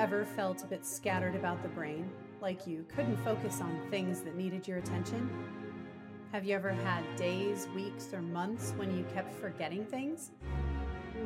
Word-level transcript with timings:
Ever 0.00 0.24
felt 0.24 0.64
a 0.64 0.66
bit 0.66 0.86
scattered 0.86 1.34
about 1.34 1.62
the 1.62 1.68
brain, 1.68 2.08
like 2.40 2.66
you 2.66 2.86
couldn't 2.88 3.22
focus 3.22 3.60
on 3.60 3.78
things 3.90 4.22
that 4.22 4.34
needed 4.34 4.66
your 4.66 4.78
attention? 4.78 5.28
Have 6.32 6.42
you 6.46 6.54
ever 6.54 6.70
had 6.70 7.04
days, 7.16 7.68
weeks, 7.74 8.14
or 8.14 8.22
months 8.22 8.72
when 8.78 8.96
you 8.96 9.04
kept 9.12 9.30
forgetting 9.30 9.84
things? 9.84 10.30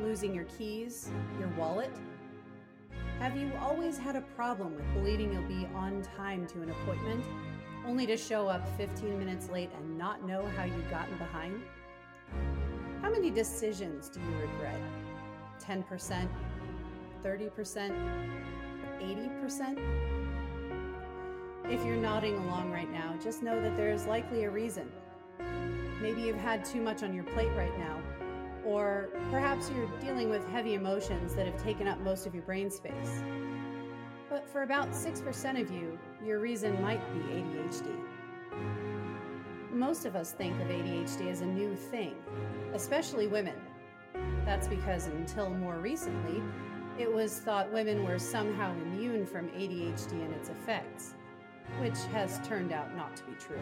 Losing 0.03 0.35
your 0.35 0.47
keys, 0.47 1.09
your 1.39 1.51
wallet? 1.51 1.93
Have 3.21 3.37
you 3.37 3.53
always 3.61 3.97
had 3.97 4.17
a 4.17 4.23
problem 4.23 4.75
with 4.75 4.93
believing 4.93 5.33
you'll 5.33 5.43
be 5.45 5.69
on 5.77 6.03
time 6.17 6.45
to 6.49 6.63
an 6.63 6.71
appointment, 6.71 7.25
only 7.87 8.07
to 8.07 8.17
show 8.17 8.49
up 8.49 8.67
15 8.77 9.17
minutes 9.17 9.51
late 9.51 9.71
and 9.77 9.97
not 9.97 10.27
know 10.27 10.45
how 10.57 10.65
you'd 10.65 10.91
gotten 10.91 11.17
behind? 11.19 11.63
How 13.03 13.11
many 13.11 13.31
decisions 13.31 14.09
do 14.09 14.19
you 14.19 14.37
regret? 14.39 14.81
10%, 15.61 16.29
30%, 17.23 18.25
80%? 19.01 19.79
If 21.71 21.85
you're 21.85 21.97
nodding 21.97 22.37
along 22.37 22.71
right 22.71 22.91
now, 22.91 23.15
just 23.23 23.43
know 23.43 23.61
that 23.63 23.77
there 23.77 23.91
is 23.91 24.07
likely 24.07 24.45
a 24.45 24.51
reason. 24.51 24.91
Maybe 26.01 26.23
you've 26.23 26.37
had 26.37 26.65
too 26.65 26.83
much 26.83 27.03
on 27.03 27.15
your 27.15 27.25
plate 27.25 27.53
right 27.57 27.77
now, 27.79 28.03
or 28.65 29.09
perhaps 29.31 29.71
you're 29.71 29.89
dealing 30.01 30.29
with 30.29 30.47
heavy 30.49 30.75
emotions 30.75 31.35
that 31.35 31.47
have 31.47 31.63
taken 31.63 31.89
up 31.89 31.99
most 32.01 32.27
of 32.27 32.35
your 32.35 32.43
brain 32.43 32.71
space. 32.71 33.23
But 34.29 34.47
for 34.49 34.63
about 34.63 34.91
6% 34.91 35.61
of 35.61 35.71
you, 35.71 35.99
your 36.25 36.39
reason 36.41 36.81
might 36.83 37.01
be 37.15 37.21
ADHD. 37.21 37.87
Most 39.71 40.05
of 40.05 40.17
us 40.17 40.33
think 40.33 40.61
of 40.61 40.69
ADHD 40.69 41.31
as 41.31 41.41
a 41.41 41.47
new 41.47 41.75
thing, 41.75 42.15
especially 42.75 43.27
women. 43.27 43.57
That's 44.45 44.69
because 44.69 45.07
until 45.07 45.51
more 45.51 45.79
recently, 45.79 46.43
it 46.99 47.13
was 47.13 47.39
thought 47.39 47.73
women 47.73 48.05
were 48.05 48.19
somehow 48.19 48.73
immune 48.73 49.27
from 49.27 49.49
ADHD 49.49 50.13
and 50.13 50.33
its 50.35 50.49
effects, 50.49 51.15
which 51.81 51.99
has 52.13 52.41
turned 52.47 52.73
out 52.73 52.95
not 52.97 53.17
to 53.17 53.25
be 53.25 53.33
true. 53.35 53.61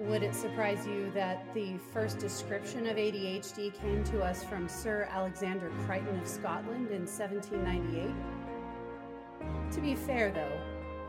Would 0.00 0.22
it 0.22 0.34
surprise 0.34 0.86
you 0.86 1.10
that 1.10 1.52
the 1.54 1.76
first 1.92 2.18
description 2.18 2.86
of 2.86 2.96
ADHD 2.96 3.74
came 3.80 4.04
to 4.04 4.22
us 4.22 4.44
from 4.44 4.68
Sir 4.68 5.08
Alexander 5.10 5.72
Crichton 5.84 6.20
of 6.20 6.28
Scotland 6.28 6.90
in 6.92 7.04
1798? 7.06 8.14
To 9.72 9.80
be 9.80 9.96
fair, 9.96 10.30
though, 10.30 10.60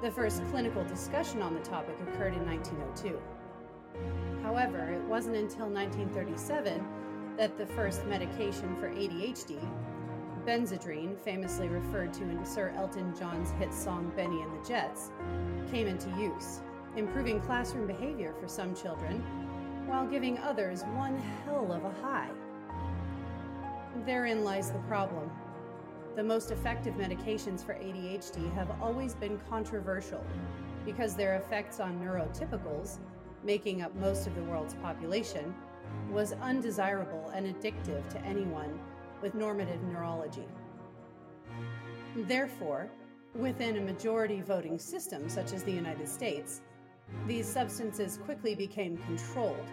the 0.01 0.09
first 0.09 0.43
clinical 0.49 0.83
discussion 0.85 1.43
on 1.43 1.53
the 1.53 1.59
topic 1.59 1.95
occurred 2.01 2.33
in 2.33 2.43
1902. 2.47 3.19
However, 4.41 4.89
it 4.89 5.03
wasn't 5.03 5.35
until 5.35 5.67
1937 5.67 6.83
that 7.37 7.57
the 7.57 7.67
first 7.67 8.05
medication 8.07 8.75
for 8.77 8.89
ADHD, 8.89 9.59
Benzedrine, 10.49 11.15
famously 11.15 11.67
referred 11.67 12.11
to 12.11 12.23
in 12.23 12.43
Sir 12.43 12.73
Elton 12.75 13.13
John's 13.15 13.51
hit 13.59 13.71
song 13.71 14.11
Bennie 14.15 14.41
and 14.41 14.51
the 14.51 14.67
Jets, 14.67 15.11
came 15.69 15.85
into 15.85 16.09
use, 16.19 16.61
improving 16.95 17.39
classroom 17.39 17.85
behavior 17.85 18.33
for 18.41 18.47
some 18.47 18.73
children 18.73 19.23
while 19.85 20.07
giving 20.07 20.39
others 20.39 20.81
one 20.95 21.19
hell 21.45 21.71
of 21.71 21.85
a 21.85 21.91
high. 22.01 22.31
Therein 24.07 24.43
lies 24.43 24.71
the 24.71 24.79
problem. 24.79 25.29
The 26.15 26.23
most 26.23 26.49
effective 26.49 26.95
medications 26.95 27.63
for 27.63 27.75
ADHD 27.75 28.51
have 28.55 28.71
always 28.81 29.13
been 29.13 29.39
controversial 29.51 30.25
because 30.83 31.15
their 31.15 31.35
effects 31.35 31.79
on 31.79 31.99
neurotypicals, 31.99 32.97
making 33.43 33.83
up 33.83 33.93
most 33.97 34.25
of 34.25 34.33
the 34.33 34.41
world's 34.41 34.73
population, 34.73 35.53
was 36.09 36.33
undesirable 36.41 37.31
and 37.35 37.45
addictive 37.45 38.09
to 38.09 38.19
anyone 38.25 38.79
with 39.21 39.35
normative 39.35 39.81
neurology. 39.83 40.47
Therefore, 42.15 42.89
within 43.35 43.77
a 43.77 43.81
majority 43.81 44.41
voting 44.41 44.79
system 44.79 45.29
such 45.29 45.53
as 45.53 45.63
the 45.63 45.71
United 45.71 46.07
States, 46.07 46.61
these 47.27 47.47
substances 47.47 48.19
quickly 48.25 48.55
became 48.55 48.97
controlled 48.97 49.67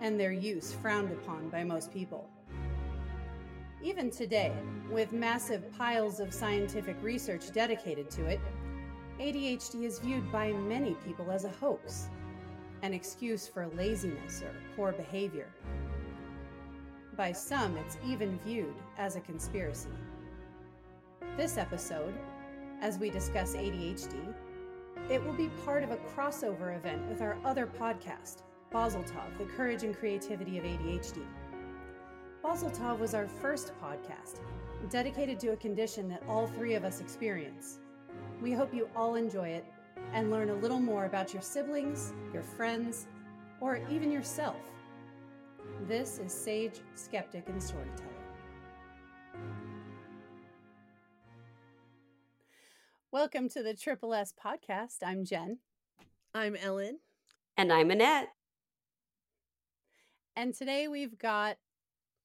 and 0.00 0.18
their 0.18 0.32
use 0.32 0.72
frowned 0.72 1.12
upon 1.12 1.48
by 1.48 1.64
most 1.64 1.92
people. 1.92 2.28
Even 3.82 4.10
today, 4.10 4.52
with 4.90 5.12
massive 5.12 5.70
piles 5.76 6.20
of 6.20 6.34
scientific 6.34 6.96
research 7.02 7.52
dedicated 7.52 8.10
to 8.10 8.26
it, 8.26 8.40
ADHD 9.20 9.84
is 9.84 9.98
viewed 9.98 10.30
by 10.30 10.52
many 10.52 10.94
people 11.06 11.30
as 11.30 11.44
a 11.44 11.50
hoax, 11.50 12.08
an 12.82 12.92
excuse 12.92 13.46
for 13.46 13.68
laziness 13.68 14.42
or 14.42 14.52
poor 14.74 14.92
behavior. 14.92 15.48
By 17.16 17.32
some, 17.32 17.78
it's 17.78 17.96
even 18.06 18.38
viewed 18.44 18.74
as 18.98 19.16
a 19.16 19.20
conspiracy. 19.20 19.88
This 21.38 21.56
episode, 21.56 22.12
as 22.82 22.98
we 22.98 23.08
discuss 23.08 23.54
ADHD, 23.54 24.34
it 25.10 25.24
will 25.24 25.32
be 25.32 25.48
part 25.64 25.82
of 25.82 25.92
a 25.92 25.96
crossover 25.96 26.76
event 26.76 27.08
with 27.08 27.22
our 27.22 27.38
other 27.42 27.66
podcast, 27.66 28.42
Bazeltov, 28.70 29.38
The 29.38 29.46
Courage 29.56 29.82
and 29.82 29.96
Creativity 29.96 30.58
of 30.58 30.64
ADHD. 30.64 31.22
Bazeltov 32.44 32.98
was 32.98 33.14
our 33.14 33.26
first 33.26 33.72
podcast, 33.82 34.40
dedicated 34.90 35.40
to 35.40 35.52
a 35.52 35.56
condition 35.56 36.08
that 36.10 36.22
all 36.28 36.46
three 36.46 36.74
of 36.74 36.84
us 36.84 37.00
experience. 37.00 37.78
We 38.42 38.52
hope 38.52 38.74
you 38.74 38.90
all 38.94 39.14
enjoy 39.14 39.48
it 39.48 39.64
and 40.12 40.30
learn 40.30 40.50
a 40.50 40.54
little 40.54 40.80
more 40.80 41.06
about 41.06 41.32
your 41.32 41.42
siblings, 41.42 42.12
your 42.34 42.42
friends, 42.42 43.06
or 43.62 43.80
even 43.88 44.12
yourself. 44.12 44.75
This 45.84 46.18
is 46.18 46.32
Sage, 46.32 46.80
Skeptic, 46.96 47.48
and 47.48 47.62
Storyteller. 47.62 48.08
Welcome 53.12 53.48
to 53.50 53.62
the 53.62 53.74
Triple 53.74 54.12
S 54.12 54.32
podcast. 54.32 54.96
I'm 55.04 55.24
Jen. 55.24 55.58
I'm 56.34 56.56
Ellen. 56.56 56.98
And 57.56 57.72
I'm 57.72 57.92
Annette. 57.92 58.30
And 60.34 60.54
today 60.54 60.88
we've 60.88 61.16
got 61.16 61.58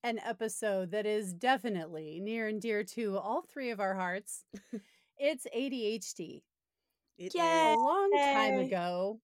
an 0.03 0.17
episode 0.25 0.89
that 0.91 1.05
is 1.05 1.31
definitely 1.31 2.19
near 2.19 2.47
and 2.47 2.59
dear 2.59 2.83
to 2.83 3.17
all 3.19 3.43
three 3.43 3.69
of 3.69 3.79
our 3.79 3.93
hearts. 3.93 4.43
it's 5.19 5.45
ADHD. 5.55 6.41
It 7.19 7.35
A 7.35 7.75
long 7.75 8.09
time 8.17 8.57
ago, 8.57 9.19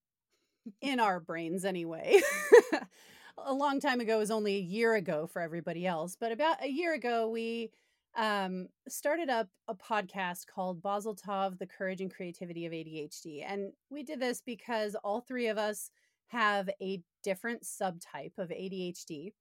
in 0.82 1.00
our 1.00 1.20
brains 1.20 1.66
anyway. 1.66 2.22
a 3.46 3.54
long 3.54 3.80
time 3.80 4.00
ago 4.00 4.20
is 4.20 4.32
only 4.32 4.56
a 4.56 4.62
year 4.62 4.96
ago 4.96 5.28
for 5.28 5.42
everybody 5.42 5.86
else, 5.86 6.18
but 6.20 6.32
about 6.32 6.64
a 6.64 6.70
year 6.70 6.94
ago, 6.94 7.30
we 7.30 7.72
um, 8.16 8.68
started 8.88 9.30
up 9.30 9.48
a 9.68 9.76
podcast 9.76 10.48
called 10.48 10.82
Bazeltov, 10.82 11.60
The 11.60 11.68
Courage 11.68 12.02
and 12.02 12.14
Creativity 12.14 12.66
of 12.66 12.74
ADHD. 12.74 13.44
And 13.48 13.72
we 13.90 14.04
did 14.04 14.20
this 14.20 14.42
because 14.42 14.96
all 15.04 15.22
three 15.22 15.48
of 15.48 15.58
us 15.58 15.92
have 16.28 16.70
a 16.82 17.02
different 17.24 17.64
subtype 17.64 18.38
of 18.38 18.50
ADHD. 18.50 19.34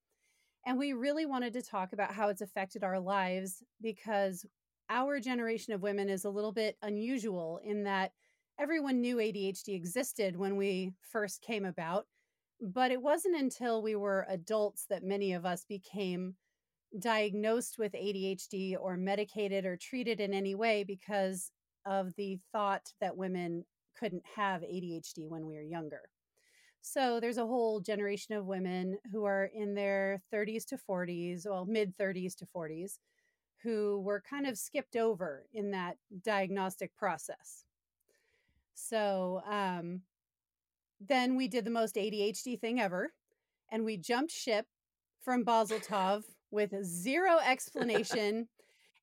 And 0.66 0.78
we 0.78 0.92
really 0.92 1.26
wanted 1.26 1.52
to 1.54 1.62
talk 1.62 1.92
about 1.92 2.12
how 2.12 2.28
it's 2.28 2.42
affected 2.42 2.84
our 2.84 3.00
lives 3.00 3.62
because 3.80 4.44
our 4.90 5.20
generation 5.20 5.72
of 5.72 5.82
women 5.82 6.08
is 6.08 6.24
a 6.24 6.30
little 6.30 6.52
bit 6.52 6.76
unusual 6.82 7.60
in 7.64 7.84
that 7.84 8.12
everyone 8.58 9.00
knew 9.00 9.16
ADHD 9.16 9.74
existed 9.74 10.36
when 10.36 10.56
we 10.56 10.92
first 11.00 11.40
came 11.40 11.64
about. 11.64 12.06
But 12.60 12.90
it 12.90 13.02
wasn't 13.02 13.36
until 13.36 13.82
we 13.82 13.96
were 13.96 14.26
adults 14.28 14.86
that 14.88 15.04
many 15.04 15.32
of 15.34 15.44
us 15.44 15.64
became 15.64 16.36
diagnosed 16.98 17.78
with 17.78 17.92
ADHD 17.92 18.76
or 18.80 18.96
medicated 18.96 19.66
or 19.66 19.76
treated 19.76 20.20
in 20.20 20.32
any 20.32 20.54
way 20.54 20.84
because 20.84 21.52
of 21.84 22.14
the 22.16 22.38
thought 22.52 22.92
that 23.00 23.16
women 23.16 23.64
couldn't 23.98 24.24
have 24.34 24.62
ADHD 24.62 25.28
when 25.28 25.46
we 25.46 25.54
were 25.54 25.62
younger. 25.62 26.02
So 26.80 27.18
there's 27.18 27.38
a 27.38 27.46
whole 27.46 27.80
generation 27.80 28.36
of 28.36 28.46
women 28.46 28.98
who 29.10 29.24
are 29.24 29.50
in 29.54 29.74
their 29.74 30.22
30s 30.32 30.64
to 30.66 30.78
40s, 30.78 31.44
well, 31.44 31.66
mid 31.66 31.96
30s 31.98 32.36
to 32.36 32.46
40s, 32.46 32.98
who 33.62 34.00
were 34.00 34.22
kind 34.28 34.46
of 34.46 34.56
skipped 34.56 34.96
over 34.96 35.46
in 35.52 35.72
that 35.72 35.96
diagnostic 36.22 36.94
process. 36.96 37.64
So 38.74 39.42
um, 39.50 40.02
then 41.00 41.36
we 41.36 41.48
did 41.48 41.64
the 41.64 41.70
most 41.70 41.96
ADHD 41.96 42.60
thing 42.60 42.80
ever, 42.80 43.12
and 43.70 43.84
we 43.84 43.96
jumped 43.96 44.32
ship 44.32 44.66
from 45.22 45.44
Bazeltov 45.44 46.22
with 46.50 46.72
zero 46.84 47.38
explanation 47.44 48.48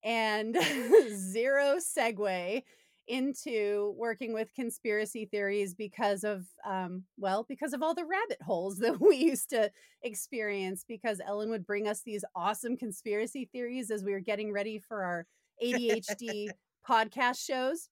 and 0.04 0.58
zero 1.16 1.78
segue 1.78 2.64
into 3.08 3.94
working 3.98 4.34
with 4.34 4.54
conspiracy 4.54 5.26
theories 5.26 5.74
because 5.74 6.24
of 6.24 6.46
um, 6.66 7.04
well 7.18 7.46
because 7.48 7.74
of 7.74 7.84
all 7.84 7.94
the 7.94 8.06
rabbit 8.06 8.42
holes 8.42 8.78
that 8.80 9.00
we 9.02 9.18
used 9.18 9.50
to 9.50 9.70
experience 10.04 10.86
because 10.88 11.20
ellen 11.26 11.50
would 11.50 11.66
bring 11.66 11.88
us 11.88 12.02
these 12.06 12.24
awesome 12.36 12.78
conspiracy 12.78 13.50
theories 13.52 13.92
as 13.92 14.04
we 14.04 14.14
were 14.14 14.20
getting 14.20 14.52
ready 14.54 14.80
for 14.80 15.04
our 15.04 15.26
adhd 15.62 16.48
podcast 16.90 17.46
shows 17.46 17.90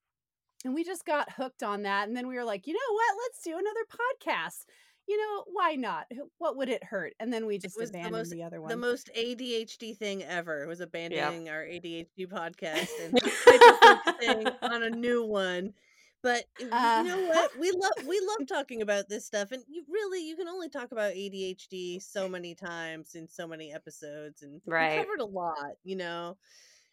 and 0.65 0.73
we 0.73 0.83
just 0.83 1.05
got 1.05 1.31
hooked 1.31 1.63
on 1.63 1.83
that 1.83 2.07
and 2.07 2.15
then 2.15 2.27
we 2.27 2.35
were 2.35 2.43
like 2.43 2.67
you 2.67 2.73
know 2.73 2.93
what 2.93 3.15
let's 3.27 3.43
do 3.43 3.51
another 3.51 3.85
podcast 3.89 4.65
you 5.07 5.17
know, 5.17 5.43
why 5.51 5.73
not? 5.75 6.05
What 6.37 6.55
would 6.57 6.69
it 6.69 6.83
hurt? 6.83 7.13
And 7.19 7.33
then 7.33 7.45
we 7.47 7.57
just 7.57 7.75
was 7.77 7.89
the 7.91 7.97
abandoned 7.97 8.17
most 8.21 8.31
the 8.31 8.43
other 8.43 8.61
one. 8.61 8.69
the 8.69 8.77
most 8.77 9.09
ADHD 9.17 9.97
thing 9.97 10.23
ever 10.23 10.67
was 10.67 10.79
Yep. 10.79 10.87
abandoning 10.89 11.49
our 11.49 11.63
ADHD 11.65 12.27
podcast 12.27 12.87
and 13.03 13.19
hyper 13.45 13.99
focusing 14.05 14.47
on 14.61 14.83
a 14.83 14.89
new 14.91 15.25
one. 15.25 15.73
But 16.21 16.45
Uh, 16.71 17.01
you 17.03 17.09
know 17.09 17.27
what? 17.27 17.59
We 17.59 17.71
love 17.71 18.07
we 18.07 18.21
love 18.21 18.47
talking 18.47 18.83
about 18.83 19.09
this 19.09 19.25
stuff, 19.25 19.51
and 19.51 19.63
you 19.67 19.83
really 19.89 20.25
you 20.25 20.37
can 20.37 20.47
only 20.47 20.69
talk 20.69 20.91
about 20.91 21.13
ADHD 21.13 21.99
so 22.01 22.29
many 22.29 22.53
times 22.53 23.15
in 23.15 23.27
so 23.27 23.47
many 23.47 23.73
episodes, 23.73 24.43
and 24.43 24.61
we 24.65 24.71
covered 24.97 25.19
a 25.19 25.25
lot. 25.25 25.73
You 25.83 25.95
know, 25.95 26.37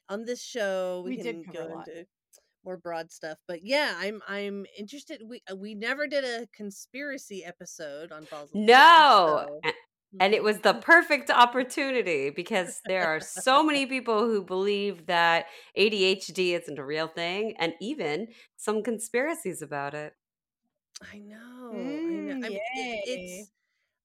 on 0.08 0.24
this 0.24 0.42
show 0.42 1.02
we, 1.04 1.18
We 1.18 1.22
did 1.22 1.44
can 1.44 1.44
cover 1.44 1.58
go 1.68 1.74
a 1.74 1.74
lot. 1.76 1.88
into 1.88 2.06
more 2.68 2.76
broad 2.76 3.10
stuff. 3.10 3.38
But 3.48 3.64
yeah, 3.64 3.94
I'm 3.98 4.20
I'm 4.28 4.66
interested. 4.78 5.22
We 5.26 5.42
uh, 5.50 5.56
we 5.56 5.74
never 5.74 6.06
did 6.06 6.24
a 6.24 6.46
conspiracy 6.54 7.44
episode 7.44 8.12
on 8.12 8.26
balls 8.30 8.50
No. 8.54 9.46
so 9.64 9.70
And 10.20 10.34
it 10.34 10.40
mhm. 10.40 10.44
was 10.44 10.60
the 10.60 10.74
perfect 10.74 11.30
opportunity 11.30 12.30
because 12.30 12.80
there 12.86 13.06
are 13.06 13.20
so 13.20 13.62
many 13.62 13.86
people 13.86 14.20
who 14.26 14.42
believe 14.42 15.06
that 15.06 15.46
ADHD 15.76 16.60
isn't 16.60 16.78
a 16.78 16.84
real 16.84 17.08
thing 17.08 17.54
and 17.58 17.72
even 17.80 18.28
some 18.56 18.82
conspiracies 18.82 19.62
about 19.62 19.94
it. 19.94 20.12
I 21.02 21.18
know. 21.18 21.72
I 21.72 22.20
know. 22.20 22.34
Mm, 22.34 22.44
I 22.44 22.48
mean, 22.48 22.58
it, 22.74 23.00
it's. 23.06 23.50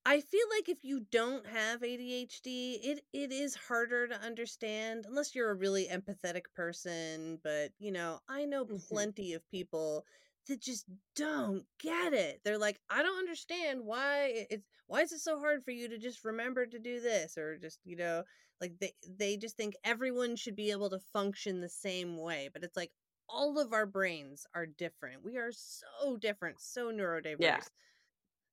I 0.05 0.19
feel 0.21 0.45
like 0.49 0.67
if 0.69 0.83
you 0.83 1.01
don't 1.11 1.45
have 1.47 1.81
ADHD, 1.83 2.73
it 2.75 3.05
it 3.13 3.31
is 3.31 3.55
harder 3.55 4.07
to 4.07 4.15
understand 4.21 5.05
unless 5.05 5.33
you're 5.35 5.49
a 5.51 5.55
really 5.55 5.87
empathetic 5.87 6.45
person. 6.55 7.39
But 7.43 7.71
you 7.79 7.91
know, 7.91 8.19
I 8.27 8.45
know 8.45 8.65
hmm 8.67 8.83
plenty 8.89 9.33
of 9.33 9.47
people 9.49 10.05
that 10.47 10.59
just 10.61 10.85
don't 11.15 11.65
get 11.79 12.13
it. 12.13 12.41
They're 12.43 12.57
like, 12.57 12.81
I 12.89 13.01
don't 13.01 13.17
understand 13.17 13.85
why 13.85 14.25
it- 14.27 14.47
it's 14.49 14.67
why 14.87 15.01
is 15.01 15.11
it 15.13 15.19
so 15.19 15.39
hard 15.39 15.63
for 15.63 15.71
you 15.71 15.87
to 15.89 15.97
just 15.97 16.25
remember 16.25 16.65
to 16.65 16.79
do 16.79 16.99
this 16.99 17.37
or 17.37 17.57
just 17.57 17.79
you 17.85 17.95
know 17.95 18.23
like 18.61 18.77
they 18.79 18.93
they 19.07 19.37
just 19.37 19.55
think 19.57 19.75
everyone 19.85 20.35
should 20.35 20.55
be 20.55 20.71
able 20.71 20.89
to 20.89 20.99
function 20.99 21.61
the 21.61 21.69
same 21.69 22.17
way. 22.17 22.49
But 22.51 22.63
it's 22.65 22.75
like 22.77 22.91
all 23.29 23.57
of 23.59 23.71
our 23.73 23.85
brains 23.85 24.45
are 24.53 24.65
different. 24.65 25.23
We 25.23 25.37
are 25.37 25.51
so 25.53 26.17
different, 26.17 26.59
so 26.61 26.91
Yeah. 27.37 27.63
neurodiverse. 27.71 27.71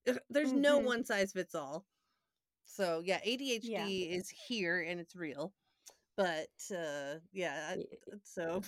Ugh, 0.08 0.18
There's 0.30 0.54
no 0.54 0.78
hmm 0.78 0.86
one 0.86 1.04
size 1.04 1.32
fits 1.32 1.54
all. 1.54 1.86
So 2.66 3.02
yeah, 3.04 3.20
Yeah. 3.62 3.90
ADHD 3.92 4.10
is 4.10 4.28
here 4.30 4.80
and 4.82 5.00
it's 5.00 5.16
real. 5.16 5.52
But 6.16 6.48
uh 6.74 7.16
yeah, 7.32 7.76
so 8.24 8.62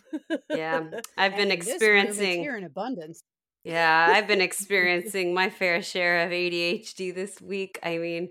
Yeah. 0.52 0.82
I've 1.17 1.37
been 1.37 1.50
in 1.50 1.64
this 1.64 1.90
room, 1.90 2.20
it's 2.20 2.34
experiencing 2.34 2.37
here 2.37 2.56
in 2.56 2.64
abundance. 2.64 3.23
Yeah, 3.64 4.11
I've 4.12 4.26
been 4.26 4.40
experiencing 4.40 5.34
my 5.34 5.49
fair 5.50 5.82
share 5.82 6.25
of 6.26 6.32
ADHD 6.32 7.11
this 7.12 7.40
week. 7.40 7.78
I 7.82 7.99
mean, 7.99 8.31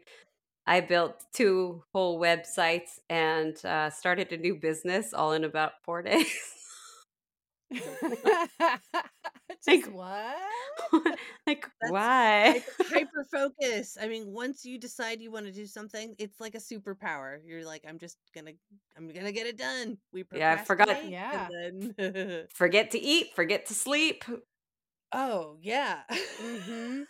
I 0.67 0.81
built 0.81 1.23
two 1.33 1.83
whole 1.93 2.19
websites 2.19 2.99
and 3.09 3.63
uh, 3.65 3.89
started 3.91 4.31
a 4.33 4.37
new 4.37 4.55
business 4.55 5.13
all 5.13 5.33
in 5.33 5.43
about 5.45 5.73
four 5.83 6.01
days. 6.03 6.60
like, 9.67 9.85
what? 9.85 10.37
like 11.47 11.65
that's 11.81 11.91
why? 11.91 12.45
hyper, 12.45 12.71
hyper 12.91 13.25
focus. 13.31 13.97
I 14.01 14.07
mean, 14.07 14.27
once 14.31 14.65
you 14.65 14.77
decide 14.77 15.21
you 15.21 15.31
want 15.31 15.45
to 15.45 15.51
do 15.51 15.65
something, 15.65 16.15
it's 16.17 16.39
like 16.39 16.55
a 16.55 16.59
superpower. 16.59 17.39
You're 17.45 17.65
like, 17.65 17.83
I'm 17.87 17.99
just 17.99 18.17
gonna, 18.33 18.51
I'm 18.97 19.07
gonna 19.09 19.31
get 19.31 19.47
it 19.47 19.57
done. 19.57 19.97
We 20.13 20.23
Yeah, 20.33 20.53
I 20.53 20.57
forgot. 20.57 21.03
Yeah. 21.03 21.47
then, 21.49 22.47
Forget 22.53 22.91
to 22.91 22.99
eat, 22.99 23.35
forget 23.35 23.65
to 23.67 23.73
sleep. 23.73 24.23
oh 25.11 25.57
yeah, 25.61 26.01
hmm 26.39 27.01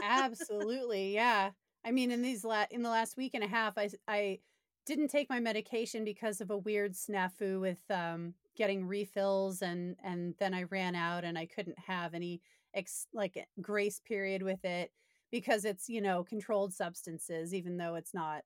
Absolutely. 0.00 1.14
Yeah. 1.14 1.50
I 1.84 1.90
mean, 1.92 2.10
in 2.10 2.22
these 2.22 2.44
la- 2.44 2.66
in 2.70 2.82
the 2.82 2.90
last 2.90 3.16
week 3.16 3.32
and 3.34 3.44
a 3.44 3.48
half, 3.48 3.78
I 3.78 3.90
I 4.08 4.38
didn't 4.86 5.08
take 5.08 5.28
my 5.30 5.40
medication 5.40 6.04
because 6.04 6.40
of 6.40 6.50
a 6.50 6.58
weird 6.58 6.94
snafu 6.94 7.60
with 7.60 7.78
um 7.90 8.34
getting 8.58 8.84
refills 8.84 9.62
and 9.62 9.96
and 10.04 10.34
then 10.38 10.52
I 10.52 10.64
ran 10.64 10.94
out 10.94 11.24
and 11.24 11.38
I 11.38 11.46
couldn't 11.46 11.78
have 11.78 12.12
any 12.12 12.42
ex- 12.74 13.06
like 13.14 13.36
eh, 13.36 13.44
grace 13.62 14.00
period 14.06 14.42
with 14.42 14.64
it 14.64 14.92
because 15.30 15.64
it's, 15.64 15.88
you 15.88 16.00
know, 16.02 16.24
controlled 16.24 16.74
substances 16.74 17.54
even 17.54 17.76
though 17.78 17.94
it's 17.94 18.12
not 18.12 18.42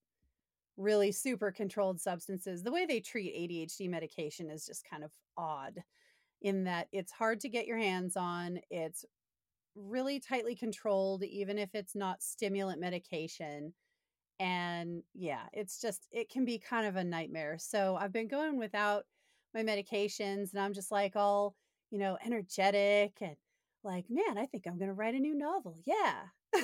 really 0.76 1.12
super 1.12 1.50
controlled 1.50 2.00
substances. 2.00 2.62
The 2.62 2.73
way 2.73 2.87
they 2.87 3.00
treat 3.00 3.35
ADHD 3.35 3.88
medication 3.88 4.50
is 4.50 4.67
just 4.67 4.88
kind 4.88 5.03
of 5.03 5.12
odd 5.37 5.82
in 6.43 6.64
that 6.64 6.88
it's 6.93 7.12
hard 7.12 7.41
to 7.41 7.49
get 7.49 7.67
your 7.67 7.79
hands 7.79 8.17
on. 8.17 8.61
It's 8.70 9.05
really 9.75 10.20
tightly 10.20 10.55
controlled, 10.55 11.25
even 11.25 11.59
if 11.59 11.75
it's 11.75 11.94
not 11.94 12.23
stimulant 12.23 12.81
medication. 12.81 13.73
And 14.41 15.03
yeah, 15.14 15.43
it's 15.53 15.81
just, 15.81 16.09
it 16.11 16.31
can 16.31 16.44
be 16.44 16.59
kind 16.59 16.87
of 16.87 16.97
a 16.97 17.05
nightmare. 17.05 17.56
So 17.59 17.97
I've 17.97 18.12
been 18.12 18.29
going 18.29 18.59
without 18.59 19.05
my 19.54 19.62
medications 19.62 20.52
and 20.52 20.60
I'm 20.60 20.72
just 20.72 20.90
like 20.90 21.16
all, 21.16 21.54
you 21.90 21.99
know, 21.99 22.16
energetic 22.25 23.19
and 23.20 23.37
like, 23.84 24.06
man, 24.08 24.38
I 24.38 24.46
think 24.46 24.64
I'm 24.66 24.78
going 24.78 24.88
to 24.88 24.94
write 24.94 25.14
a 25.14 25.19
new 25.19 25.34
novel. 25.34 25.78
Yeah. 25.84 26.22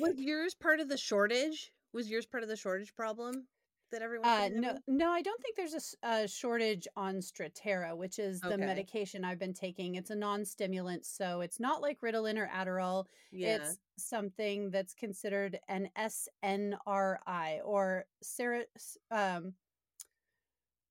was 0.00 0.14
yours 0.18 0.54
part 0.54 0.80
of 0.80 0.88
the 0.88 0.98
shortage? 0.98 1.72
Was 1.92 2.10
yours 2.10 2.26
part 2.26 2.42
of 2.42 2.48
the 2.48 2.56
shortage 2.56 2.94
problem 2.94 3.46
that 3.90 4.02
everyone's 4.02 4.26
Uh, 4.28 4.48
no, 4.54 4.78
no, 4.88 5.10
I 5.10 5.20
don't 5.22 5.40
think 5.42 5.56
there's 5.56 5.94
a 6.02 6.26
shortage 6.26 6.88
on 6.96 7.16
Strattera, 7.16 7.94
which 7.96 8.18
is 8.18 8.40
the 8.40 8.56
medication 8.56 9.22
I've 9.24 9.38
been 9.38 9.52
taking. 9.52 9.96
It's 9.96 10.08
a 10.10 10.14
non-stimulant, 10.16 11.04
so 11.04 11.42
it's 11.42 11.60
not 11.60 11.82
like 11.82 12.00
Ritalin 12.00 12.38
or 12.38 12.48
Adderall. 12.48 13.04
yeah. 13.30 13.56
It's 13.56 13.78
something 13.98 14.70
that's 14.70 14.94
considered 14.94 15.58
an 15.68 15.90
SNRI 15.98 17.60
or 17.64 18.06
sera, 18.22 18.64
s- 18.76 18.96
um, 19.10 19.52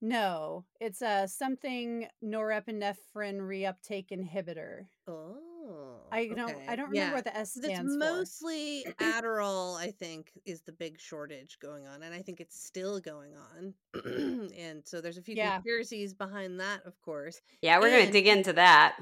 no, 0.01 0.65
it's 0.79 1.01
a 1.01 1.27
something 1.27 2.07
norepinephrine 2.23 2.95
reuptake 3.39 4.09
inhibitor. 4.11 4.87
Oh, 5.07 5.99
I 6.11 6.27
don't, 6.27 6.57
I 6.67 6.75
don't 6.75 6.89
remember 6.89 6.95
yeah. 6.95 7.13
what 7.13 7.23
the 7.23 7.35
S 7.35 7.53
Because 7.53 7.69
it's 7.69 7.75
stands 7.75 7.95
for. 7.97 7.99
mostly 7.99 8.85
Adderall, 8.99 9.77
I 9.79 9.91
think, 9.91 10.31
is 10.45 10.61
the 10.63 10.71
big 10.73 10.99
shortage 10.99 11.57
going 11.59 11.87
on, 11.87 12.03
and 12.03 12.13
I 12.13 12.21
think 12.21 12.39
it's 12.41 12.61
still 12.61 12.99
going 12.99 13.33
on. 13.35 13.73
and 14.57 14.85
so 14.85 15.01
there's 15.01 15.17
a 15.17 15.21
few 15.21 15.35
Yeah. 15.35 15.53
conspiracies 15.53 16.13
behind 16.13 16.59
that, 16.59 16.85
of 16.85 16.99
course. 17.01 17.39
Yeah, 17.61 17.79
we're 17.79 17.89
going 17.89 18.07
to 18.07 18.07
And 18.07 18.11
dig 18.11 18.27
into 18.27 18.53
that. 18.53 18.97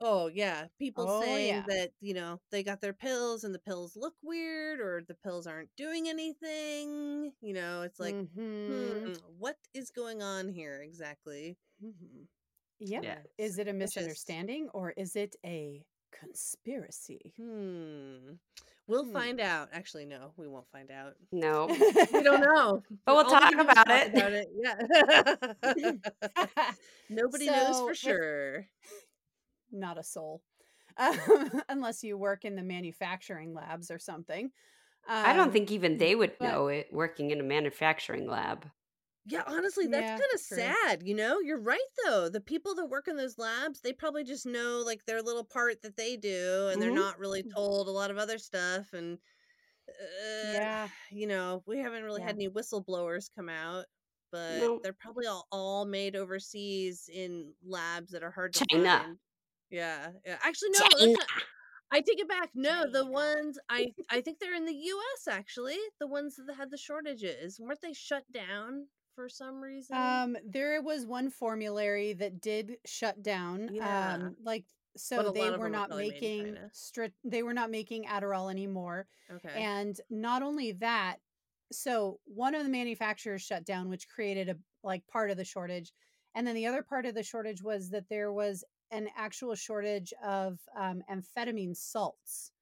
Oh 0.00 0.28
yeah, 0.28 0.66
people 0.78 1.08
Oh 1.08 1.08
saying 1.08 1.36
yeah. 1.36 1.64
that 1.66 1.90
you 2.00 2.14
know 2.14 2.40
they 2.50 2.62
got 2.62 2.80
their 2.80 2.92
pills 2.92 3.44
and 3.44 3.54
the 3.54 3.58
pills 3.58 3.96
look 3.96 4.14
weird, 4.22 4.80
or 4.80 5.02
the 5.06 5.14
pills 5.14 5.46
aren't 5.46 5.74
doing 5.76 6.08
anything. 6.08 7.32
You 7.40 7.54
know, 7.54 7.82
it's 7.82 8.00
like, 8.00 8.18
Mm-hmm. 8.66 9.08
hmm, 9.08 9.14
what 9.38 9.56
is 9.74 9.90
going 9.90 10.22
on 10.22 10.48
here 10.48 10.82
exactly? 10.82 11.56
hmm 11.80 12.24
Yep. 12.80 13.04
Yeah. 13.04 13.18
Is 13.38 13.58
it 13.58 13.68
a 13.68 13.72
misunderstanding 13.72 14.68
or 14.72 14.92
is 14.96 15.16
it 15.16 15.36
a 15.44 15.84
conspiracy? 16.12 17.34
Hmm. 17.36 18.34
We'll 18.86 19.04
Hmm. 19.04 19.12
find 19.12 19.40
out. 19.40 19.68
Actually, 19.72 20.06
no, 20.06 20.32
we 20.36 20.48
won't 20.48 20.68
find 20.70 20.90
out. 20.90 21.14
No. 21.32 21.68
We 22.10 22.22
don't 22.22 22.40
know. 22.40 22.82
But 23.06 23.14
we'll 23.16 23.24
All 23.24 23.38
we 23.38 23.40
talk 23.40 23.48
can 23.48 23.58
do 23.58 23.70
is 23.70 23.78
about 23.78 23.86
talk 23.86 24.02
it. 24.02 24.12
about 24.12 24.32
it. 24.32 24.48
Yeah. 24.54 24.76
Nobody 27.08 27.50
knows 27.50 27.80
so, 27.80 27.80
for 27.80 27.94
with 28.02 28.18
sure. 28.18 28.68
Not 29.70 29.98
a 29.98 30.02
soul, 30.02 30.42
um, 30.96 31.18
unless 31.68 32.02
you 32.04 32.18
work 32.18 32.44
in 32.44 32.56
the 32.56 32.62
manufacturing 32.62 33.54
labs 33.54 33.90
or 33.90 33.98
something. 33.98 34.52
I 35.22 35.32
don't 35.32 35.52
Um, 35.52 35.52
think 35.52 35.70
even 35.70 35.98
they 35.98 36.16
would 36.16 36.40
but 36.40 36.40
know 36.40 36.66
it 36.66 36.92
working 36.92 37.30
in 37.30 37.38
a 37.38 37.44
manufacturing 37.44 38.26
lab. 38.26 38.68
Yeah, 39.24 39.42
honestly, 39.46 39.86
that's 39.86 40.10
yeah, 40.10 40.18
kind 40.18 40.30
of 40.34 40.40
sad. 40.40 41.02
You 41.06 41.14
know, 41.14 41.38
you're 41.40 41.60
right 41.60 41.80
though. 42.04 42.28
The 42.30 42.40
people 42.40 42.74
that 42.76 42.86
work 42.86 43.08
in 43.08 43.16
those 43.16 43.36
labs, 43.36 43.80
they 43.82 43.92
probably 43.92 44.24
just 44.24 44.46
know 44.46 44.82
like 44.84 45.04
their 45.04 45.22
little 45.22 45.44
part 45.44 45.82
that 45.82 45.96
they 45.96 46.16
do, 46.16 46.68
and 46.72 46.80
they're 46.80 46.90
hmm 46.90 47.02
not 47.04 47.18
really 47.18 47.44
told 47.54 47.88
a 47.88 47.90
lot 47.90 48.10
of 48.10 48.16
other 48.18 48.38
stuff. 48.38 48.92
And 48.94 49.18
uh, 49.88 49.94
Yeah, 50.40 50.88
you 51.10 51.26
know, 51.26 51.62
we 51.66 51.78
haven't 51.78 52.04
really 52.04 52.22
had 52.22 52.36
any 52.36 52.48
whistleblowers 52.50 53.30
come 53.34 53.48
out, 53.50 53.86
but 54.32 54.70
No. 54.70 54.82
they're 54.82 54.94
probably 54.94 55.26
all, 55.26 55.48
all 55.52 55.86
made 55.86 56.16
overseas 56.16 57.08
in 57.12 57.54
labs 57.64 58.12
that 58.12 58.22
are 58.24 58.32
hard 58.32 58.54
to 58.54 58.62
China. 58.70 58.96
find. 59.00 59.18
Yeah, 59.70 60.08
yeah. 60.24 60.38
Actually, 60.42 60.70
no. 60.98 61.16
I 61.90 62.00
take 62.00 62.20
it 62.20 62.28
back. 62.28 62.50
No, 62.54 62.84
the 62.90 63.06
ones 63.06 63.58
I 63.70 63.92
I 64.10 64.20
think 64.20 64.38
they're 64.38 64.54
in 64.54 64.66
the 64.66 64.72
U.S. 64.72 65.28
Actually, 65.28 65.78
the 66.00 66.06
ones 66.06 66.36
that 66.36 66.54
had 66.54 66.70
the 66.70 66.76
shortages 66.76 67.58
weren't 67.58 67.80
they 67.80 67.94
shut 67.94 68.24
down 68.32 68.86
for 69.18 69.28
some 69.28 69.60
reason? 69.60 69.96
Um, 69.96 70.36
there 70.48 70.80
was 70.80 71.04
one 71.04 71.28
formulary 71.28 72.12
that 72.12 72.40
did 72.40 72.76
shut 72.86 73.20
down. 73.20 73.68
Yeah, 73.72 74.14
Um, 74.14 74.36
like 74.44 74.64
so 74.96 75.32
they 75.32 75.50
were 75.50 75.68
not 75.68 75.88
probably 75.88 76.10
made 76.10 76.22
in 76.22 76.52
making 76.52 76.58
stri- 76.72 77.12
they 77.24 77.42
were 77.42 77.52
not 77.52 77.68
making 77.68 78.04
Adderall 78.04 78.48
anymore. 78.48 79.08
Okay. 79.28 79.60
And 79.60 80.00
not 80.08 80.42
only 80.42 80.70
that, 80.72 81.16
so 81.72 82.20
one 82.26 82.54
of 82.54 82.62
the 82.62 82.68
manufacturers 82.68 83.42
shut 83.42 83.64
down, 83.64 83.88
which 83.88 84.08
created 84.08 84.48
a 84.48 84.56
like 84.84 85.04
part 85.08 85.32
of 85.32 85.36
the 85.36 85.44
shortage. 85.44 85.92
And 86.36 86.46
then 86.46 86.54
the 86.54 86.66
other 86.66 86.84
part 86.84 87.04
of 87.04 87.16
the 87.16 87.24
shortage 87.24 87.60
was 87.60 87.90
that 87.90 88.08
there 88.08 88.32
was 88.32 88.62
an 88.90 89.08
actual 89.16 89.54
shortage 89.54 90.12
of 90.24 90.58
um, 90.78 91.02
amphetamine 91.10 91.76
salts. 91.76 92.52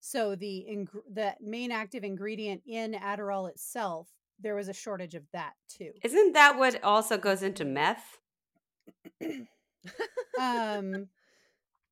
So 0.00 0.34
the 0.34 0.58
ing- 0.58 0.88
the 1.12 1.34
main 1.40 1.70
active 1.72 2.04
ingredient 2.04 2.62
in 2.66 2.92
Adderall 2.94 3.48
itself, 3.50 4.08
there 4.40 4.54
was 4.54 4.68
a 4.68 4.72
shortage 4.72 5.14
of 5.14 5.24
that 5.32 5.52
too. 5.68 5.92
Isn't 6.02 6.32
that 6.32 6.58
what 6.58 6.82
also 6.82 7.18
goes 7.18 7.42
into 7.42 7.64
meth? 7.64 8.18
Um, 10.38 11.08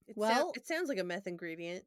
It, 0.07 0.17
Well- 0.17 0.31
well, 0.31 0.53
it 0.55 0.67
sounds 0.67 0.89
like 0.89 0.99
a 0.99 1.05
meth 1.05 1.27
ingredient. 1.27 1.85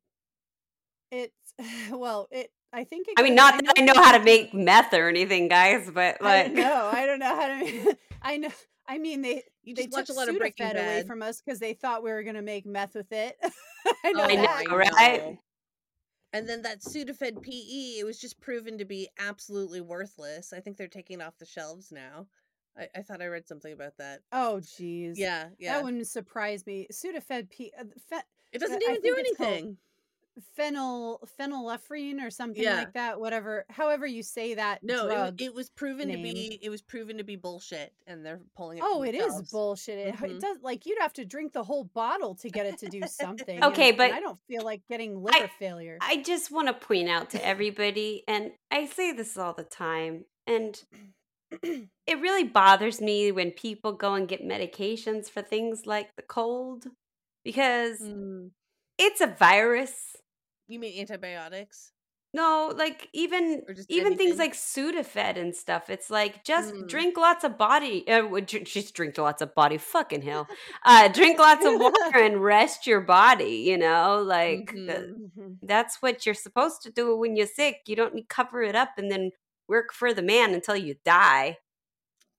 it's 1.12 1.54
well, 1.92 2.28
it. 2.32 2.52
I 2.74 2.84
think. 2.84 3.08
It 3.08 3.16
I 3.18 3.24
mean, 3.24 3.34
goes- 3.34 3.38
not 3.54 3.64
that 3.66 3.74
I 3.78 3.82
know 3.82 3.94
how 3.96 4.18
to 4.18 4.24
make 4.24 4.54
meth 4.54 4.94
or 4.94 5.08
anything, 5.10 5.48
guys, 5.48 5.90
but 5.94 6.22
like, 6.22 6.56
don't. 6.56 6.66
I 6.96 7.06
don't 7.06 7.20
know 7.20 7.36
how 7.36 7.48
to. 7.48 7.58
Make, 7.60 7.98
I 8.22 8.38
know. 8.38 8.50
I 8.88 8.98
mean, 8.98 9.22
they 9.22 9.44
You 9.64 9.76
they 9.76 9.88
took 9.88 10.10
a 10.10 10.14
lot 10.14 10.28
of 10.30 10.38
Breaking 10.38 10.66
Sudafed 10.68 10.72
away 10.74 10.98
Bad. 11.00 11.08
from 11.08 11.22
us 11.22 11.42
because 11.42 11.60
they 11.60 11.74
thought 11.74 12.04
we 12.04 12.12
were 12.12 12.24
going 12.24 12.36
to 12.36 12.42
make 12.42 12.66
meth 12.66 12.96
with 12.96 13.12
it. 13.12 13.38
I 14.04 14.12
know 14.12 14.24
Oh, 14.24 14.28
I 14.28 14.36
know, 14.36 14.78
that. 14.78 14.94
right? 14.94 15.38
And 16.34 16.48
then 16.48 16.62
that 16.64 16.82
Sudafed 16.82 17.42
PE, 17.42 18.00
it 18.00 18.06
was 18.06 18.20
just 18.20 18.40
proven 18.40 18.78
to 18.78 18.86
be 18.86 19.10
absolutely 19.20 19.82
worthless. 19.82 20.54
I 20.54 20.60
think 20.62 20.78
they're 20.78 20.88
taking 20.88 21.20
it 21.20 21.24
off 21.24 21.38
the 21.38 21.46
shelves 21.46 21.92
now. 21.92 22.28
I, 22.78 22.88
I 22.96 23.02
thought 23.02 23.22
I 23.22 23.26
read 23.28 23.48
something 23.48 23.72
about 23.74 23.98
that. 23.98 24.22
Oh, 24.32 24.60
jeez. 24.62 25.14
Yeah, 25.18 25.48
yeah. 25.60 25.76
That 25.76 25.84
wouldn't 25.84 26.08
surprise 26.08 26.66
me. 26.66 26.88
Sudafed 26.92 27.50
P. 27.50 27.72
Uh, 27.78 27.84
fe- 28.10 28.22
it 28.54 28.60
doesn't 28.60 28.82
I 28.82 28.92
even 28.92 29.02
do 29.02 29.14
think 29.16 29.38
called 29.38 29.50
anything. 29.50 29.78
Phenyl 30.58 31.20
phenylephrine 31.40 32.22
or 32.22 32.30
something 32.30 32.64
Yeah. 32.64 32.76
like 32.78 32.94
that. 32.94 33.20
Whatever. 33.20 33.66
However 33.70 34.06
you 34.06 34.24
say 34.24 34.54
that 34.56 34.82
No, 34.84 35.06
it, 35.08 35.14
drug. 35.14 35.40
wa- 35.42 35.46
it 35.46 35.54
was 35.54 35.70
proven 35.70 36.08
to 36.10 36.18
be 36.18 36.58
it 36.62 36.70
was 36.70 36.82
proven 36.82 37.18
to 37.18 37.24
be 37.24 37.36
bullshit, 37.36 37.94
and 38.08 38.26
they're 38.26 38.42
pulling 38.56 38.78
it. 38.78 38.84
Oh, 38.86 39.00
from 39.00 39.08
it 39.08 39.12
the 39.20 39.26
is 39.26 39.52
bullshit. 39.52 39.98
It, 40.00 40.16
Mhm. 40.16 40.32
it 40.38 40.40
does 40.42 40.58
like 40.62 40.86
you'd 40.86 41.00
have 41.00 41.14
to 41.14 41.26
drink 41.26 41.54
the 41.54 41.64
whole 41.64 41.84
bottle 41.84 42.36
to 42.36 42.50
get 42.50 42.66
it 42.66 42.78
to 42.80 42.88
do 42.90 43.02
something. 43.08 43.64
Okay, 43.64 43.90
and 43.90 43.98
but 43.98 44.12
I 44.12 44.20
don't 44.20 44.40
feel 44.48 44.64
like 44.64 44.82
getting 44.88 45.22
liver 45.22 45.50
failure. 45.60 45.98
I 46.02 46.18
just 46.22 46.50
want 46.52 46.68
to 46.68 46.74
point 46.74 47.10
out 47.10 47.30
to 47.32 47.46
everybody, 47.46 48.24
and 48.28 48.52
I 48.72 48.86
say 48.86 49.12
this 49.12 49.38
all 49.38 49.54
the 49.54 49.64
time, 49.66 50.26
and 50.48 50.82
it 51.62 52.20
really 52.22 52.46
bothers 52.46 53.02
me 53.02 53.32
when 53.34 53.52
people 53.52 53.92
go 53.92 54.14
and 54.14 54.28
get 54.28 54.42
medications 54.42 55.30
for 55.30 55.42
things 55.42 55.86
like 55.86 56.16
the 56.16 56.22
cold 56.24 56.88
because 57.44 58.00
Mm. 58.00 58.52
It's 58.98 59.22
a 59.22 59.28
virus. 59.28 60.16
You 60.68 60.80
mean 60.80 61.00
antibiotics? 61.00 61.92
No, 62.34 62.72
like 62.74 63.10
even 63.12 63.62
even 63.90 64.16
things 64.16 64.38
like 64.38 64.54
Sudafed 64.54 65.38
and 65.38 65.54
stuff. 65.54 65.90
It's 65.90 66.10
like 66.10 66.46
just 66.46 66.74
Mm. 66.74 66.88
drink 66.88 67.18
lots 67.18 67.44
of 67.44 67.58
body. 67.58 68.08
Uh, 68.08 68.22
dr- 68.40 68.64
just 68.64 68.94
drink 68.94 69.18
lots 69.18 69.42
of 69.42 69.54
body. 69.54 69.78
Fucking 69.78 70.22
hell. 70.22 70.48
Uh, 70.86 71.10
drink 71.10 71.40
lots 71.40 71.66
of 71.66 71.74
water 71.82 72.18
and 72.24 72.42
rest 72.42 72.88
your 72.88 73.02
body. 73.02 73.64
You 73.68 73.78
know, 73.78 74.22
like 74.26 74.68
the- 74.68 75.14
Mhm. 75.14 75.32
Mhm. 75.38 75.58
that's 75.64 76.02
what 76.02 76.26
you're 76.26 76.34
supposed 76.34 76.82
to 76.84 76.90
do 76.92 77.18
when 77.18 77.36
you're 77.36 77.48
sick. 77.48 77.82
You 77.88 77.98
don't 77.98 78.16
need 78.16 78.30
cover 78.30 78.62
it 78.62 78.76
up 78.78 78.92
and 78.98 79.12
then 79.12 79.32
work 79.68 79.92
for 79.92 80.14
the 80.14 80.22
man 80.22 80.54
until 80.54 80.78
you 80.78 80.96
die. 81.04 81.58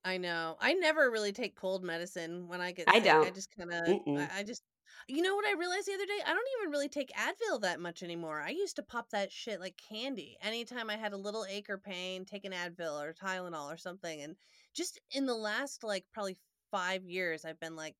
I 0.03 0.17
know. 0.17 0.57
I 0.59 0.73
never 0.73 1.11
really 1.11 1.33
take 1.33 1.55
cold 1.55 1.83
medicine 1.83 2.47
when 2.47 2.61
I 2.61 2.71
get 2.71 2.89
I 2.89 2.93
sick. 2.95 3.03
I 3.03 3.05
don't. 3.05 3.27
I 3.27 3.29
just 3.29 3.55
kind 3.55 3.71
of, 3.71 4.29
I 4.31 4.43
just, 4.43 4.63
you 5.07 5.21
know 5.21 5.35
what 5.35 5.45
I 5.45 5.53
realized 5.53 5.87
the 5.87 5.93
other 5.93 6.05
day? 6.05 6.19
I 6.25 6.29
don't 6.33 6.47
even 6.59 6.71
really 6.71 6.89
take 6.89 7.11
Advil 7.13 7.61
that 7.61 7.79
much 7.79 8.03
anymore. 8.03 8.41
I 8.41 8.49
used 8.49 8.75
to 8.77 8.83
pop 8.83 9.09
that 9.11 9.31
shit 9.31 9.59
like 9.59 9.75
candy. 9.89 10.37
Anytime 10.41 10.89
I 10.89 10.95
had 10.97 11.13
a 11.13 11.17
little 11.17 11.45
ache 11.49 11.69
or 11.69 11.77
pain, 11.77 12.25
take 12.25 12.45
an 12.45 12.53
Advil 12.53 13.01
or 13.03 13.13
Tylenol 13.13 13.73
or 13.73 13.77
something. 13.77 14.21
And 14.21 14.35
just 14.73 14.99
in 15.11 15.25
the 15.25 15.35
last 15.35 15.83
like 15.83 16.05
probably 16.13 16.37
five 16.71 17.03
years, 17.05 17.45
I've 17.45 17.59
been 17.59 17.75
like, 17.75 17.95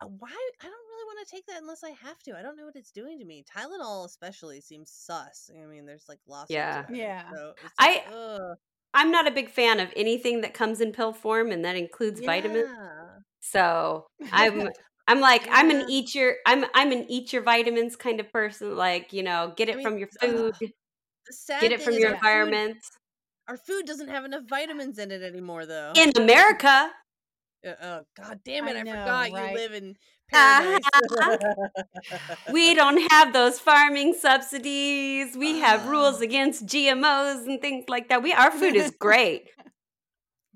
"Uh, 0.00 0.06
why? 0.06 0.28
I 0.60 0.64
don't 0.64 0.72
really 0.90 1.04
want 1.06 1.26
to 1.26 1.34
take 1.34 1.46
that 1.46 1.60
unless 1.60 1.84
I 1.84 1.90
have 1.90 2.22
to. 2.24 2.38
I 2.38 2.42
don't 2.42 2.56
know 2.56 2.66
what 2.66 2.76
it's 2.76 2.92
doing 2.92 3.18
to 3.18 3.24
me. 3.24 3.44
Tylenol 3.44 4.06
especially 4.06 4.60
seems 4.60 4.90
sus. 4.90 5.50
I 5.54 5.66
mean, 5.66 5.86
there's 5.86 6.06
like 6.08 6.20
lawsuits. 6.26 6.50
Yeah. 6.52 6.80
about 6.80 6.90
it, 6.90 6.96
Yeah. 6.96 7.30
So 7.34 7.54
it's 7.64 7.74
I- 7.78 8.04
ugh. 8.12 8.56
I'm 8.94 9.10
not 9.10 9.26
a 9.26 9.30
big 9.30 9.48
fan 9.48 9.80
of 9.80 9.88
anything 9.96 10.42
that 10.42 10.52
comes 10.52 10.82
in 10.82 10.92
pill 10.92 11.14
form, 11.14 11.50
and 11.50 11.64
that 11.64 11.76
includes 11.76 12.20
vitamins. 12.20 12.68
So 13.40 14.06
I'm 14.30 14.68
I'm 15.08 15.20
like 15.20 15.46
I'm 15.50 15.70
an 15.70 15.88
eat 15.88 16.14
your 16.14 16.34
I'm 16.46 16.64
I'm 16.74 16.92
an 16.92 17.06
eat 17.08 17.32
your 17.32 17.42
vitamins 17.42 17.96
kind 17.96 18.20
of 18.20 18.32
person. 18.32 18.76
Like 18.76 19.12
you 19.12 19.22
know, 19.22 19.52
get 19.56 19.68
I 19.68 19.72
it 19.72 19.76
mean, 19.76 19.86
from 19.86 19.98
your 19.98 20.08
food, 20.20 20.54
The 20.60 21.32
sad 21.32 21.60
get 21.60 21.72
it 21.72 21.78
thing 21.78 21.84
from 21.86 21.94
is 21.94 22.00
your 22.00 22.08
our 22.10 22.14
food- 22.14 22.18
environment. 22.26 22.76
Our 23.48 23.56
food 23.56 23.86
doesn't 23.86 24.08
have 24.08 24.24
enough 24.24 24.44
vitamins 24.48 24.98
in 24.98 25.10
it 25.10 25.22
anymore, 25.22 25.66
though. 25.66 25.92
In 25.96 26.12
America, 26.16 26.90
Uh, 27.66 27.74
oh 27.82 28.00
God 28.16 28.40
damn 28.44 28.68
it! 28.68 28.76
I 28.76 28.80
I, 28.80 28.82
know, 28.82 28.92
forgot 28.92 29.32
right? 29.32 29.50
you 29.50 29.56
live 29.58 29.72
in 29.72 29.96
Ah, 30.34 30.78
paradise. 31.12 31.58
we 32.52 32.74
don't 32.74 32.98
have 33.10 33.32
those 33.32 33.58
farming 33.58 34.14
subsidies. 34.14 35.36
We 35.36 35.58
have 35.58 35.86
rules 35.86 36.20
Ah. 36.20 36.24
against 36.24 36.66
GMOs 36.66 37.46
and 37.46 37.60
things 37.60 37.84
like 37.88 38.08
that. 38.08 38.22
We 38.22 38.32
our 38.32 38.50
food 38.50 38.76
is 38.76 38.90
great. 38.98 39.48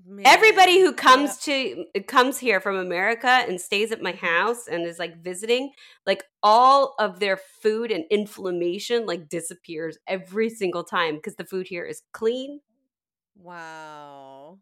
Man. 0.09 0.25
Everybody 0.25 0.81
who 0.81 0.93
comes 0.93 1.37
to 1.39 1.85
comes 2.07 2.39
here 2.39 2.61
from 2.61 2.77
America 2.77 3.27
and 3.27 3.61
stays 3.61 3.91
at 3.91 4.01
my 4.01 4.13
house 4.13 4.69
and 4.69 4.87
is 4.87 5.01
like 5.01 5.21
visiting, 5.21 5.73
like 6.07 6.23
all 6.45 6.95
of 7.01 7.19
their 7.19 7.37
food 7.37 7.91
and 7.91 8.05
inflammation 8.09 9.05
like 9.05 9.29
disappears 9.29 9.99
every 10.07 10.49
single 10.49 10.85
time 10.85 11.17
because 11.17 11.35
the 11.35 11.45
food 11.45 11.67
here 11.67 11.85
is 11.85 12.03
clean. 12.13 12.61
Wow, 13.35 14.59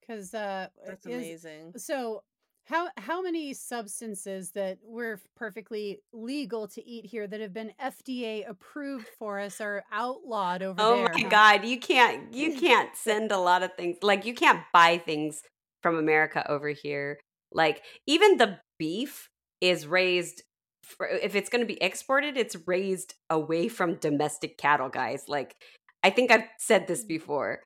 Because 0.00 0.32
uh, 0.32 0.68
that's 0.86 1.04
is- 1.06 1.12
amazing. 1.12 1.74
So 1.76 2.22
how 2.68 2.88
how 2.98 3.22
many 3.22 3.54
substances 3.54 4.50
that 4.50 4.78
we're 4.82 5.20
perfectly 5.36 6.00
legal 6.12 6.68
to 6.68 6.86
eat 6.86 7.06
here 7.06 7.26
that 7.26 7.40
have 7.40 7.54
been 7.54 7.72
FDA 7.82 8.48
approved 8.48 9.08
for 9.18 9.40
us 9.40 9.60
are 9.60 9.84
outlawed 9.90 10.62
over 10.62 10.80
Oh 10.80 10.96
there? 10.96 11.08
my 11.14 11.20
huh? 11.22 11.28
god, 11.28 11.64
you 11.64 11.78
can't 11.80 12.32
you 12.32 12.56
can't 12.60 12.94
send 12.94 13.32
a 13.32 13.38
lot 13.38 13.62
of 13.62 13.74
things. 13.74 13.96
Like 14.02 14.26
you 14.26 14.34
can't 14.34 14.60
buy 14.72 14.98
things 14.98 15.42
from 15.82 15.96
America 15.96 16.48
over 16.50 16.68
here. 16.68 17.18
Like 17.52 17.82
even 18.06 18.36
the 18.36 18.58
beef 18.78 19.28
is 19.60 19.86
raised 19.86 20.42
for, 20.82 21.06
if 21.06 21.34
it's 21.34 21.48
going 21.48 21.62
to 21.62 21.66
be 21.66 21.82
exported, 21.82 22.36
it's 22.36 22.56
raised 22.66 23.14
away 23.30 23.68
from 23.68 23.94
domestic 23.94 24.58
cattle, 24.58 24.90
guys. 24.90 25.24
Like 25.26 25.54
I 26.02 26.10
think 26.10 26.30
I've 26.30 26.48
said 26.58 26.86
this 26.86 27.00
mm-hmm. 27.00 27.08
before. 27.08 27.60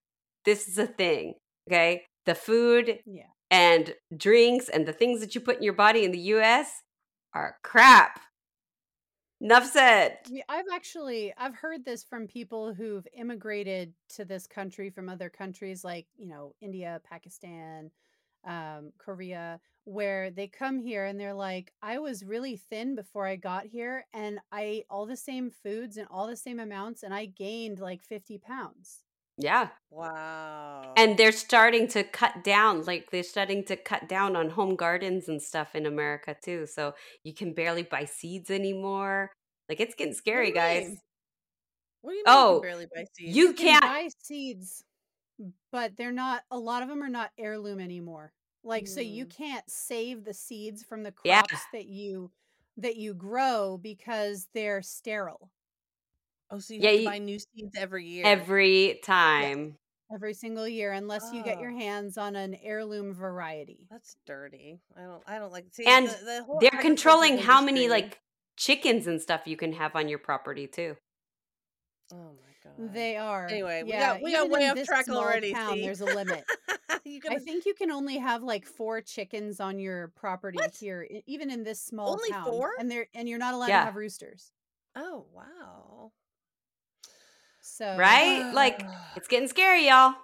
This 0.45 0.69
is 0.69 0.79
a 0.79 0.87
thing, 0.87 1.35
okay? 1.69 2.05
The 2.25 2.35
food 2.35 3.01
Yeah. 3.05 3.32
And 3.53 3.95
drinks 4.17 4.71
and 4.71 4.87
the 4.87 4.95
things 4.95 5.21
that 5.21 5.35
you 5.35 5.41
put 5.41 5.59
in 5.59 5.63
your 5.63 5.75
body 5.75 6.05
in 6.05 6.11
the 6.11 6.19
US 6.19 6.83
are 7.35 7.57
crap. 7.63 8.19
Enough 9.43 9.67
said. 9.67 10.19
I've 10.49 10.67
actually 10.73 11.35
I've 11.37 11.55
heard 11.55 11.85
this 11.85 12.03
from 12.03 12.27
people 12.27 12.73
who've 12.73 13.07
immigrated 13.15 13.93
to 14.15 14.25
this 14.25 14.47
country 14.47 14.89
from 14.89 15.09
other 15.09 15.29
countries 15.29 15.85
like, 15.85 16.07
you 16.17 16.29
know, 16.29 16.55
India, 16.61 17.01
Pakistan, 17.05 17.91
um, 18.47 18.93
Korea, 18.99 19.61
where 19.85 20.31
they 20.31 20.47
come 20.47 20.79
here 20.79 21.05
and 21.05 21.21
they're 21.21 21.35
like, 21.35 21.73
I 21.83 21.99
was 21.99 22.25
really 22.25 22.57
thin 22.57 22.95
before 22.95 23.27
I 23.27 23.37
got 23.37 23.67
here 23.67 24.07
and 24.15 24.39
I 24.51 24.63
ate 24.63 24.87
all 24.89 25.07
the 25.07 25.17
same 25.17 25.51
foods 25.51 25.99
and 25.99 26.07
all 26.11 26.27
the 26.27 26.37
same 26.37 26.61
amounts 26.61 27.03
and 27.03 27.13
I 27.13 27.27
gained 27.27 27.81
like 27.81 28.03
50 28.03 28.39
pounds. 28.39 29.01
Yeah. 29.43 29.71
Wow. 29.91 30.97
and 30.97 31.17
they're 31.19 31.33
starting 31.33 31.89
to 31.89 32.05
cut 32.05 32.45
down 32.45 32.85
like 32.85 33.11
they're 33.11 33.23
starting 33.23 33.65
to 33.65 33.77
cut 33.77 34.09
down 34.09 34.37
on 34.37 34.51
home 34.51 34.77
gardens 34.77 35.29
and 35.29 35.41
stuff 35.43 35.75
in 35.75 35.87
america 35.87 36.37
too 36.43 36.67
so 36.67 36.95
you 37.25 37.35
can 37.35 37.53
barely 37.55 37.83
buy 37.83 38.05
seeds 38.05 38.51
anymore 38.51 39.31
like 39.69 39.81
it's 39.81 39.95
getting 39.95 40.15
What 40.33 40.45
scary 40.45 40.51
you 40.51 40.55
guys 40.55 40.85
mean? 40.89 41.01
What 42.03 42.13
do 42.13 42.17
you 42.19 42.27
mean? 42.27 42.35
Oh, 42.35 42.55
you 42.55 42.61
can 42.61 42.69
barely 42.69 42.87
buy 42.87 43.05
seeds? 43.15 43.37
you 43.37 43.47
You 43.47 43.55
can 43.55 43.77
can't 43.81 43.83
buy 43.83 44.09
seeds, 44.19 44.85
but 45.73 45.97
they're 45.97 46.13
not 46.13 46.45
a 46.51 46.59
lot 46.59 46.83
of 46.83 46.89
them 46.89 47.03
are 47.03 47.09
not 47.09 47.33
heirloom 47.39 47.81
anymore. 47.81 48.33
Like 48.65 48.87
so 48.89 49.01
you 49.01 49.27
Mm. 49.27 49.31
can't 49.31 49.69
save 49.71 50.25
the 50.25 50.35
seeds 50.35 50.83
from 50.85 51.03
the 51.03 51.13
Yeah. 51.25 51.43
crops 51.43 51.67
that 51.73 51.87
you 51.87 52.31
that 52.77 52.97
you 52.97 53.15
grow 53.15 53.79
because 53.79 54.49
they're 54.55 54.83
sterile 54.83 55.51
Oh, 56.53 56.59
so 56.59 56.75
you 56.75 56.81
Yeah, 56.81 56.91
have 56.91 56.97
to 56.99 57.03
you- 57.03 57.09
buy 57.09 57.19
new 57.19 57.39
seeds 57.39 57.77
every 57.77 58.07
year. 58.07 58.25
every 58.27 59.01
time 59.03 59.77
every 60.15 60.35
single 60.35 60.69
year 60.69 60.93
unless 60.93 61.33
you 61.33 61.43
get 61.43 61.59
your 61.59 61.71
Oh. 61.73 61.79
hands 61.79 62.19
on 62.19 62.37
an 62.37 62.55
heirloom 62.63 63.15
variety. 63.15 63.87
That's 63.91 64.15
dirty. 64.27 64.79
I 64.95 65.01
don't. 65.05 65.23
I 65.27 65.39
don't 65.39 65.51
like. 65.51 65.65
See, 65.73 65.87
And 65.87 66.07
the, 66.09 66.45
the 66.47 66.59
they're 66.71 66.81
controlling 66.83 67.39
how 67.39 67.63
many 67.63 67.89
like 67.89 68.21
chickens 68.59 69.07
and 69.07 69.21
stuff 69.23 69.47
you 69.47 69.57
can 69.57 69.73
have 69.73 69.97
on 69.97 70.09
your 70.11 70.19
property 70.19 70.67
too 70.67 70.95
Oh 72.13 72.17
my 72.43 72.53
god. 72.63 72.93
They 72.93 73.17
are. 73.17 73.47
Anyway, 73.47 73.83
we 73.85 73.89
yeah, 73.91 74.13
got- 74.15 74.23
we 74.23 74.33
got 74.33 74.51
way 74.51 74.69
off 74.69 74.83
track 74.85 75.09
already, 75.09 75.55
Town, 75.55 75.81
there's 75.81 76.03
a 76.03 76.05
limit. 76.05 76.45
I 76.91 77.19
gonna 77.23 77.41
think 77.41 77.65
you 77.65 77.73
can 77.75 77.91
only 77.91 78.19
have 78.19 78.43
like 78.43 78.67
four 78.67 79.01
chickens 79.01 79.59
on 79.61 79.79
your 79.79 80.09
property 80.09 80.57
What? 80.59 80.77
here, 80.79 81.09
even 81.27 81.51
in 81.51 81.65
this 81.65 81.81
small 81.83 82.11
Only 82.11 82.29
town. 82.31 82.45
four? 82.45 82.73
And 82.79 82.91
they're 82.91 83.07
and 83.15 83.27
you're 83.29 83.39
not 83.39 83.55
allowed 83.55 83.69
Yeah. 83.69 83.81
to 83.81 83.85
have 83.87 83.97
roosters. 83.97 84.53
Oh 84.95 85.25
wow. 85.33 86.13
So 87.83 87.97
right 87.99 88.53
like 88.55 88.81
it's 89.17 89.27
getting 89.29 89.49
scary 89.49 89.89
y'all 89.89 90.15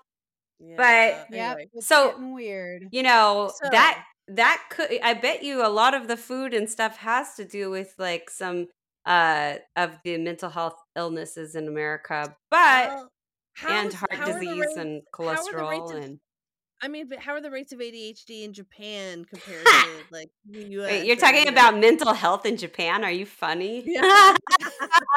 Yeah, 0.60 1.24
yeah, 1.30 1.50
anyway. 1.52 1.68
So- 1.80 2.10
getting 2.12 2.32
weird. 2.34 2.84
you 2.92 3.02
know 3.02 3.50
So- 3.62 3.70
that 3.70 4.04
that 4.28 4.62
could 4.70 4.90
i 5.02 5.14
bet 5.14 5.42
you 5.42 5.66
a 5.66 5.68
lot 5.68 5.94
of 5.94 6.06
the 6.06 6.16
food 6.16 6.54
and 6.54 6.68
stuff 6.70 6.98
has 6.98 7.34
to 7.34 7.44
do 7.44 7.70
with 7.70 7.94
like 7.98 8.30
some 8.30 8.66
uh, 9.06 9.54
of 9.74 9.96
the 10.04 10.18
mental 10.18 10.50
health 10.50 10.74
illnesses 10.94 11.54
in 11.54 11.66
America, 11.66 12.36
but 12.50 12.88
Well, 12.90 13.08
and 13.66 13.92
heart 13.94 14.12
how 14.12 14.30
are 14.30 14.32
the 14.34 14.40
disease 14.40 14.60
rates 14.60 14.76
and 14.76 15.02
how 15.16 15.22
are 15.22 15.36
cholesterol 15.36 15.96
of 15.96 15.96
and 16.04 16.20
I 16.80 16.88
mean, 16.88 17.08
but 17.08 17.18
how 17.18 17.32
are 17.32 17.40
the 17.40 17.50
rates 17.50 17.72
of 17.72 17.80
ADHD 17.80 18.44
in 18.44 18.52
Japan 18.52 19.24
compared 19.24 19.66
to 19.66 19.88
like 20.10 20.30
the 20.48 20.78
Wait, 20.78 21.06
you're 21.06 21.16
talking 21.16 21.44
know? 21.44 21.50
about 21.50 21.78
mental 21.78 22.12
health 22.12 22.46
in 22.46 22.56
Japan? 22.56 23.04
Are 23.04 23.10
you 23.10 23.26
funny? 23.26 23.82
Yeah. 23.84 24.36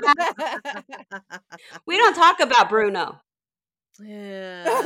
we 1.85 1.97
don't 1.97 2.15
talk 2.15 2.39
about 2.39 2.69
Bruno. 2.69 3.21
Yeah. 3.99 4.83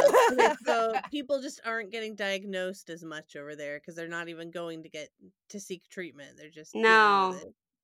So 0.65 0.93
people 1.11 1.41
just 1.41 1.61
aren't 1.65 1.91
getting 1.91 2.15
diagnosed 2.15 2.89
as 2.89 3.03
much 3.03 3.35
over 3.35 3.55
there 3.55 3.79
because 3.79 3.95
they're 3.95 4.07
not 4.07 4.29
even 4.29 4.51
going 4.51 4.83
to 4.83 4.89
get 4.89 5.09
to 5.49 5.59
seek 5.59 5.83
treatment. 5.89 6.37
They're 6.37 6.49
just 6.49 6.75
No, 6.75 7.39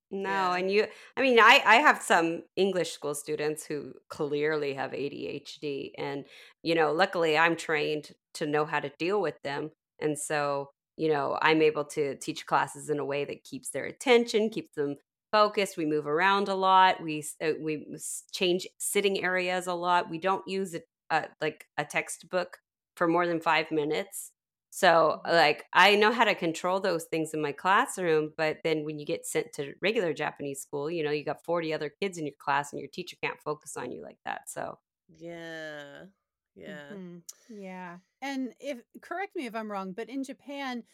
no. 0.10 0.30
Yeah. 0.30 0.56
And 0.56 0.72
you, 0.72 0.88
I 1.16 1.22
mean, 1.22 1.40
I, 1.40 1.62
I 1.66 1.76
have 1.76 2.02
some 2.02 2.44
English 2.56 2.92
school 2.92 3.16
students 3.16 3.66
who 3.66 3.94
clearly 4.10 4.74
have 4.74 4.92
ADHD. 4.92 5.92
And, 5.98 6.26
you 6.64 6.76
know, 6.76 6.92
luckily 6.92 7.38
I'm 7.38 7.56
trained 7.56 8.12
to 8.36 8.46
know 8.46 8.66
how 8.66 8.80
to 8.80 8.90
deal 8.98 9.22
with 9.22 9.42
them. 9.44 9.72
And 10.00 10.18
so, 10.18 10.72
you 10.98 11.10
know, 11.10 11.38
I'm 11.42 11.62
able 11.62 11.86
to 11.86 12.18
teach 12.18 12.46
classes 12.46 12.90
in 12.90 13.00
a 13.00 13.06
way 13.06 13.26
that 13.26 13.44
keeps 13.44 13.70
their 13.72 13.86
attention, 13.86 14.50
keeps 14.50 14.76
them 14.76 14.96
focused. 15.32 15.78
We 15.78 15.86
move 15.86 16.08
around 16.08 16.48
a 16.50 16.56
lot. 16.56 17.02
We, 17.02 17.24
uh, 17.42 17.54
we 17.60 17.86
change 18.32 18.68
sitting 18.80 19.24
areas 19.24 19.68
a 19.68 19.74
lot. 19.74 20.10
We 20.10 20.18
don't 20.18 20.48
use 20.48 20.76
a, 20.76 20.82
a, 21.10 21.30
like 21.40 21.68
a 21.78 21.86
textbook 21.86 22.60
for 22.96 23.08
more 23.08 23.26
than 23.28 23.40
five 23.42 23.72
minutes. 23.72 24.32
So, 24.74 25.20
Mhm. 25.24 25.26
like, 25.26 25.66
I 25.74 25.96
know 25.98 26.14
how 26.14 26.24
to 26.24 26.34
control 26.36 26.80
those 26.80 27.06
things 27.06 27.34
in 27.34 27.42
my 27.42 27.52
classroom, 27.52 28.34
but 28.38 28.60
then 28.64 28.86
when 28.86 29.00
you 29.00 29.06
get 29.06 29.26
sent 29.26 29.52
to 29.54 29.74
regular 29.82 30.14
Japanese 30.14 30.62
school, 30.62 30.90
you 30.90 31.04
know, 31.04 31.12
you 31.12 31.26
got 31.26 31.44
40 31.44 31.74
other 31.74 31.90
kids 31.90 32.18
in 32.18 32.26
your 32.26 32.36
class 32.40 32.72
and 32.72 32.80
your 32.80 32.90
teacher 32.90 33.18
can't 33.22 33.42
focus 33.42 33.76
on 33.76 33.92
you 33.92 34.02
like 34.02 34.20
that. 34.26 34.50
So, 34.50 34.80
Yeah. 35.10 36.08
Yeah. 36.56 36.98
Mhm. 36.98 37.24
Yeah. 37.48 38.00
And 38.22 38.56
if 38.60 38.82
correct 39.02 39.36
me 39.36 39.46
if 39.46 39.56
I'm 39.56 39.72
wrong, 39.72 39.94
but 39.94 40.10
in 40.10 40.24
Japan, 40.24 40.86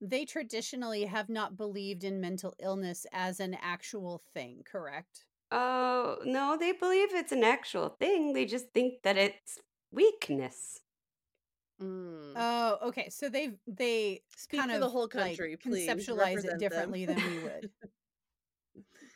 they 0.00 0.24
traditionally 0.24 1.04
have 1.06 1.28
not 1.28 1.56
believed 1.56 2.04
in 2.04 2.20
mental 2.20 2.54
illness 2.58 3.06
as 3.12 3.40
an 3.40 3.54
actual 3.54 4.18
thing, 4.18 4.62
correct? 4.64 5.26
oh, 5.50 6.18
no, 6.24 6.56
they 6.58 6.72
believe 6.72 7.14
it's 7.14 7.32
an 7.32 7.44
actual 7.44 7.90
thing. 7.90 8.32
They 8.32 8.44
just 8.46 8.72
think 8.72 9.02
that 9.02 9.16
it's 9.16 9.58
weakness. 9.90 10.80
Mm. 11.80 12.34
Oh, 12.34 12.78
okay. 12.88 13.08
So 13.10 13.28
they 13.28 13.52
they 13.66 14.22
Speak 14.36 14.68
kind 14.68 14.70
for 14.70 14.78
the 14.78 14.88
of 14.88 14.90
whole 14.90 15.08
like 15.12 15.40
country, 15.40 15.56
please. 15.56 16.12
conceptualize 16.14 16.44
it 16.44 16.56
Represent 16.56 16.68
them. 16.68 16.96
differently 16.96 17.06
than 17.06 17.22
we 17.22 17.38
would. 17.38 17.68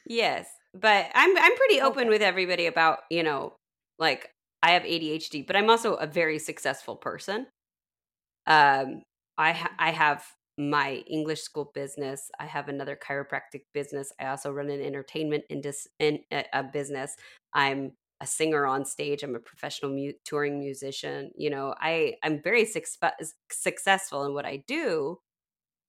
Yes, 0.04 0.48
but 0.72 1.10
I'm 1.14 1.36
I'm 1.36 1.56
pretty 1.56 1.80
open 1.80 2.08
Okay. 2.08 2.08
with 2.08 2.22
everybody 2.22 2.66
about, 2.66 3.00
you 3.10 3.22
know, 3.22 3.56
like 3.98 4.30
I 4.62 4.72
have 4.72 4.84
ADHD, 4.84 5.42
but 5.42 5.56
I'm 5.56 5.70
also 5.70 5.94
a 5.94 6.06
very 6.06 6.38
successful 6.38 6.96
person. 6.96 7.46
Um 8.46 9.02
I 9.38 9.52
ha- 9.52 9.74
I 9.78 9.90
have 9.90 10.24
my 10.58 10.96
English 11.06 11.40
school 11.42 11.70
business. 11.74 12.30
I 12.38 12.44
have 12.46 12.68
another 12.68 12.96
chiropractic 12.96 13.62
business. 13.72 14.12
I 14.20 14.26
also 14.26 14.50
run 14.52 14.68
an 14.70 14.82
entertainment 14.82 15.44
indus- 15.48 15.88
in 15.98 16.20
a, 16.32 16.44
a 16.52 16.62
business. 16.64 17.16
I'm 17.54 17.92
a 18.20 18.26
singer 18.26 18.66
on 18.66 18.84
stage. 18.84 19.22
I'm 19.22 19.34
a 19.36 19.40
professional 19.40 19.92
mu- 19.92 20.12
touring 20.26 20.58
musician. 20.58 21.30
You 21.36 21.50
know, 21.50 21.74
I 21.80 22.16
I'm 22.22 22.42
very 22.42 22.66
success- 22.66 23.34
successful 23.50 24.24
in 24.26 24.34
what 24.34 24.44
I 24.46 24.58
do, 24.66 25.20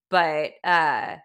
but 0.09 0.53
uh 0.63 1.17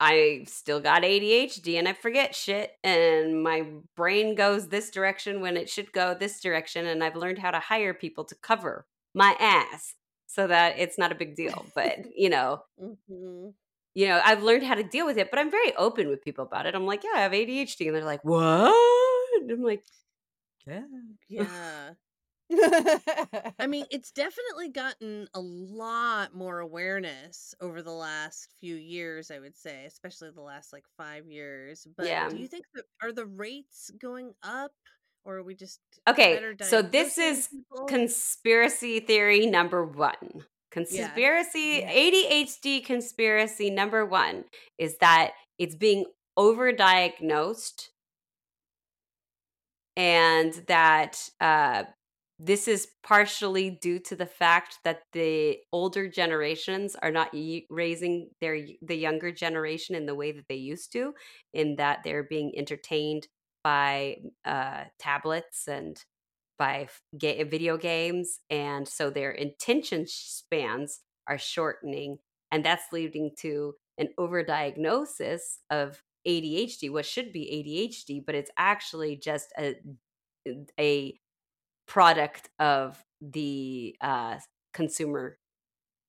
I 0.00 0.44
still 0.46 0.80
got 0.80 1.02
ADHD 1.04 1.78
and 1.78 1.88
I 1.88 1.94
forget 1.94 2.34
shit 2.34 2.72
and 2.84 3.42
my 3.42 3.66
brain 3.96 4.34
goes 4.34 4.68
this 4.68 4.90
direction 4.90 5.40
when 5.40 5.56
it 5.56 5.70
should 5.70 5.92
go 5.92 6.14
this 6.14 6.40
direction 6.40 6.86
and 6.86 7.02
I've 7.02 7.16
learned 7.16 7.38
how 7.38 7.50
to 7.50 7.60
hire 7.60 7.94
people 7.94 8.24
to 8.26 8.34
cover 8.36 8.86
my 9.14 9.34
ass 9.40 9.94
so 10.26 10.46
that 10.48 10.78
it's 10.78 10.98
not 10.98 11.12
a 11.12 11.14
big 11.14 11.34
deal. 11.36 11.72
But, 11.74 11.98
you 12.16 12.28
know, 12.28 12.64
Mhm. 12.80 13.54
you 13.94 14.06
know, 14.08 14.20
I've 14.24 14.42
learned 14.42 14.64
how 14.64 14.74
to 14.74 14.82
deal 14.84 15.06
with 15.06 15.16
it, 15.18 15.30
but 15.30 15.38
I'm 15.40 15.50
very 15.50 15.74
open 15.76 16.08
with 16.08 16.22
people 16.22 16.44
about 16.44 16.66
it. 16.66 16.74
I'm 16.74 16.84
like, 16.86 17.02
yeah, 17.04 17.12
I 17.14 17.20
have 17.20 17.32
ADHD 17.32 17.86
and 17.86 17.96
they're 17.96 18.04
like, 18.04 18.22
"What?" 18.24 19.40
And 19.40 19.50
I'm 19.50 19.62
like, 19.62 19.84
yeah. 20.66 20.82
Yeah. 21.28 21.94
I 23.58 23.66
mean, 23.66 23.86
it's 23.90 24.12
definitely 24.12 24.68
gotten 24.68 25.28
a 25.34 25.40
lot 25.40 26.34
more 26.34 26.60
awareness 26.60 27.54
over 27.60 27.82
the 27.82 27.92
last 27.92 28.52
few 28.60 28.74
years, 28.76 29.30
I 29.30 29.38
would 29.38 29.56
say, 29.56 29.86
especially 29.86 30.30
the 30.30 30.42
last 30.42 30.72
like 30.72 30.84
five 30.96 31.26
years. 31.26 31.86
But 31.96 32.12
Yeah. 32.12 32.28
do 32.28 32.36
you 32.38 32.48
think 32.48 32.66
that 32.74 32.84
are 33.02 33.12
the 33.12 33.26
rates 33.26 33.90
going 33.98 34.34
up 34.42 34.72
or 35.24 35.36
are 35.38 35.42
we 35.42 35.54
just 35.54 35.80
Okay, 36.08 36.48
so 36.60 36.82
this 36.82 37.18
is 37.18 37.48
people? 37.50 37.86
conspiracy 37.86 39.00
theory 39.00 39.46
number 39.46 39.84
one. 39.84 40.44
Conspiracy, 40.70 41.78
Yeah. 41.78 41.88
ADHD 41.88 42.80
conspiracy 42.84 43.70
number 43.70 44.04
one 44.04 44.44
is 44.78 44.98
that 44.98 45.32
it's 45.58 45.74
being 45.74 46.04
overdiagnosed 46.38 47.88
and 49.96 50.52
that 50.66 51.28
uh, 51.40 51.84
this 52.38 52.68
is 52.68 52.88
partially 53.02 53.70
due 53.70 53.98
to 53.98 54.14
the 54.14 54.26
fact 54.26 54.78
that 54.84 55.02
the 55.12 55.58
older 55.72 56.08
generations 56.08 56.94
are 57.02 57.10
not 57.10 57.34
raising 57.70 58.28
their 58.40 58.58
the 58.82 58.96
younger 58.96 59.32
generation 59.32 59.94
in 59.94 60.06
the 60.06 60.14
way 60.14 60.32
that 60.32 60.44
they 60.48 60.56
used 60.56 60.92
to 60.92 61.14
in 61.54 61.76
that 61.76 62.00
they're 62.04 62.24
being 62.24 62.52
entertained 62.56 63.26
by 63.64 64.16
uh, 64.44 64.84
tablets 64.98 65.66
and 65.66 66.04
by 66.58 66.88
ga- 67.18 67.42
video 67.44 67.76
games 67.76 68.40
and 68.50 68.86
so 68.86 69.08
their 69.08 69.30
attention 69.32 70.04
spans 70.06 71.00
are 71.26 71.38
shortening 71.38 72.18
and 72.52 72.64
that's 72.64 72.92
leading 72.92 73.30
to 73.38 73.74
an 73.98 74.08
overdiagnosis 74.20 75.40
of 75.70 76.02
ADHD 76.28 76.90
what 76.90 77.06
should 77.06 77.32
be 77.32 77.90
ADHD 77.98 78.22
but 78.24 78.34
it's 78.34 78.50
actually 78.58 79.16
just 79.16 79.48
a 79.58 79.76
a 80.78 81.18
product 81.86 82.48
of 82.58 83.02
the 83.20 83.96
uh 84.00 84.36
consumer 84.74 85.38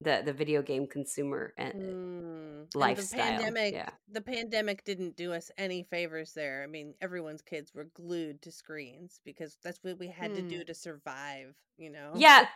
the 0.01 0.21
the 0.25 0.33
video 0.33 0.61
game 0.61 0.87
consumer 0.87 1.53
and 1.57 1.73
Mm. 1.73 2.47
And 2.67 2.71
the 2.73 2.79
lifestyle 2.79 3.19
pandemic, 3.19 3.73
yeah 3.73 3.89
the 4.11 4.21
pandemic 4.21 4.83
didn't 4.83 5.15
do 5.15 5.31
us 5.33 5.49
any 5.57 5.83
favors 5.83 6.33
there. 6.33 6.63
I 6.63 6.67
mean, 6.67 6.95
everyone's 7.01 7.41
kids 7.41 7.73
were 7.73 7.85
glued 7.93 8.41
to 8.41 8.51
screens 8.51 9.21
because 9.23 9.57
that's 9.63 9.79
what 9.83 9.97
we 9.99 10.07
had 10.07 10.35
to 10.35 10.41
Hmm. 10.41 10.49
do 10.49 10.63
to 10.65 10.73
survive, 10.73 11.55
you 11.77 11.89
know? 11.89 12.11
yeah 12.15 12.47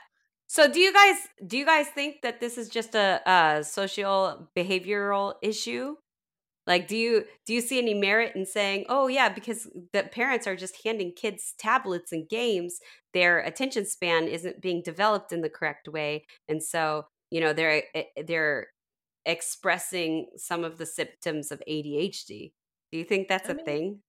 so 0.47 0.69
do 0.69 0.79
you 0.81 0.91
guys 0.93 1.15
do 1.47 1.57
you 1.57 1.65
guys 1.65 1.88
think 1.88 2.21
that 2.23 2.41
this 2.41 2.57
is 2.57 2.67
just 2.67 2.93
a, 2.93 3.21
a 3.25 3.63
social 3.63 4.49
behavioral 4.55 5.36
issue 5.41 5.95
like 6.71 6.88
do 6.88 6.95
you 6.97 7.25
do 7.45 7.53
you 7.53 7.62
see 7.62 7.77
any 7.77 7.93
merit 7.93 8.36
in 8.36 8.45
saying 8.45 8.86
oh 8.89 9.07
yeah 9.07 9.29
because 9.29 9.67
the 9.93 10.03
parents 10.03 10.47
are 10.47 10.55
just 10.55 10.84
handing 10.84 11.12
kids 11.13 11.53
tablets 11.57 12.12
and 12.12 12.29
games 12.29 12.79
their 13.13 13.39
attention 13.39 13.86
span 13.86 14.27
isn't 14.27 14.62
being 14.62 14.81
developed 14.84 15.31
in 15.31 15.41
the 15.41 15.49
correct 15.49 15.88
way 15.88 16.25
and 16.47 16.63
so 16.63 17.05
you 17.29 17.41
know 17.41 17.53
they're 17.53 17.84
eh, 17.95 18.03
they're 18.25 18.67
expressing 19.25 20.27
some 20.38 20.63
of 20.63 20.77
the 20.77 20.86
symptoms 20.86 21.51
of 21.51 21.62
ADHD 21.67 22.53
do 22.91 22.97
you 22.97 23.03
think 23.03 23.27
that's 23.27 23.49
I 23.49 23.51
a 23.51 23.55
mean, 23.55 23.65
thing 23.65 24.01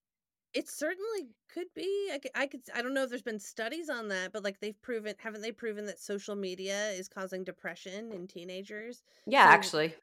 It 0.55 0.68
certainly 0.68 1.29
could 1.48 1.68
be. 1.75 2.11
I 2.12 2.18
could, 2.18 2.31
I 2.35 2.46
could. 2.46 2.62
I 2.75 2.83
don't 2.83 2.94
know 2.94 3.05
if 3.05 3.11
there's 3.11 3.22
been 3.22 3.38
studies 3.40 3.88
on 3.90 4.09
that, 4.09 4.33
but 4.33 4.44
like 4.44 4.61
they've 4.61 4.81
proven, 4.83 5.14
haven't 5.18 5.42
they 5.42 5.53
proven 5.53 5.87
that 5.87 6.01
social 6.01 6.37
media 6.37 6.90
is 6.90 7.09
causing 7.09 7.44
depression 7.44 8.12
in 8.12 8.27
teenagers? 8.29 9.03
yeah 9.27 9.44
So 9.44 9.48
actually 9.48 9.94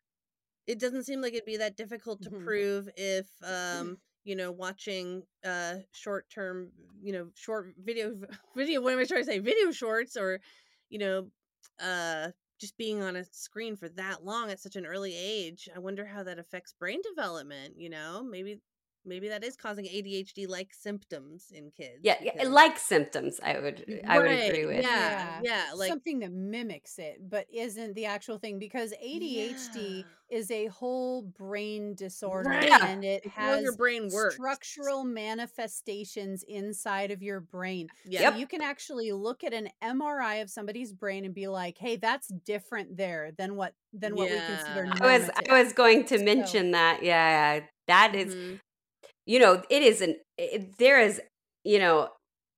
it 0.68 0.80
doesn't 0.80 1.04
seem 1.04 1.22
like 1.22 1.34
it'd 1.34 1.46
be 1.46 1.58
that 1.58 1.76
difficult 1.78 2.22
to 2.24 2.30
Mhm. 2.30 2.32
prove 2.32 2.90
if, 2.96 3.30
um, 3.44 3.98
you 4.24 4.36
know, 4.36 4.52
watching 4.52 5.24
uh 5.46 5.78
short 5.92 6.30
term, 6.30 6.72
you 7.02 7.12
know, 7.14 7.32
short 7.36 7.74
video, 7.78 8.20
video. 8.56 8.82
What 8.82 8.94
am 8.94 9.00
I 9.00 9.06
trying 9.06 9.22
to 9.22 9.26
say? 9.26 9.40
Video 9.40 9.72
shorts, 9.72 10.18
or 10.18 10.42
you 10.90 11.00
know, 11.00 11.32
uh, 11.80 12.32
just 12.60 12.78
being 12.78 13.02
on 13.02 13.16
a 13.16 13.24
screen 13.26 13.76
for 13.76 13.90
that 13.90 14.24
long 14.24 14.52
at 14.52 14.60
such 14.60 14.76
an 14.76 14.86
early 14.86 15.16
age. 15.16 15.70
I 15.74 15.80
wonder 15.80 16.06
how 16.06 16.24
that 16.24 16.40
affects 16.40 16.74
brain 16.74 17.02
development. 17.04 17.78
You 17.78 17.90
know, 17.90 18.24
maybe, 18.24 18.62
maybe 19.10 19.28
that 19.30 19.44
is 19.44 19.56
causing 19.58 19.86
ADHD 19.86 20.48
like 20.48 20.74
symptoms 20.74 21.52
in 21.54 21.72
kids. 21.72 22.00
yeah, 22.04 22.16
yeah 22.22 22.44
like 22.48 22.78
symptoms 22.80 23.40
i 23.44 23.60
would 23.60 23.84
i 24.08 24.18
would 24.20 24.28
agree 24.32 24.66
with 24.66 24.84
yeah, 24.84 25.42
Yeah. 25.42 25.42
yeah, 25.44 25.64
like 25.76 25.90
Something 25.90 26.20
that 26.20 26.32
mimics 26.32 27.00
it, 27.00 27.18
but 27.30 27.46
isn't 27.52 27.96
the 27.96 28.06
actual 28.06 28.38
thing 28.38 28.60
because 28.60 28.94
ADHD 29.04 30.06
yeah, 30.06 30.38
is 30.38 30.52
a 30.52 30.68
whole 30.68 31.24
brain 31.24 31.96
disorder 31.96 32.50
right. 32.50 32.84
and 32.84 33.04
it 33.04 33.24
It's 33.26 33.36
how 33.36 33.56
your 33.58 33.76
brain 33.76 34.10
works. 34.14 34.36
structural 34.36 35.04
manifestations 35.04 36.44
inside 36.44 37.12
of 37.12 37.22
your 37.22 37.40
brain. 37.40 37.88
Yeah. 38.06 38.22
yep 38.22 38.38
you 38.38 38.48
can 38.48 38.62
actually 38.62 39.12
look 39.12 39.44
at 39.44 39.54
an 39.54 39.70
MRI 39.84 40.42
of 40.42 40.50
somebody's 40.50 40.94
brain 40.94 41.26
and 41.26 41.34
be 41.34 41.48
like, 41.48 41.78
"Hey, 41.78 41.96
that's 41.96 42.28
different 42.28 42.96
there 42.98 43.32
than 43.38 43.56
what 43.56 43.74
than 43.94 44.16
what 44.16 44.30
we 44.30 44.36
consider 44.38 44.86
Yeah. 44.86 44.94
I 45.02 45.18
was 45.18 45.30
I 45.50 45.64
was 45.64 45.74
going 45.74 46.06
to 46.06 46.18
So, 46.18 46.24
mention 46.24 46.72
that. 46.72 47.04
Yeah, 47.04 47.62
that 47.88 48.16
is 48.16 48.34
hmm 48.34 48.56
you 49.30 49.38
know, 49.40 49.62
it 49.70 49.84
is 49.84 50.02
an 50.02 50.16
it, 50.38 50.78
there 50.80 51.00
is, 51.00 51.22
you 51.64 51.78
know, 51.78 52.10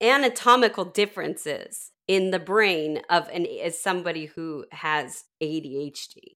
anatomical 0.01 0.85
differences 0.85 1.91
in 2.07 2.31
the 2.31 2.39
brain 2.39 3.01
of 3.09 3.27
an 3.29 3.45
as 3.63 3.81
somebody 3.81 4.25
who 4.27 4.65
has 4.71 5.25
ADHD. 5.43 6.33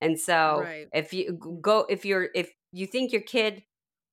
And 0.00 0.18
so 0.18 0.60
Right. 0.64 0.86
if 0.94 1.12
you 1.12 1.32
go 1.60 1.84
if 1.88 2.04
you're 2.04 2.28
if 2.34 2.52
you 2.72 2.86
think 2.86 3.12
your 3.12 3.22
kid 3.22 3.62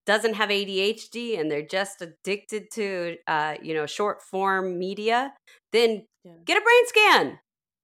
doesn't 0.08 0.34
have 0.34 0.50
ADHD 0.50 1.40
and 1.40 1.52
they're 1.52 1.62
just 1.80 2.02
addicted 2.02 2.72
to 2.74 3.18
uh, 3.28 3.56
you 3.62 3.76
know, 3.76 3.86
short 3.86 4.24
form 4.24 4.80
media, 4.80 5.34
then 5.72 6.06
Yeah. 6.24 6.34
get 6.46 6.58
a 6.58 6.62
brain 6.62 6.86
scan. 6.88 7.40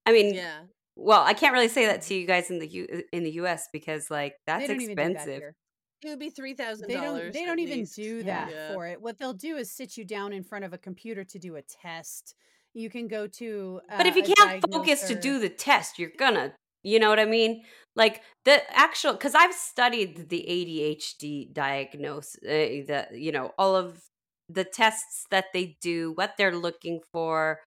I 0.06 0.12
mean, 0.12 0.34
Yeah. 0.34 0.62
well, 0.96 1.22
I 1.22 1.34
can't 1.34 1.52
really 1.54 1.68
say 1.68 1.86
that 1.86 2.02
to 2.02 2.14
you 2.14 2.26
guys 2.26 2.50
in 2.50 2.58
the 2.58 2.66
U- 2.66 3.04
in 3.12 3.22
the 3.22 3.32
US 3.42 3.68
because 3.72 4.10
like 4.10 4.34
that's 4.46 4.62
they 4.62 4.66
don't 4.66 4.82
even 4.82 4.96
do 4.96 5.02
that 5.02 5.12
expensive. 5.12 5.54
It 6.02 6.08
would 6.08 6.18
be 6.18 6.30
three 6.30 6.54
thousand 6.54 6.88
They 6.88 6.94
don't. 6.94 7.16
dollars. 7.16 7.34
They 7.34 7.44
don't 7.44 7.58
even 7.58 7.84
do 7.84 8.22
that 8.24 8.50
Yeah. 8.50 8.74
for 8.74 8.86
it. 8.86 9.00
What 9.00 9.18
they'll 9.18 9.32
do 9.32 9.56
is 9.56 9.70
sit 9.70 9.96
you 9.96 10.04
down 10.04 10.32
in 10.32 10.42
front 10.44 10.64
of 10.64 10.72
a 10.72 10.78
computer 10.78 11.24
to 11.24 11.38
do 11.38 11.56
a 11.56 11.62
test. 11.62 12.34
You 12.74 12.90
can 12.90 13.08
go 13.08 13.26
to. 13.26 13.80
Uh, 13.88 13.96
But 13.98 14.06
if 14.06 14.16
you 14.16 14.22
can't 14.22 14.64
focus 14.72 15.06
to 15.08 15.14
do 15.14 15.38
the 15.38 15.48
test, 15.48 15.98
you're 15.98 16.10
gonna, 16.18 16.54
you 16.82 16.98
know 16.98 17.08
what 17.08 17.18
I 17.18 17.24
mean? 17.24 17.64
Like 17.94 18.22
the 18.44 18.62
actual, 18.76 19.12
because 19.12 19.34
I've 19.34 19.54
studied 19.54 20.28
the 20.28 20.44
ADHD 20.48 21.52
diagnosis, 21.52 22.36
uh, 22.44 22.48
the 22.86 23.08
you 23.12 23.32
know 23.32 23.52
all 23.58 23.74
of 23.74 24.02
the 24.48 24.64
tests 24.64 25.24
that 25.30 25.46
they 25.52 25.76
do, 25.80 26.12
what 26.14 26.34
they're 26.36 26.54
looking 26.56 27.00
for. 27.12 27.60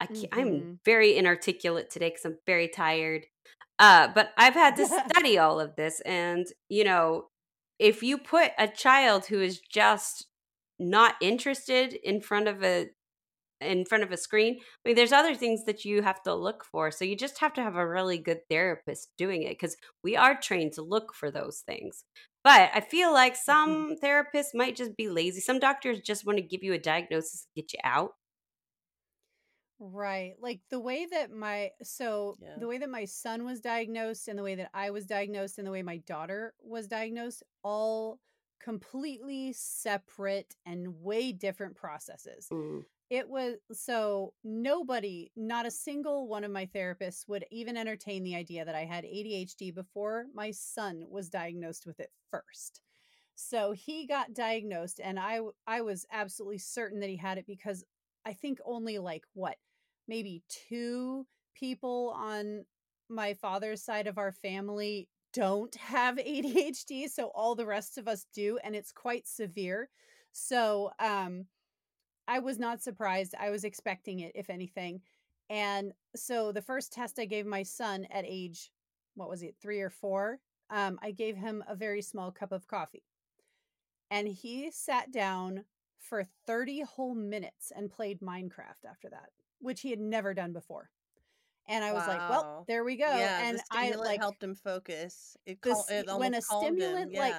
I 0.00 0.06
can't, 0.06 0.32
I'm 0.32 0.68
Mhm. 0.68 0.78
very 0.84 1.16
inarticulate 1.16 1.90
today 1.90 2.10
because 2.10 2.24
I'm 2.24 2.38
very 2.46 2.68
tired. 2.68 3.26
Uh, 3.78 4.08
but 4.14 4.32
I've 4.36 4.54
had 4.54 4.76
to 4.76 4.86
study 5.10 5.38
all 5.38 5.60
of 5.60 5.76
this, 5.76 6.00
and 6.02 6.46
you 6.68 6.84
know, 6.84 7.28
if 7.82 8.02
you 8.02 8.18
put 8.18 8.52
a 8.58 8.68
child 8.68 9.26
who 9.26 9.40
is 9.40 9.60
just 9.60 10.26
not 10.78 11.16
interested 11.20 11.92
in 11.94 12.20
front 12.20 12.48
of 12.48 12.62
a 12.64 12.88
in 13.60 13.84
front 13.84 14.04
of 14.04 14.10
a 14.12 14.16
screen. 14.16 14.58
I 14.60 14.88
mean, 14.88 14.96
there's 14.96 15.12
other 15.12 15.34
things 15.34 15.64
that 15.66 15.84
you 15.84 16.02
have 16.02 16.22
to 16.24 16.34
look 16.34 16.64
for. 16.64 16.90
So 16.90 17.04
you 17.04 17.16
just 17.16 17.38
have 17.38 17.52
to 17.54 17.62
have 17.62 17.76
a 17.76 17.88
really 17.88 18.18
good 18.18 18.40
therapist 18.50 19.10
doing 19.16 19.42
it 19.42 19.50
because 19.50 19.76
we 20.02 20.16
are 20.16 20.38
trained 20.40 20.72
to 20.74 20.82
look 20.82 21.14
for 21.14 21.30
those 21.30 21.60
things. 21.60 22.04
But 22.44 22.70
I 22.74 22.80
feel 22.80 23.12
like 23.12 23.36
Mm-hmm. 23.48 23.82
some 23.86 23.96
therapists 24.02 24.54
might 24.54 24.76
just 24.76 24.96
be 24.96 25.08
lazy. 25.08 25.40
Some 25.40 25.60
doctors 25.60 26.00
just 26.00 26.26
want 26.26 26.38
to 26.38 26.42
give 26.42 26.64
you 26.64 26.72
a 26.72 26.78
diagnosis 26.78 27.46
and 27.46 27.62
get 27.62 27.72
you 27.72 27.78
out. 27.84 28.12
Right. 29.84 30.34
Like 30.40 30.60
the 30.70 30.78
way 30.78 31.06
that 31.06 31.32
my 31.32 31.72
so 31.82 32.36
Yeah. 32.40 32.56
the 32.56 32.68
way 32.68 32.78
that 32.78 32.88
my 32.88 33.04
son 33.04 33.44
was 33.44 33.60
diagnosed 33.60 34.28
and 34.28 34.38
the 34.38 34.44
way 34.44 34.54
that 34.54 34.70
I 34.72 34.90
was 34.90 35.06
diagnosed 35.06 35.58
and 35.58 35.66
the 35.66 35.72
way 35.72 35.82
my 35.82 35.96
daughter 35.96 36.54
was 36.60 36.86
diagnosed 36.86 37.42
all 37.64 38.20
completely 38.60 39.52
separate 39.52 40.54
and 40.64 41.02
way 41.02 41.32
different 41.32 41.74
processes. 41.74 42.48
Mm. 42.52 42.84
It 43.10 43.28
was 43.28 43.56
so 43.72 44.34
nobody, 44.44 45.32
not 45.34 45.66
a 45.66 45.70
single 45.72 46.28
one 46.28 46.44
of 46.44 46.52
my 46.52 46.66
therapists 46.66 47.26
would 47.26 47.44
even 47.50 47.76
entertain 47.76 48.22
the 48.22 48.36
idea 48.36 48.64
that 48.64 48.76
I 48.76 48.84
had 48.84 49.04
ADHD 49.04 49.74
before 49.74 50.26
my 50.32 50.52
son 50.52 51.06
was 51.10 51.28
diagnosed 51.28 51.86
with 51.86 51.98
it 51.98 52.12
first. 52.30 52.82
So 53.34 53.72
he 53.72 54.06
got 54.06 54.32
diagnosed 54.32 55.00
and 55.02 55.18
I 55.18 55.40
I 55.66 55.80
was 55.80 56.06
absolutely 56.12 56.58
certain 56.58 57.00
that 57.00 57.10
he 57.10 57.16
had 57.16 57.38
it 57.38 57.46
because 57.48 57.84
I 58.24 58.32
think 58.32 58.60
only 58.64 58.98
like 59.00 59.24
what 59.34 59.56
maybe 60.12 60.42
two 60.68 61.26
people 61.54 62.14
on 62.14 62.66
my 63.08 63.32
father's 63.32 63.82
side 63.82 64.06
of 64.06 64.18
our 64.18 64.30
family 64.30 65.08
don't 65.32 65.74
have 65.76 66.16
ADHD 66.32 67.08
so 67.08 67.30
all 67.34 67.54
the 67.54 67.64
rest 67.64 67.96
of 67.96 68.06
us 68.06 68.26
do 68.34 68.58
and 68.62 68.76
it's 68.76 68.92
quite 68.92 69.26
severe. 69.26 69.88
So 70.32 70.90
um 70.98 71.46
I 72.28 72.40
was 72.40 72.58
not 72.58 72.82
surprised. 72.82 73.34
I 73.40 73.48
was 73.50 73.64
expecting 73.64 74.20
it, 74.20 74.32
if 74.34 74.50
anything. 74.50 75.00
And 75.50 75.92
so 76.14 76.52
the 76.52 76.62
first 76.62 76.92
test 76.92 77.18
I 77.18 77.24
gave 77.24 77.46
my 77.46 77.62
son 77.62 78.06
at 78.10 78.24
age, 78.26 78.70
what 79.14 79.28
was 79.28 79.42
it, 79.42 79.56
three 79.60 79.80
or 79.80 79.90
four, 79.90 80.38
um, 80.70 80.98
I 81.02 81.10
gave 81.10 81.36
him 81.36 81.64
a 81.66 81.74
very 81.74 82.02
small 82.02 82.30
cup 82.30 82.52
of 82.52 82.68
coffee. 82.68 83.02
And 84.10 84.28
he 84.28 84.70
sat 84.70 85.10
down 85.10 85.64
for 85.98 86.24
30 86.46 86.82
whole 86.82 87.14
minutes 87.14 87.72
and 87.74 87.90
played 87.90 88.20
Minecraft 88.20 88.84
after 88.88 89.08
that, 89.10 89.30
which 89.62 89.80
he 89.80 89.90
had 89.90 90.00
never 90.00 90.34
done 90.34 90.52
before. 90.52 90.90
And 91.68 91.84
I 91.84 91.92
was 91.92 92.06
like, 92.08 92.18
well, 92.28 92.64
there 92.66 92.82
we 92.84 92.96
go. 92.96 93.06
Yeah, 93.06 93.48
and 93.48 93.60
I 93.70 93.92
like 93.92 94.20
helped 94.20 94.42
him 94.42 94.54
focus. 94.54 95.36
It, 95.46 95.60
cal- 95.62 95.86
it 95.88 96.06
when 96.18 96.34
a 96.34 96.42
calmed 96.42 96.66
him. 96.68 96.74
stimulant 96.76 97.14
like 97.14 97.34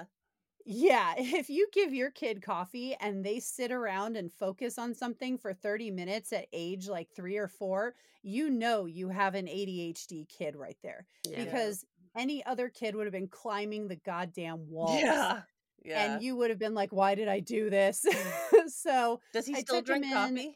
Yeah. 0.65 1.13
yeah, 1.17 1.35
if 1.39 1.49
you 1.49 1.67
give 1.73 1.93
your 1.93 2.09
kid 2.09 2.41
coffee 2.41 2.95
and 3.01 3.23
they 3.23 3.39
sit 3.41 3.71
around 3.71 4.15
and 4.15 4.31
focus 4.31 4.79
on 4.79 4.93
something 4.95 5.37
for 5.37 5.53
30 5.53 5.91
minutes 5.91 6.31
at 6.31 6.47
age 6.53 6.87
like 6.87 7.09
three 7.13 7.35
or 7.37 7.49
four, 7.49 7.95
you 8.23 8.49
know 8.49 8.85
you 8.85 9.09
have 9.09 9.35
an 9.35 9.45
ADHD 9.47 10.27
kid 10.29 10.55
right 10.55 10.77
there 10.81 11.05
Yeah. 11.29 11.43
because 11.43 11.83
any 12.15 12.45
other 12.45 12.69
kid 12.69 12.95
would 12.95 13.05
have 13.05 13.13
been 13.13 13.27
climbing 13.27 13.87
the 13.89 13.97
goddamn 13.97 14.69
wall. 14.69 14.97
Yeah. 14.97 15.41
Yeah. 15.83 16.13
And 16.13 16.23
you 16.23 16.37
would 16.37 16.49
have 16.49 16.59
been 16.59 16.73
like, 16.75 16.93
why 16.93 17.13
did 17.15 17.27
I 17.27 17.41
do 17.41 17.69
this? 17.69 18.05
so, 18.67 19.19
Does 19.33 19.45
he 19.45 19.53
still 19.55 19.81
drink 19.81 20.05
in- 20.05 20.53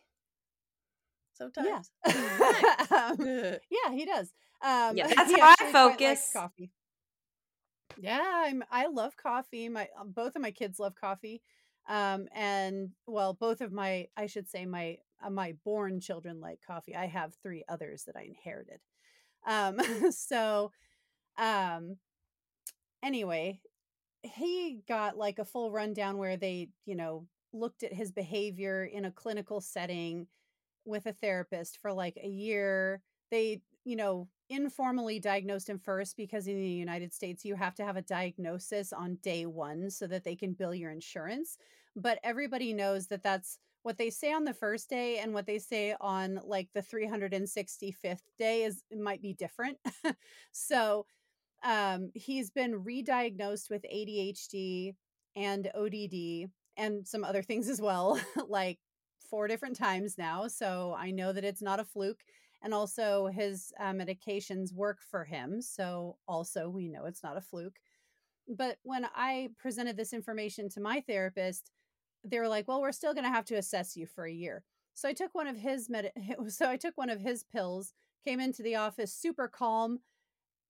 coffee? 1.40 1.68
yeah. 1.68 1.82
Um, 2.92 3.18
yeah, 3.70 3.92
he 3.92 4.06
does. 4.06 4.34
Um, 4.62 4.96
Yeah, 4.96 5.08
that's 5.08 5.32
how 5.32 5.42
I 5.42 5.56
actually 5.60 5.72
quite 5.72 6.02
likes 6.02 6.30
focus. 6.32 6.32
coffee. 6.34 6.72
Yeah, 7.98 8.22
I'm. 8.24 8.64
I 8.72 8.88
love 8.88 9.16
coffee. 9.18 9.70
My 9.70 9.88
um, 10.00 10.12
both 10.12 10.36
of 10.36 10.42
my 10.42 10.52
kids 10.52 10.80
love 10.80 10.96
coffee, 10.96 11.42
um, 11.88 12.28
and 12.34 12.92
well, 13.08 13.34
both 13.34 13.62
of 13.62 13.72
my, 13.72 14.08
I 14.16 14.28
should 14.28 14.50
say, 14.50 14.66
my 14.66 14.98
uh, 15.24 15.30
my 15.30 15.54
born 15.64 16.00
children 16.00 16.40
like 16.40 16.60
coffee. 16.66 16.96
I 16.96 17.08
have 17.08 17.34
three 17.42 17.64
others 17.68 18.04
that 18.04 18.16
I 18.16 18.24
inherited. 18.24 18.80
Um, 19.46 19.80
so, 20.12 20.72
um, 21.38 21.98
anyway, 23.02 23.62
he 24.24 24.82
got 24.88 25.18
like 25.18 25.40
a 25.40 25.46
full 25.46 25.72
rundown 25.72 26.18
where 26.18 26.38
they, 26.38 26.70
you 26.86 26.96
know, 26.96 27.26
looked 27.54 27.84
at 27.84 27.94
his 27.94 28.12
behavior 28.12 28.84
in 28.86 29.06
a 29.06 29.12
clinical 29.12 29.62
setting 29.62 30.28
with 30.88 31.06
a 31.06 31.14
therapist 31.14 31.78
for 31.82 31.94
like 31.94 32.18
a 32.24 32.28
year. 32.30 33.02
They, 33.32 33.62
you 33.86 33.96
know, 33.96 34.30
informally 34.50 35.20
diagnosed 35.20 35.70
him 35.70 35.80
first 35.80 36.16
because 36.18 36.48
in 36.48 36.56
the 36.56 36.68
United 36.70 37.14
States 37.14 37.44
you 37.46 37.56
have 37.56 37.76
to 37.76 37.86
have 37.86 37.98
a 37.98 38.02
diagnosis 38.02 38.94
on 38.94 39.16
day 39.22 39.46
1 39.46 39.92
so 39.92 40.08
that 40.08 40.24
they 40.24 40.36
can 40.36 40.54
bill 40.54 40.74
your 40.74 40.92
insurance. 40.92 41.58
But 41.96 42.20
everybody 42.24 42.74
knows 42.74 43.08
that 43.08 43.24
that's 43.24 43.60
what 43.84 43.98
they 43.98 44.10
say 44.10 44.34
on 44.34 44.44
the 44.46 44.54
first 44.54 44.90
day 44.90 45.20
and 45.20 45.34
what 45.34 45.46
they 45.46 45.60
say 45.60 45.96
on 46.02 46.40
like 46.46 46.70
the 46.74 46.82
365th 46.82 48.22
day 48.40 48.64
is 48.64 48.84
might 48.98 49.22
be 49.22 49.34
different. 49.34 49.78
so, 50.52 51.06
um 51.64 52.12
he's 52.14 52.52
been 52.52 52.84
re-diagnosed 52.84 53.70
with 53.70 53.84
ADHD 53.92 54.96
and 55.36 55.70
ODD 55.76 56.50
and 56.78 57.08
some 57.08 57.24
other 57.24 57.42
things 57.42 57.70
as 57.70 57.82
well 57.82 58.20
like 58.48 58.80
four 59.30 59.48
different 59.48 59.76
times 59.76 60.18
now 60.18 60.48
so 60.48 60.96
I 60.98 61.12
know 61.12 61.34
that 61.34 61.44
it's 61.44 61.62
not 61.62 61.80
a 61.80 61.86
fluke 61.86 62.22
and 62.64 62.74
also 62.74 63.28
his 63.28 63.72
uh, 63.80 63.92
medications 63.92 64.74
work 64.74 65.00
for 65.02 65.24
him 65.26 65.62
so 65.62 66.18
also 66.28 66.70
we 66.70 66.88
know 66.90 67.06
it's 67.06 67.24
not 67.24 67.38
a 67.38 67.42
fluke. 67.42 67.78
But 68.48 68.78
when 68.84 69.08
I 69.16 69.50
presented 69.60 69.98
this 69.98 70.14
information 70.14 70.70
to 70.70 70.82
my 70.82 71.02
therapist 71.02 71.72
they 72.24 72.40
were 72.40 72.48
like 72.48 72.68
well 72.68 72.82
we're 72.82 72.92
still 72.92 73.14
going 73.14 73.26
to 73.26 73.32
have 73.32 73.46
to 73.46 73.56
assess 73.56 73.96
you 73.96 74.06
for 74.06 74.26
a 74.26 74.32
year. 74.34 74.64
So 74.94 75.08
I 75.08 75.14
took 75.14 75.36
one 75.36 75.48
of 75.48 75.58
his 75.58 75.90
med- 75.90 76.12
so 76.48 76.70
I 76.70 76.78
took 76.78 76.98
one 76.98 77.10
of 77.10 77.22
his 77.22 77.44
pills 77.44 77.94
came 78.26 78.40
into 78.40 78.64
the 78.64 78.76
office 78.76 79.14
super 79.14 79.48
calm. 79.48 80.00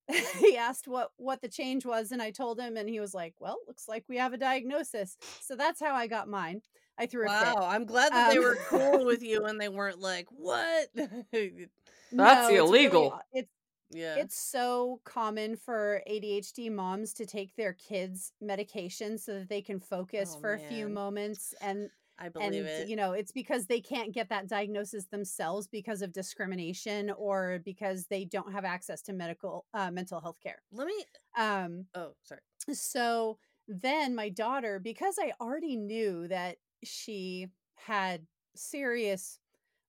He 0.40 0.56
asked 0.56 0.88
what 0.88 1.12
what 1.16 1.42
the 1.42 1.48
change 1.48 1.84
was 1.84 2.12
and 2.12 2.22
i 2.22 2.30
told 2.30 2.58
him 2.58 2.76
and 2.78 2.88
he 2.88 3.00
was 3.00 3.14
like 3.14 3.34
well 3.40 3.58
looks 3.66 3.88
like 3.88 4.04
we 4.08 4.16
have 4.18 4.32
a 4.32 4.38
diagnosis. 4.38 5.16
So 5.40 5.56
that's 5.56 5.80
how 5.80 5.94
i 5.94 6.06
got 6.06 6.28
mine 6.28 6.62
i 6.98 7.06
threw 7.06 7.26
a 7.26 7.30
Wow. 7.30 7.30
fit 7.30 7.58
I'm 7.62 7.84
glad 7.86 8.14
that 8.14 8.26
they 8.26 8.38
Um, 8.38 8.38
were 8.38 8.56
cool 8.56 9.04
with 9.06 9.22
you 9.22 9.44
and 9.44 9.60
they 9.60 9.68
weren't 9.68 9.98
like, 10.00 10.26
what? 10.30 10.88
That's 12.16 12.48
No, 12.48 12.54
it's 12.56 12.74
really 12.74 13.10
illegal. 13.10 13.20
it's 13.32 13.48
yeah. 13.90 14.24
it's 14.24 14.36
so 14.36 15.00
common 15.04 15.56
for 15.56 16.02
adhd 16.10 16.70
moms 16.72 17.12
to 17.14 17.26
take 17.26 17.54
their 17.56 17.74
kids 17.74 18.32
medication 18.40 19.18
so 19.18 19.34
that 19.40 19.48
they 19.48 19.62
can 19.62 19.80
focus 19.80 20.34
Oh, 20.34 20.40
for 20.40 20.54
a 20.54 20.58
few 20.60 20.88
moments 20.88 21.54
and 21.60 21.90
I 22.18 22.28
believe 22.28 22.64
and 22.64 22.66
it. 22.66 22.90
you 22.90 22.96
know 22.96 23.12
it's 23.12 23.32
because 23.32 23.66
they 23.66 23.80
can't 23.80 24.12
get 24.14 24.28
that 24.30 24.48
diagnosis 24.48 25.06
themselves 25.06 25.68
because 25.68 26.02
of 26.02 26.12
discrimination 26.12 27.10
or 27.10 27.60
because 27.64 28.06
they 28.06 28.24
don't 28.24 28.52
have 28.52 28.64
access 28.64 29.02
to 29.02 29.12
medical 29.12 29.66
uh, 29.74 29.90
mental 29.90 30.20
health 30.20 30.40
care 30.42 30.62
Let 30.72 30.86
me. 30.86 31.04
um 31.36 31.86
Oh, 31.94 32.14
sorry. 32.22 32.40
so 32.72 33.38
then 33.68 34.14
my 34.14 34.28
daughter 34.28 34.78
because 34.78 35.16
i 35.20 35.32
already 35.40 35.76
knew 35.76 36.26
that 36.28 36.56
she 36.84 37.48
had 37.74 38.26
serious 38.54 39.38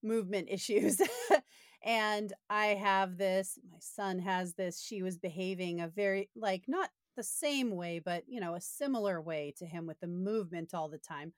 movement 0.04 0.48
issues 0.50 1.02
and 1.84 2.34
i 2.50 2.68
have 2.68 3.18
this 3.18 3.58
my 3.70 3.78
son 3.80 4.20
has 4.20 4.54
this 4.54 4.82
she 4.82 5.02
was 5.02 5.18
behaving 5.18 5.82
a 5.82 5.88
very 5.88 6.30
like 6.36 6.64
not 6.68 6.90
the 7.20 7.24
same 7.24 7.76
way, 7.76 8.00
but 8.00 8.24
you 8.30 8.40
know, 8.40 8.56
a 8.56 8.62
similar 8.62 9.22
way 9.22 9.54
to 9.58 9.66
him 9.66 9.86
with 9.86 10.00
the 10.00 10.08
movement 10.08 10.74
all 10.74 10.88
the 10.88 10.98
time. 10.98 11.34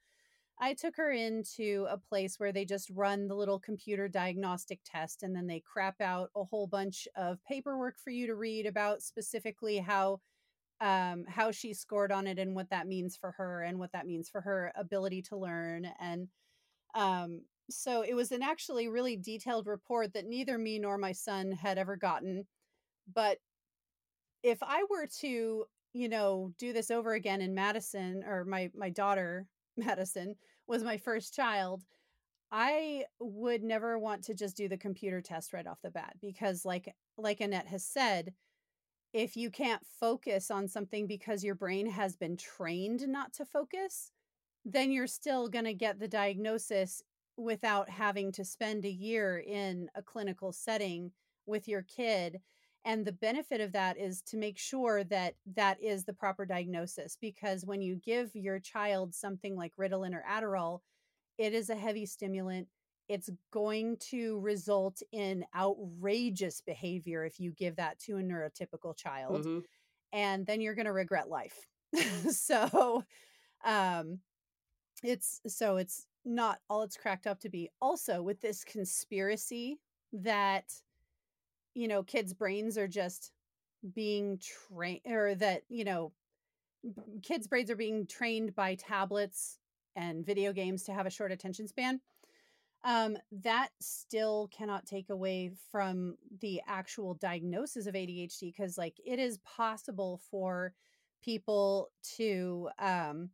I 0.60 0.74
took 0.74 0.96
her 0.96 1.10
into 1.10 1.88
a 1.90 1.98
place 1.98 2.38
where 2.38 2.52
they 2.52 2.64
just 2.64 2.88
run 2.90 3.26
the 3.26 3.34
little 3.34 3.58
computer 3.58 4.06
diagnostic 4.06 4.78
test 4.84 5.24
and 5.24 5.34
then 5.34 5.48
they 5.48 5.60
crap 5.60 6.00
out 6.00 6.30
a 6.36 6.44
whole 6.44 6.68
bunch 6.68 7.08
of 7.16 7.42
paperwork 7.44 7.98
for 7.98 8.10
you 8.10 8.28
to 8.28 8.36
read 8.36 8.64
about 8.64 9.02
specifically 9.02 9.78
how 9.78 10.20
um, 10.82 11.24
how 11.28 11.50
she 11.50 11.72
scored 11.72 12.12
on 12.12 12.26
it 12.26 12.38
and 12.38 12.54
what 12.54 12.68
that 12.70 12.86
means 12.86 13.16
for 13.16 13.30
her 13.32 13.62
and 13.62 13.78
what 13.78 13.92
that 13.92 14.06
means 14.06 14.28
for 14.28 14.42
her 14.42 14.72
ability 14.76 15.22
to 15.22 15.36
learn 15.36 15.88
and 16.00 16.28
um, 16.94 17.42
so 17.70 18.02
it 18.02 18.14
was 18.14 18.32
an 18.32 18.42
actually 18.42 18.88
really 18.88 19.16
detailed 19.16 19.66
report 19.66 20.12
that 20.12 20.26
neither 20.26 20.58
me 20.58 20.78
nor 20.78 20.98
my 20.98 21.12
son 21.12 21.52
had 21.52 21.78
ever 21.78 21.96
gotten 21.96 22.44
but 23.14 23.38
if 24.42 24.58
i 24.62 24.84
were 24.90 25.06
to 25.06 25.64
you 25.94 26.08
know 26.08 26.52
do 26.58 26.72
this 26.72 26.90
over 26.90 27.14
again 27.14 27.40
in 27.40 27.54
madison 27.54 28.22
or 28.26 28.44
my 28.44 28.70
my 28.74 28.90
daughter 28.90 29.46
madison 29.76 30.34
was 30.66 30.82
my 30.82 30.96
first 30.96 31.34
child, 31.34 31.82
I 32.50 33.04
would 33.20 33.62
never 33.62 33.98
want 33.98 34.24
to 34.24 34.34
just 34.34 34.56
do 34.56 34.68
the 34.68 34.76
computer 34.76 35.20
test 35.20 35.52
right 35.52 35.66
off 35.66 35.80
the 35.82 35.90
bat 35.90 36.14
because 36.20 36.64
like 36.64 36.94
like 37.16 37.40
Annette 37.40 37.68
has 37.68 37.84
said, 37.84 38.32
if 39.12 39.36
you 39.36 39.50
can't 39.50 39.84
focus 40.00 40.50
on 40.50 40.68
something 40.68 41.06
because 41.06 41.44
your 41.44 41.54
brain 41.54 41.86
has 41.86 42.16
been 42.16 42.36
trained 42.36 43.06
not 43.06 43.32
to 43.34 43.44
focus, 43.44 44.10
then 44.64 44.92
you're 44.92 45.06
still 45.06 45.48
going 45.48 45.64
to 45.64 45.74
get 45.74 45.98
the 45.98 46.08
diagnosis 46.08 47.02
without 47.36 47.90
having 47.90 48.32
to 48.32 48.44
spend 48.44 48.84
a 48.84 48.90
year 48.90 49.38
in 49.38 49.88
a 49.94 50.02
clinical 50.02 50.52
setting 50.52 51.10
with 51.46 51.66
your 51.66 51.82
kid 51.82 52.40
and 52.84 53.04
the 53.04 53.12
benefit 53.12 53.60
of 53.60 53.72
that 53.72 53.96
is 53.96 54.22
to 54.22 54.36
make 54.36 54.58
sure 54.58 55.04
that 55.04 55.34
that 55.54 55.80
is 55.80 56.04
the 56.04 56.12
proper 56.12 56.44
diagnosis 56.44 57.16
because 57.20 57.64
when 57.64 57.80
you 57.80 57.96
give 57.96 58.34
your 58.34 58.58
child 58.58 59.14
something 59.14 59.56
like 59.56 59.76
Ritalin 59.76 60.14
or 60.14 60.24
Adderall, 60.28 60.80
it 61.38 61.54
is 61.54 61.70
a 61.70 61.76
heavy 61.76 62.06
stimulant. 62.06 62.66
It's 63.08 63.30
going 63.50 63.96
to 64.10 64.40
result 64.40 65.02
in 65.12 65.44
outrageous 65.54 66.60
behavior 66.60 67.24
if 67.24 67.40
you 67.40 67.52
give 67.52 67.76
that 67.76 67.98
to 68.00 68.16
a 68.18 68.22
neurotypical 68.22 68.96
child. 68.96 69.44
Mm-hmm. 69.44 69.58
And 70.12 70.46
then 70.46 70.60
you're 70.60 70.74
going 70.74 70.86
to 70.86 70.92
regret 70.92 71.28
life. 71.28 71.66
so, 72.30 73.04
um, 73.64 74.18
it's 75.02 75.40
so 75.46 75.76
it's 75.76 76.06
not 76.24 76.60
all 76.70 76.82
it's 76.82 76.96
cracked 76.96 77.26
up 77.26 77.40
to 77.40 77.48
be. 77.48 77.70
Also, 77.80 78.22
with 78.22 78.40
this 78.40 78.64
conspiracy 78.64 79.80
that 80.12 80.72
you 81.74 81.88
know 81.88 82.02
kids 82.02 82.32
brains 82.32 82.76
are 82.78 82.88
just 82.88 83.32
being 83.94 84.38
trained 84.38 85.00
or 85.06 85.34
that 85.34 85.62
you 85.68 85.84
know 85.84 86.12
kids 87.22 87.46
brains 87.46 87.70
are 87.70 87.76
being 87.76 88.06
trained 88.06 88.54
by 88.54 88.74
tablets 88.74 89.58
and 89.96 90.24
video 90.24 90.52
games 90.52 90.84
to 90.84 90.92
have 90.92 91.06
a 91.06 91.10
short 91.10 91.32
attention 91.32 91.66
span 91.66 92.00
um, 92.84 93.16
that 93.30 93.68
still 93.80 94.48
cannot 94.56 94.86
take 94.86 95.10
away 95.10 95.52
from 95.70 96.16
the 96.40 96.60
actual 96.66 97.14
diagnosis 97.14 97.86
of 97.86 97.94
adhd 97.94 98.40
because 98.40 98.76
like 98.76 98.96
it 99.04 99.18
is 99.18 99.38
possible 99.38 100.20
for 100.30 100.72
people 101.22 101.90
to 102.16 102.68
um, 102.78 103.30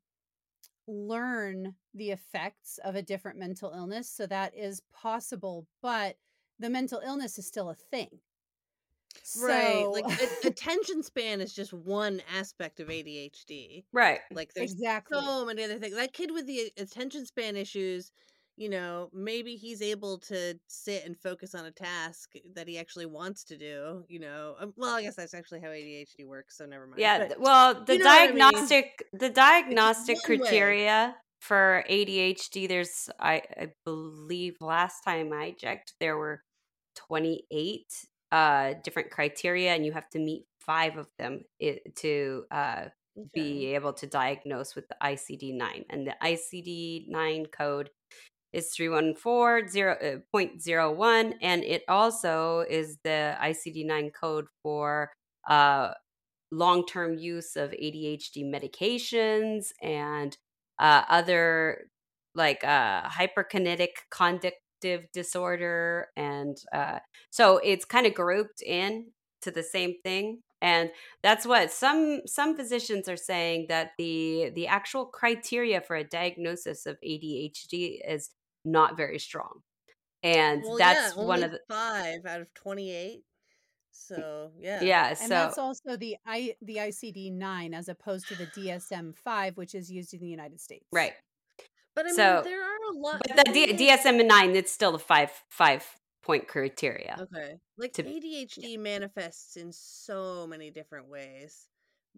learn 0.87 1.75
the 1.95 2.11
effects 2.11 2.79
of 2.85 2.95
a 2.95 3.03
different 3.03 3.39
mental 3.39 3.73
illness 3.73 4.11
so 4.11 4.27
that 4.27 4.57
is 4.57 4.83
possible 4.93 5.67
but 5.83 6.17
the 6.59 6.71
mental 6.71 7.01
illness 7.05 7.39
is 7.39 7.47
still 7.47 7.71
a 7.71 7.75
thing 7.75 8.21
Right. 9.41 9.85
Like 9.85 10.05
a- 10.05 10.47
attention 10.49 11.03
span 11.03 11.41
is 11.41 11.53
just 11.53 11.73
one 11.73 12.23
aspect 12.35 12.81
of 12.81 12.89
ADHD. 12.89 13.85
Right. 13.93 14.21
Like 14.31 14.53
there's 14.55 14.73
exactly. 14.73 15.19
so 15.19 15.45
many 15.45 15.65
other 15.65 15.79
things. 15.79 15.97
That 15.97 16.13
kid 16.13 16.31
with 16.33 16.47
the 16.47 16.73
attention 16.77 17.27
span 17.27 17.57
issues, 17.57 18.13
you 18.59 18.69
know, 18.69 19.09
maybe 19.15 19.55
he's 19.55 19.81
able 19.81 20.19
to 20.19 20.59
sit 20.67 21.05
and 21.07 21.17
focus 21.17 21.55
on 21.55 21.65
a 21.67 21.71
task 21.71 22.33
that 22.55 22.67
he 22.67 22.77
actually 22.77 23.07
wants 23.07 23.45
to 23.45 23.57
do, 23.57 24.05
you 24.09 24.19
know. 24.19 24.57
Um, 24.59 24.75
well, 24.77 24.97
I 24.97 25.03
guess 25.03 25.15
that's 25.15 25.33
actually 25.33 25.61
how 25.61 25.69
ADHD 25.69 26.27
works, 26.27 26.59
so 26.59 26.67
never 26.67 26.87
mind. 26.87 26.99
Yeah, 26.99 27.29
but, 27.29 27.41
well, 27.41 27.85
the 27.85 27.95
you 27.95 27.99
know 28.01 28.05
diagnostic 28.05 28.85
I 28.85 29.05
mean? 29.13 29.21
the 29.21 29.31
diagnostic 29.31 30.19
criteria 30.25 31.15
way. 31.15 31.15
for 31.39 31.85
ADHD 31.89 32.69
there's 32.69 33.09
I, 33.21 33.43
I 33.57 33.69
believe 33.85 34.57
last 34.61 35.05
time 35.05 35.33
I 35.33 35.53
checked 35.53 35.95
there 36.01 36.17
were 36.17 36.43
28 36.97 37.85
uh, 38.33 38.75
different 38.83 39.11
criteria, 39.11 39.73
and 39.73 39.87
you 39.87 39.93
have 39.93 40.09
to 40.11 40.19
meet 40.19 40.47
five 40.59 40.97
of 40.97 41.07
them 41.17 41.45
to 41.97 42.45
uh, 42.51 42.87
okay. 43.17 43.29
be 43.35 43.67
able 43.75 43.93
to 43.95 44.07
diagnose 44.07 44.75
with 44.75 44.89
the 44.89 44.97
ICD 45.03 45.55
9. 45.55 45.85
And 45.91 46.07
the 46.07 46.17
ICD 46.23 47.09
9 47.09 47.47
code 47.47 47.91
is 48.53 48.75
314.01, 48.79 51.31
uh, 51.31 51.35
and 51.43 51.65
it 51.65 51.83
also 51.89 52.61
is 52.69 52.99
the 53.05 53.37
ICD 53.41 53.87
9 53.87 54.11
code 54.11 54.47
for 54.63 55.11
uh, 55.49 55.93
long 56.51 56.85
term 56.87 57.19
use 57.19 57.57
of 57.57 57.71
ADHD 57.73 58.45
medications 58.45 59.73
and 59.83 60.37
uh, 60.79 61.03
other 61.09 61.91
like 62.35 62.63
uh, 62.65 63.03
hyperkinetic 63.09 63.89
conductive 64.11 65.07
disorder 65.13 66.09
and 66.17 66.57
uh, 66.73 66.99
so 67.31 67.59
it's 67.59 67.85
kind 67.85 68.07
of 68.07 68.15
grouped 68.15 68.63
in 68.63 69.09
to 69.43 69.51
the 69.51 69.63
same 69.63 69.95
thing 70.05 70.41
and 70.61 70.91
that's 71.23 71.47
what 71.47 71.71
some 71.71 72.21
some 72.27 72.57
physicians 72.57 73.09
are 73.09 73.17
saying 73.17 73.67
that 73.69 73.91
the 73.99 74.51
the 74.55 74.67
actual 74.67 75.07
criteria 75.07 75.81
for 75.81 75.97
a 75.97 76.05
diagnosis 76.05 76.87
of 76.87 76.97
ADHD 77.05 77.99
is 78.07 78.31
not 78.71 78.97
very 78.97 79.19
strong 79.19 79.61
and 80.23 80.63
well, 80.63 80.79
that's 80.79 81.17
yeah, 81.17 81.23
one 81.23 81.43
of 81.43 81.51
the 81.51 81.61
five 81.69 82.25
out 82.27 82.41
of 82.41 82.53
28 82.55 83.23
so 83.91 84.51
yeah 84.59 84.81
yeah 84.83 85.15
so 85.15 85.23
and 85.25 85.33
that's 85.33 85.59
also 85.59 85.97
the 85.97 86.17
i 86.27 86.55
the 86.63 86.77
icd-9 86.77 87.75
as 87.75 87.89
opposed 87.89 88.29
to 88.29 88.37
the 88.37 88.47
dsm-5 88.47 89.57
which 89.57 89.75
is 89.75 89.91
used 89.91 90.15
in 90.15 90.21
the 90.21 90.29
united 90.29 90.61
states 90.61 90.87
right 90.93 91.15
but 91.99 92.07
I 92.07 92.13
so, 92.13 92.35
mean, 92.37 92.45
there 92.45 92.63
are 92.63 92.93
a 92.93 92.97
lot. 92.97 93.23
But 93.27 93.45
the 93.45 93.53
D- 93.53 93.89
DSM 93.89 94.25
nine, 94.25 94.55
it's 94.55 94.71
still 94.71 94.95
a 94.95 95.01
five 95.01 95.33
five 95.49 95.85
point 96.23 96.47
criteria. 96.47 97.17
Okay, 97.19 97.57
like 97.77 97.93
to, 97.95 98.05
ADHD 98.05 98.57
yeah. 98.59 98.77
manifests 98.79 99.57
in 99.57 99.73
so 99.73 100.47
many 100.47 100.71
different 100.71 101.09
ways. 101.09 101.67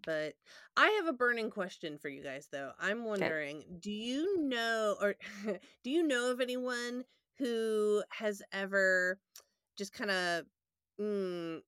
But 0.03 0.35
I 0.77 0.87
have 0.91 1.07
a 1.07 1.13
burning 1.13 1.49
question 1.49 1.97
for 1.97 2.09
you 2.09 2.23
guys, 2.23 2.47
though. 2.51 2.71
I'm 2.79 3.05
wondering, 3.05 3.57
okay. 3.59 3.67
do 3.79 3.91
you 3.91 4.41
know, 4.41 4.95
or 5.01 5.15
do 5.83 5.89
you 5.89 6.03
know 6.03 6.31
of 6.31 6.41
anyone 6.41 7.03
who 7.37 8.03
has 8.11 8.41
ever 8.51 9.19
just 9.77 9.93
kind 9.93 10.11
of 10.11 10.45
mm, 10.99 11.61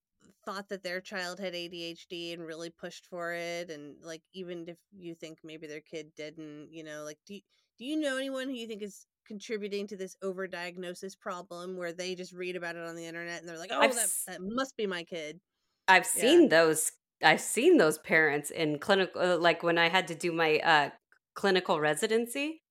thought 0.45 0.69
that 0.69 0.83
their 0.83 1.01
child 1.01 1.39
had 1.39 1.53
ADHD 1.53 2.33
and 2.33 2.45
really 2.45 2.69
pushed 2.69 3.05
for 3.07 3.33
it 3.33 3.69
and 3.69 3.95
like 4.03 4.21
even 4.33 4.67
if 4.67 4.77
you 4.91 5.15
think 5.15 5.39
maybe 5.43 5.67
their 5.67 5.81
kid 5.81 6.13
didn't, 6.15 6.71
you 6.71 6.83
know, 6.83 7.03
like 7.03 7.19
do 7.25 7.35
you, 7.35 7.41
do 7.79 7.85
you 7.85 7.97
know 7.97 8.17
anyone 8.17 8.49
who 8.49 8.55
you 8.55 8.67
think 8.67 8.81
is 8.81 9.05
contributing 9.25 9.87
to 9.87 9.97
this 9.97 10.15
overdiagnosis 10.23 11.17
problem 11.17 11.77
where 11.77 11.93
they 11.93 12.15
just 12.15 12.33
read 12.33 12.55
about 12.55 12.75
it 12.75 12.85
on 12.85 12.95
the 12.95 13.05
internet 13.05 13.39
and 13.39 13.47
they're 13.49 13.57
like, 13.57 13.71
"Oh, 13.73 13.93
that, 13.93 14.09
that 14.27 14.39
must 14.41 14.75
be 14.77 14.85
my 14.85 15.03
kid." 15.03 15.39
I've 15.87 16.05
seen 16.05 16.49
those 16.49 16.91
I've 17.23 17.41
seen 17.41 17.77
those 17.77 17.97
parents 17.99 18.49
in 18.49 18.79
clinical 18.79 19.21
uh, 19.21 19.37
like 19.37 19.63
when 19.63 19.77
I 19.77 19.89
had 19.89 20.07
to 20.09 20.15
do 20.15 20.31
my 20.31 20.59
uh 20.59 20.89
clinical 21.35 21.79
residency. 21.79 22.61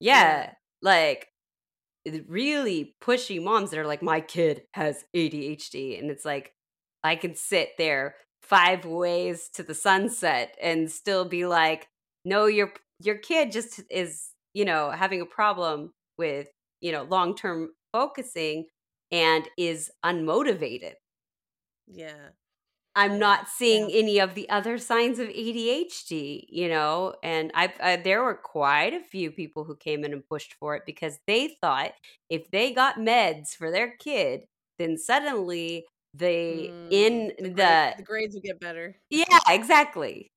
Yeah, 0.00 0.46
yeah. 0.46 0.52
like 0.82 1.28
really 2.26 2.96
pushy 3.00 3.42
moms 3.42 3.70
that 3.70 3.78
are 3.78 3.86
like 3.86 4.02
my 4.02 4.20
kid 4.20 4.62
has 4.74 5.04
ADHD 5.14 5.98
and 6.00 6.10
it's 6.10 6.24
like 6.24 6.52
I 7.04 7.14
can 7.16 7.36
sit 7.36 7.70
there 7.78 8.16
five 8.42 8.84
ways 8.84 9.48
to 9.54 9.62
the 9.62 9.74
sunset 9.74 10.56
and 10.60 10.90
still 10.90 11.24
be 11.24 11.46
like 11.46 11.88
no 12.24 12.46
your 12.46 12.72
your 13.00 13.18
kid 13.18 13.52
just 13.52 13.80
is 13.88 14.32
you 14.54 14.64
know, 14.64 14.90
having 14.90 15.20
a 15.20 15.26
problem 15.26 15.92
with, 16.18 16.48
you 16.80 16.92
know, 16.92 17.04
long 17.04 17.34
term 17.34 17.70
focusing 17.92 18.66
and 19.10 19.48
is 19.56 19.90
unmotivated. 20.04 20.94
Yeah. 21.86 22.30
I'm 22.94 23.18
not 23.18 23.48
seeing 23.48 23.88
yeah. 23.88 23.96
any 23.96 24.18
of 24.18 24.34
the 24.34 24.48
other 24.50 24.76
signs 24.78 25.18
of 25.18 25.28
ADHD, 25.28 26.44
you 26.48 26.68
know, 26.68 27.14
and 27.22 27.50
I've 27.54 27.72
I, 27.80 27.96
there 27.96 28.22
were 28.22 28.34
quite 28.34 28.92
a 28.92 29.00
few 29.00 29.30
people 29.30 29.64
who 29.64 29.76
came 29.76 30.04
in 30.04 30.12
and 30.12 30.26
pushed 30.26 30.54
for 30.54 30.76
it 30.76 30.82
because 30.84 31.18
they 31.26 31.56
thought 31.60 31.92
if 32.28 32.50
they 32.50 32.72
got 32.72 32.96
meds 32.96 33.50
for 33.50 33.70
their 33.70 33.94
kid, 33.98 34.42
then 34.78 34.98
suddenly 34.98 35.86
they 36.14 36.70
mm, 36.70 36.88
in 36.90 37.32
the, 37.38 37.48
the, 37.48 37.94
the 37.96 38.02
grades 38.02 38.34
would 38.34 38.44
get 38.44 38.60
better. 38.60 38.96
Yeah, 39.08 39.38
exactly. 39.48 40.30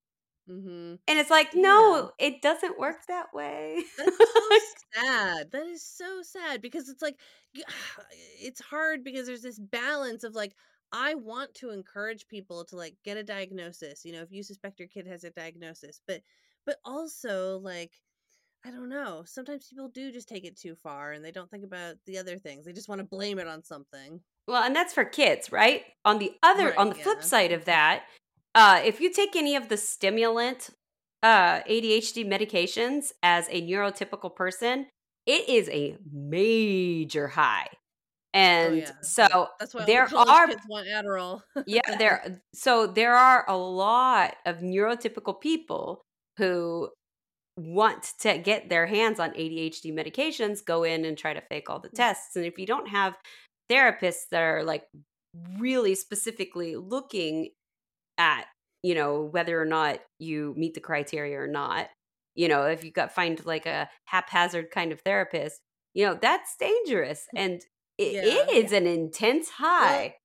Mm-hmm. 0.49 0.95
And 1.07 1.19
it's 1.19 1.31
like, 1.31 1.55
no, 1.55 2.11
yeah. 2.19 2.27
it 2.27 2.41
doesn't 2.41 2.79
work 2.79 2.97
that 3.07 3.33
way. 3.33 3.83
That's 3.97 4.17
so 4.17 4.59
sad. 4.93 5.51
That 5.51 5.65
is 5.65 5.83
so 5.83 6.21
sad 6.21 6.61
because 6.61 6.87
it's 6.87 7.01
like, 7.01 7.15
it's 8.39 8.61
hard 8.61 9.03
because 9.03 9.27
there's 9.27 9.41
this 9.41 9.59
balance 9.59 10.23
of 10.23 10.35
like, 10.35 10.53
I 10.95 11.15
want 11.15 11.53
to 11.55 11.71
encourage 11.71 12.25
people 12.29 12.63
to 12.65 12.77
like 12.77 12.95
get 13.03 13.17
a 13.17 13.23
diagnosis, 13.23 14.05
you 14.05 14.13
know, 14.13 14.21
if 14.21 14.31
you 14.31 14.43
suspect 14.43 14.79
your 14.79 14.87
kid 14.87 15.05
has 15.07 15.25
a 15.25 15.29
diagnosis, 15.29 15.99
but 16.07 16.21
but 16.65 16.77
also 16.85 17.59
like 17.59 17.91
I 18.65 18.71
don't 18.71 18.87
know, 18.89 19.23
sometimes 19.27 19.67
people 19.67 19.89
do 19.89 20.09
just 20.11 20.29
take 20.29 20.45
it 20.45 20.57
too 20.57 20.73
far 20.75 21.11
and 21.11 21.23
they 21.23 21.31
don't 21.33 21.51
think 21.51 21.65
about 21.65 21.95
the 22.05 22.17
other 22.17 22.37
things. 22.37 22.65
They 22.65 22.71
just 22.71 22.87
want 22.87 22.99
to 22.99 23.05
blame 23.05 23.39
it 23.39 23.47
on 23.47 23.61
something. 23.61 24.21
Well, 24.47 24.63
and 24.63 24.73
that's 24.73 24.93
for 24.93 25.03
kids, 25.03 25.51
right? 25.51 25.83
On 26.05 26.17
the 26.17 26.31
other 26.41 26.67
Right, 26.67 26.77
on 26.77 26.89
the 26.89 26.95
flip 26.95 27.23
side 27.23 27.51
of 27.51 27.65
that, 27.65 28.03
uh 28.55 28.81
if 28.85 29.01
you 29.01 29.11
take 29.11 29.35
any 29.35 29.57
of 29.57 29.67
the 29.67 29.77
stimulant 29.77 30.69
uh 31.23 31.59
ADHD 31.69 32.25
medications 32.25 33.11
as 33.21 33.49
a 33.49 33.61
neurotypical 33.61 34.33
person, 34.33 34.87
it 35.25 35.49
is 35.49 35.67
a 35.69 35.97
major 36.09 37.27
high. 37.27 37.67
Oh 38.35 38.39
And 38.39 38.77
yeah. 38.77 38.91
so. 39.01 39.47
That's 39.59 39.73
why 39.73 39.85
there 39.85 40.03
are 40.03 40.47
kids 40.47 40.61
want 40.67 40.87
Adderall. 40.87 41.41
yeah, 41.65 41.81
there 41.97 42.21
uh, 42.25 42.29
so 42.53 42.87
there 42.87 43.15
are 43.15 43.45
a 43.49 43.57
lot 43.57 44.35
of 44.45 44.57
neurotypical 44.57 45.39
people 45.39 46.01
who 46.37 46.89
want 47.57 48.11
to 48.19 48.37
get 48.37 48.69
their 48.69 48.85
hands 48.85 49.19
on 49.19 49.31
ADHD 49.31 49.93
medications, 49.93 50.63
go 50.63 50.83
in 50.83 51.05
and 51.05 51.17
try 51.17 51.33
to 51.33 51.41
fake 51.41 51.69
all 51.69 51.79
the 51.79 51.89
mm. 51.89 51.95
tests. 51.95 52.35
And 52.35 52.45
if 52.45 52.57
you 52.57 52.65
don't 52.65 52.89
have 52.89 53.15
therapists 53.69 54.27
that 54.31 54.41
are 54.41 54.63
like 54.63 54.83
really 55.57 55.95
specifically 55.95 56.75
looking 56.75 57.49
at, 58.17 58.45
you 58.83 58.95
know, 58.95 59.21
whether 59.23 59.59
or 59.59 59.65
not 59.65 59.99
you 60.19 60.53
meet 60.57 60.73
the 60.73 60.81
criteria 60.81 61.39
or 61.39 61.47
not, 61.47 61.89
you 62.35 62.49
know, 62.49 62.63
if 62.63 62.83
you 62.83 62.91
got 62.91 63.13
find 63.13 63.43
like 63.45 63.65
a 63.65 63.89
haphazard 64.05 64.69
kind 64.71 64.91
of 64.91 64.99
therapist, 65.01 65.61
you 65.93 66.05
know, 66.05 66.13
that's 66.13 66.55
dangerous. 66.59 67.27
Mm. 67.35 67.39
And 67.39 67.61
it, 67.97 68.03
Yeah. 68.07 68.45
it 68.51 68.65
is 68.65 68.71
an 68.71 68.87
intense 68.87 69.49
high. 69.49 70.17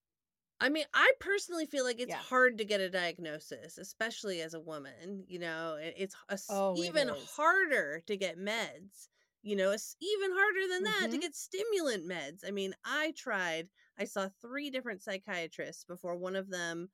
I 0.60 0.68
mean, 0.68 0.84
I 0.92 1.12
personally 1.20 1.64
feel 1.66 1.84
like 1.84 2.00
it's 2.00 2.12
Yeah. 2.12 2.24
hard 2.28 2.58
to 2.58 2.64
get 2.64 2.80
a 2.80 2.90
diagnosis, 2.90 3.78
especially 3.78 4.42
as 4.42 4.52
a 4.54 4.60
woman. 4.60 5.24
You 5.26 5.38
know, 5.38 5.76
it's 5.80 6.14
a 6.28 6.38
Oh, 6.50 6.82
even 6.82 7.08
is. 7.08 7.30
harder 7.36 8.00
to 8.06 8.16
get 8.16 8.36
meds. 8.38 9.08
You 9.42 9.56
know, 9.56 9.70
it's 9.70 9.96
even 10.00 10.32
harder 10.32 10.68
than 10.68 10.82
that 10.82 11.08
to 11.12 11.18
Mhm. 11.18 11.18
get 11.18 11.34
stimulant 11.34 12.04
meds. 12.06 12.46
I 12.46 12.50
mean, 12.50 12.74
I 12.84 13.12
tried, 13.16 13.70
I 13.98 14.04
saw 14.04 14.28
three 14.28 14.68
different 14.70 15.02
psychiatrists 15.02 15.84
before 15.84 16.16
one 16.16 16.36
of 16.36 16.50
them 16.50 16.90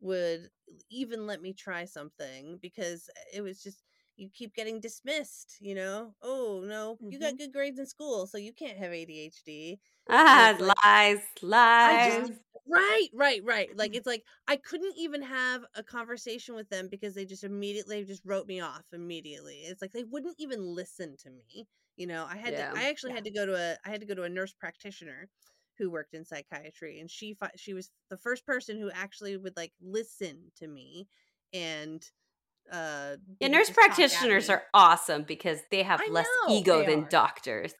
would 0.00 0.50
even 0.90 1.26
let 1.26 1.42
me 1.42 1.52
try 1.52 1.84
something 1.86 2.58
because 2.58 3.10
it 3.34 3.40
was 3.40 3.60
just, 3.62 3.82
you 4.18 4.30
keep 4.30 4.54
getting 4.54 4.80
dismissed, 4.80 5.56
you 5.60 5.74
know? 5.74 6.14
Oh, 6.22 6.62
no, 6.66 7.00
you 7.10 7.20
got 7.20 7.38
good 7.38 7.52
grades 7.52 7.78
in 7.80 7.86
school, 7.86 8.26
so 8.26 8.38
you 8.38 8.52
can't 8.54 8.78
have 8.78 8.92
ADHD. 8.92 9.80
Ah, 10.08 10.56
like- 10.58 10.76
lies, 10.84 11.22
lies. 11.42 12.28
just 12.28 12.32
right, 12.66 13.08
right, 13.14 13.42
right. 13.44 13.70
Like 13.76 13.94
it's 13.94 14.06
like 14.06 14.24
I 14.46 14.56
couldn't 14.56 14.96
even 14.96 15.22
have 15.22 15.64
a 15.74 15.82
conversation 15.82 16.54
with 16.54 16.68
them 16.68 16.88
because 16.88 17.14
they 17.14 17.24
just 17.24 17.44
immediately 17.44 18.04
just 18.04 18.22
wrote 18.24 18.46
me 18.46 18.60
off 18.60 18.84
immediately. 18.92 19.60
It's 19.64 19.82
like 19.82 19.92
they 19.92 20.04
wouldn't 20.04 20.36
even 20.38 20.60
listen 20.62 21.16
to 21.18 21.30
me. 21.30 21.66
You 21.96 22.06
know, 22.06 22.26
I 22.28 22.36
had 22.36 22.56
Yeah. 22.56 22.56
to 22.56 22.68
I 22.76 22.88
actually 22.90 23.12
Yeah. 23.12 23.16
had 23.16 23.24
to 23.24 23.30
go 23.30 23.46
to 23.46 23.54
a 23.56 23.76
I 23.84 23.90
had 23.90 24.00
to 24.00 24.06
go 24.06 24.14
to 24.14 24.22
a 24.24 24.28
nurse 24.28 24.52
practitioner 24.54 25.28
who 25.78 25.90
worked 25.90 26.14
in 26.14 26.24
psychiatry 26.24 27.00
and 27.00 27.10
she 27.10 27.36
she 27.56 27.74
was 27.74 27.90
the 28.10 28.16
first 28.18 28.44
person 28.46 28.78
who 28.78 28.90
actually 28.90 29.36
would 29.36 29.56
like 29.56 29.72
listen 29.80 30.50
to 30.56 30.66
me 30.68 31.08
and 31.52 32.04
uh 32.72 33.16
Yeah, 33.40 33.48
nurse 33.48 33.68
just 33.68 33.74
talk 33.74 33.90
at 33.90 33.96
practitioners 33.96 34.50
are 34.50 34.62
awesome 34.74 35.22
because 35.22 35.60
they 35.70 35.82
have 35.82 36.00
I 36.00 36.10
less 36.10 36.26
know, 36.46 36.54
ego 36.54 36.84
than 36.84 37.04
are. 37.04 37.08
doctors. 37.08 37.72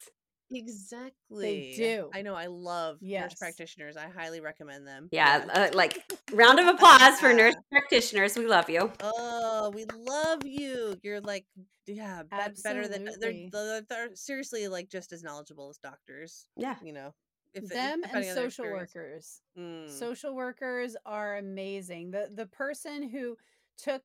exactly 0.51 1.13
They 1.29 1.73
do. 1.75 2.09
I 2.13 2.21
know 2.21 2.35
I 2.35 2.47
love 2.47 2.97
nurse 3.01 3.35
practitioners. 3.35 3.97
I 3.97 4.07
highly 4.07 4.41
recommend 4.41 4.87
them. 4.87 5.09
Yeah, 5.11 5.45
uh, 5.53 5.69
like 5.73 6.03
round 6.33 6.59
of 6.59 6.67
applause 6.67 7.19
for 7.19 7.33
nurse 7.33 7.55
practitioners. 7.71 8.37
We 8.37 8.47
love 8.47 8.69
you. 8.69 8.91
Oh, 9.01 9.71
we 9.73 9.85
love 9.85 10.45
you. 10.45 10.95
You're 11.03 11.21
like, 11.21 11.45
yeah, 11.85 12.23
be- 12.23 12.61
better 12.63 12.87
than 12.87 13.05
they're, 13.19 13.33
they're, 13.51 13.81
they're 13.87 14.15
seriously 14.15 14.67
like 14.67 14.89
just 14.89 15.11
as 15.13 15.23
knowledgeable 15.23 15.69
as 15.69 15.77
doctors. 15.77 16.47
Yeah. 16.57 16.75
You 16.83 16.93
know, 16.93 17.13
if 17.53 17.67
Them 17.67 17.93
and 17.93 18.03
depending 18.03 18.29
on 18.29 18.35
their 18.35 18.49
social 18.49 18.65
workers. 18.65 19.41
Mm. 19.57 19.89
Social 19.89 20.35
workers 20.35 20.95
are 21.05 21.37
amazing. 21.37 22.11
The 22.11 22.29
the 22.33 22.45
person 22.45 23.09
who 23.09 23.37
took 23.77 24.03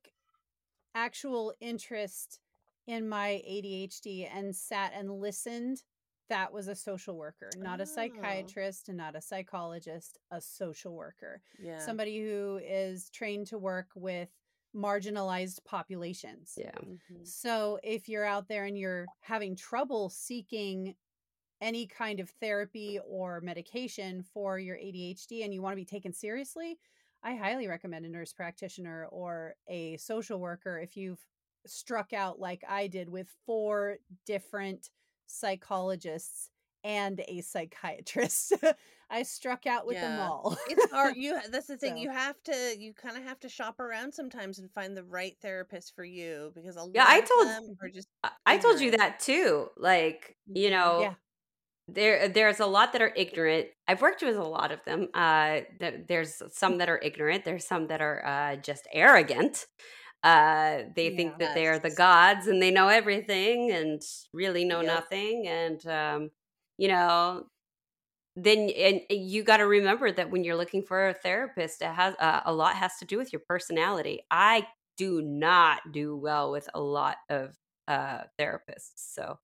actual 1.05 1.53
interest 1.59 2.39
in 2.87 3.07
my 3.07 3.41
ADHD 3.47 4.27
and 4.33 4.55
sat 4.55 4.93
and 4.95 5.11
listened, 5.11 5.83
that 6.29 6.51
was 6.51 6.67
a 6.67 6.75
social 6.75 7.15
worker, 7.17 7.49
not 7.57 7.79
a 7.79 7.83
Oh. 7.83 7.85
psychiatrist 7.85 8.89
and 8.89 8.97
not 8.97 9.15
a 9.15 9.21
psychologist, 9.21 10.17
a 10.31 10.41
social 10.41 10.95
worker. 10.95 11.41
yeah. 11.59 11.77
Somebody 11.79 12.19
who 12.21 12.59
is 12.63 13.09
trained 13.11 13.47
to 13.47 13.59
work 13.59 13.89
with 13.95 14.29
marginalized 14.75 15.63
populations. 15.65 16.57
Yeah. 16.57 16.71
Mhm. 16.79 17.25
So 17.27 17.79
if 17.83 18.09
you're 18.09 18.25
out 18.25 18.47
there 18.47 18.65
and 18.65 18.77
you're 18.77 19.05
having 19.21 19.55
trouble 19.55 20.09
seeking 20.09 20.95
any 21.61 21.87
kind 21.87 22.19
of 22.19 22.29
therapy 22.29 22.99
or 22.99 23.39
medication 23.41 24.21
for 24.23 24.59
your 24.59 24.75
ADHD 24.77 25.43
and 25.43 25.53
you 25.53 25.61
want 25.61 25.71
to 25.73 25.77
be 25.77 25.85
taken 25.85 26.11
seriously, 26.11 26.77
I 27.25 27.35
highly 27.35 27.67
recommend 27.67 28.05
a 28.05 28.09
nurse 28.09 28.31
practitioner 28.33 29.07
or 29.11 29.55
a 29.67 29.97
social 29.97 30.39
worker 30.39 30.79
if 30.79 30.95
you've 30.95 31.19
struck 31.65 32.13
out 32.13 32.39
like 32.39 32.63
I 32.69 32.85
did 32.87 33.09
with 33.09 33.27
four 33.47 33.97
different 34.27 34.91
psychologists 35.25 36.51
and 36.83 37.19
a 37.27 37.41
psychiatrist. 37.41 38.53
I 39.09 39.23
struck 39.23 39.65
out 39.65 39.87
with 39.87 39.97
them 39.97 40.19
all. 40.19 40.55
It's 40.69 40.91
hard. 40.91 41.15
You 41.17 41.39
that's 41.49 41.65
the 41.67 41.77
thing. 41.77 41.95
So- 41.95 42.01
You 42.01 42.09
have 42.11 42.35
to. 42.43 42.75
You 42.77 42.93
kind 42.93 43.17
of 43.17 43.23
have 43.23 43.39
to 43.39 43.49
shop 43.49 43.79
around 43.79 44.13
sometimes 44.13 44.59
and 44.59 44.71
find 44.71 44.95
the 44.95 45.03
right 45.03 45.35
therapist 45.41 45.95
for 45.95 46.03
you 46.03 46.51
because 46.53 46.75
a 46.77 46.85
Yeah, 46.93 47.03
lot 47.05 47.11
I 47.11 47.17
of 47.19 47.27
told- 47.29 47.47
them 47.47 47.77
are 47.81 47.89
just. 47.89 48.07
I- 48.23 48.31
I 48.45 48.57
told 48.57 48.79
you 48.79 48.91
that 48.91 49.19
too. 49.19 49.69
Like, 49.77 50.37
you 50.47 50.69
mm-hmm. 50.69 50.73
know, 50.73 51.01
Yeah. 51.01 51.13
There 51.87 52.27
there's 52.29 52.59
a 52.59 52.65
lot 52.65 52.93
that 52.93 53.01
are 53.01 53.13
ignorant. 53.15 53.67
I've 53.87 54.01
worked 54.01 54.23
with 54.23 54.35
a 54.37 54.43
lot 54.43 54.71
of 54.71 54.83
them. 54.85 55.07
Uh 55.13 55.61
there, 55.79 56.03
there's 56.07 56.41
some 56.51 56.77
that 56.79 56.89
are 56.89 56.99
ignorant, 57.03 57.45
there's 57.45 57.65
some 57.67 57.87
that 57.87 58.01
are 58.01 58.25
uh 58.25 58.55
just 58.57 58.87
arrogant. 58.93 59.65
Uh 60.23 60.83
they 60.95 61.11
think 61.11 61.39
that 61.39 61.53
they're 61.53 61.79
the 61.79 61.91
gods 61.91 62.47
and 62.47 62.61
they 62.61 62.71
know 62.71 62.87
everything 62.89 63.71
and 63.71 64.01
really 64.33 64.65
know 64.65 64.81
nothing 64.81 65.47
and 65.47 65.85
um 65.87 66.31
you 66.77 66.87
know 66.87 67.45
then 68.35 68.69
and 68.71 69.01
you 69.09 69.43
got 69.43 69.57
to 69.57 69.67
remember 69.67 70.11
that 70.11 70.29
when 70.31 70.43
you're 70.43 70.57
looking 70.57 70.83
for 70.83 71.09
a 71.09 71.13
therapist 71.13 71.81
it 71.81 71.87
has 71.87 72.15
uh, 72.19 72.41
a 72.45 72.53
lot 72.53 72.75
has 72.75 72.97
to 72.99 73.05
do 73.05 73.17
with 73.17 73.31
your 73.33 73.41
personality. 73.47 74.21
I 74.31 74.67
do 74.97 75.21
not 75.21 75.81
do 75.91 76.15
well 76.17 76.51
with 76.51 76.69
a 76.73 76.79
lot 76.81 77.17
of 77.29 77.55
uh 77.87 78.23
therapists. 78.39 78.91
So 78.95 79.39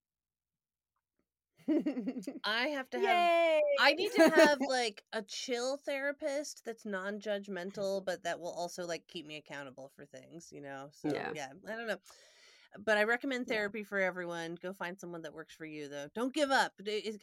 I 2.43 2.67
have 2.69 2.89
to 2.91 2.97
have 2.99 3.05
Yay! 3.07 3.61
I 3.79 3.93
need 3.93 4.11
to 4.13 4.29
have 4.35 4.59
like 4.61 5.03
a 5.13 5.21
chill 5.21 5.77
therapist 5.77 6.63
that's 6.65 6.85
non-judgmental, 6.85 8.03
but 8.05 8.23
that 8.23 8.39
will 8.39 8.51
also 8.51 8.85
like 8.85 9.07
keep 9.07 9.25
me 9.25 9.37
accountable 9.37 9.91
for 9.95 10.05
things, 10.05 10.49
you 10.51 10.61
know. 10.61 10.89
So 10.91 11.09
Yeah. 11.13 11.31
yeah, 11.33 11.49
I 11.67 11.75
don't 11.75 11.87
know. 11.87 11.97
But 12.79 12.97
I 12.97 13.03
recommend 13.03 13.47
Yeah. 13.47 13.55
therapy 13.55 13.83
for 13.83 13.99
everyone. 13.99 14.55
Go 14.61 14.73
find 14.73 14.97
someone 14.97 15.21
that 15.23 15.33
works 15.33 15.53
for 15.55 15.65
you 15.65 15.89
though. 15.89 16.07
Don't 16.15 16.33
give 16.33 16.51
up. 16.51 16.73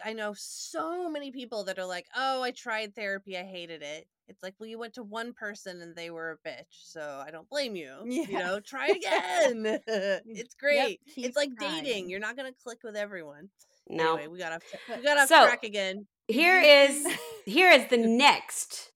I 0.04 0.12
know 0.12 0.34
so 0.36 1.08
many 1.08 1.30
people 1.30 1.64
that 1.64 1.78
are 1.78 1.86
like, 1.86 2.06
"Oh, 2.14 2.42
I 2.42 2.50
tried 2.50 2.94
therapy. 2.94 3.36
I 3.38 3.44
hated 3.44 3.82
it." 3.82 4.06
It's 4.28 4.42
like, 4.42 4.54
"Well, 4.58 4.68
you 4.68 4.78
went 4.78 4.92
to 4.94 5.02
one 5.02 5.32
person 5.32 5.80
and 5.80 5.96
they 5.96 6.10
were 6.10 6.32
a 6.32 6.48
bitch, 6.48 6.66
so 6.70 7.22
I 7.26 7.30
don't 7.30 7.48
blame 7.48 7.76
you." 7.76 7.96
Yeah. 8.04 8.26
You 8.28 8.38
know, 8.38 8.60
try 8.60 8.88
again. 8.88 9.62
Mm. 9.64 10.20
it's 10.26 10.54
great. 10.54 11.00
keep 11.14 11.24
it's 11.26 11.36
like 11.36 11.50
trying. 11.56 11.82
dating. 11.82 12.10
You're 12.10 12.20
not 12.20 12.36
going 12.36 12.52
to 12.52 12.58
click 12.62 12.80
with 12.84 12.96
everyone. 12.96 13.48
No. 13.88 14.14
Anyway, 14.16 14.28
we 14.32 14.38
got 14.38 14.52
off 14.52 14.62
we 14.96 15.02
got 15.02 15.18
off 15.18 15.28
So- 15.28 15.46
track 15.46 15.64
again. 15.64 16.06
here 16.28 16.60
is 16.60 17.06
here 17.46 17.70
is 17.70 17.88
the 17.88 17.96
next 18.26 18.92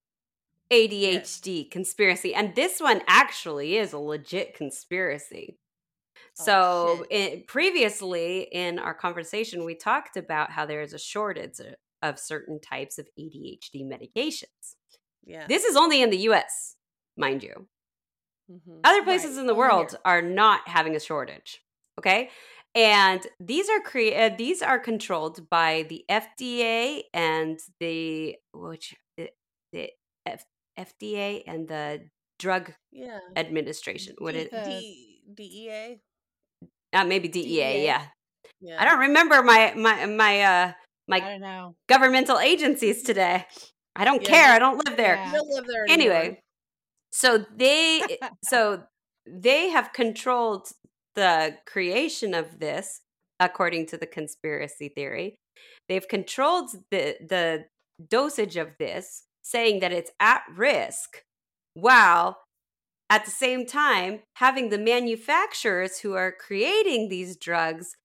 ADHD 0.71 1.71
conspiracy, 1.71 2.35
and 2.35 2.55
this 2.55 2.81
one 2.81 3.03
actually 3.07 3.77
is 3.77 3.93
a 3.93 3.99
legit 3.99 4.55
conspiracy. 4.55 5.59
Oh, 6.41 7.05
So, 7.11 7.43
previously 7.47 8.49
in 8.51 8.79
our 8.79 8.95
conversation, 8.95 9.65
we 9.67 9.75
talked 9.75 10.17
about 10.17 10.51
how 10.51 10.65
there 10.65 10.81
is 10.81 10.95
a 10.95 10.99
shortage 10.99 11.61
of- 12.03 12.19
certain 12.19 12.59
types 12.61 12.99
of 12.99 13.07
ADHD 13.19 13.85
medications. 13.85 14.77
Yeah. 15.25 15.47
This 15.47 15.65
is 15.65 15.77
only 15.77 16.01
in 16.03 16.11
the 16.11 16.19
US, 16.31 16.77
mind 17.17 17.43
you. 17.43 17.69
Mhm. 18.51 18.81
Other 18.83 19.03
places 19.05 19.33
Right, 19.37 19.41
in 19.43 19.47
the 19.47 19.55
world 19.55 19.95
are 20.05 20.21
not 20.23 20.67
having 20.69 20.97
a 20.97 21.01
shortage. 21.01 21.63
Okay, 21.99 22.31
and 22.75 23.27
these 23.41 23.69
are 23.69 23.81
created. 23.81 24.33
uh, 24.33 24.37
these 24.37 24.63
are 24.63 24.79
controlled 24.79 25.49
by 25.51 25.85
the 25.89 26.05
FDA 26.11 27.03
and 27.13 27.59
the 27.81 28.37
which 28.55 28.95
the, 29.17 29.31
the 29.73 29.91
F- 30.27 30.45
FDA 30.79 31.43
and 31.47 31.69
the 31.69 32.09
Drug 32.39 32.73
Yeah. 32.91 33.19
Administration. 33.37 34.15
what 34.19 34.35
D- 34.35 34.41
is 34.41 34.51
D- 34.51 35.15
dea 35.35 36.01
uh, 36.93 37.05
maybe 37.05 37.29
DEA? 37.29 37.43
DEA. 37.43 37.85
Yeah, 37.85 38.03
Yeah. 38.61 38.77
I 38.81 38.85
don't 38.85 39.01
remember 39.01 39.43
my 39.43 39.75
my 39.77 40.07
my 40.07 40.43
uh 40.43 40.73
I 40.73 40.75
my 41.09 41.21
don't 41.21 41.41
know. 41.41 41.75
governmental 41.89 42.39
agencies 42.39 43.03
today. 43.03 43.47
I 43.95 44.05
don't 44.05 44.23
Yeah, 44.23 44.29
care. 44.29 44.53
I 44.53 44.59
don't 44.59 44.85
live 44.87 44.97
there. 44.97 45.17
Yeah. 45.17 45.27
You 45.33 45.39
don't 45.39 45.49
live 45.49 45.67
there. 45.67 45.85
Anyway, 45.89 46.41
so 47.13 47.45
they 47.57 48.03
so 48.45 48.83
they 49.27 49.69
have 49.71 49.93
controlled 49.93 50.67
the 51.15 51.57
creation 51.67 52.35
of 52.35 52.59
this 52.61 53.01
according 53.41 53.87
to 53.87 53.97
the 53.97 54.07
conspiracy 54.07 54.89
theory. 54.89 55.37
They've 55.89 56.07
controlled 56.07 56.71
the 56.91 57.17
the 57.21 57.65
dosage 58.09 58.57
of 58.57 58.71
this, 58.79 59.25
saying 59.43 59.81
that 59.81 59.93
it's 59.93 60.11
at 60.19 60.43
risk, 60.57 61.23
while 61.75 62.39
at 63.11 63.25
the 63.25 63.31
same 63.31 63.67
time 63.67 64.21
having 64.37 64.71
the 64.71 64.79
manufacturers 64.79 65.99
who 65.99 66.15
are 66.15 66.33
creating 66.33 67.09
these 67.09 67.37
drugs 67.37 67.97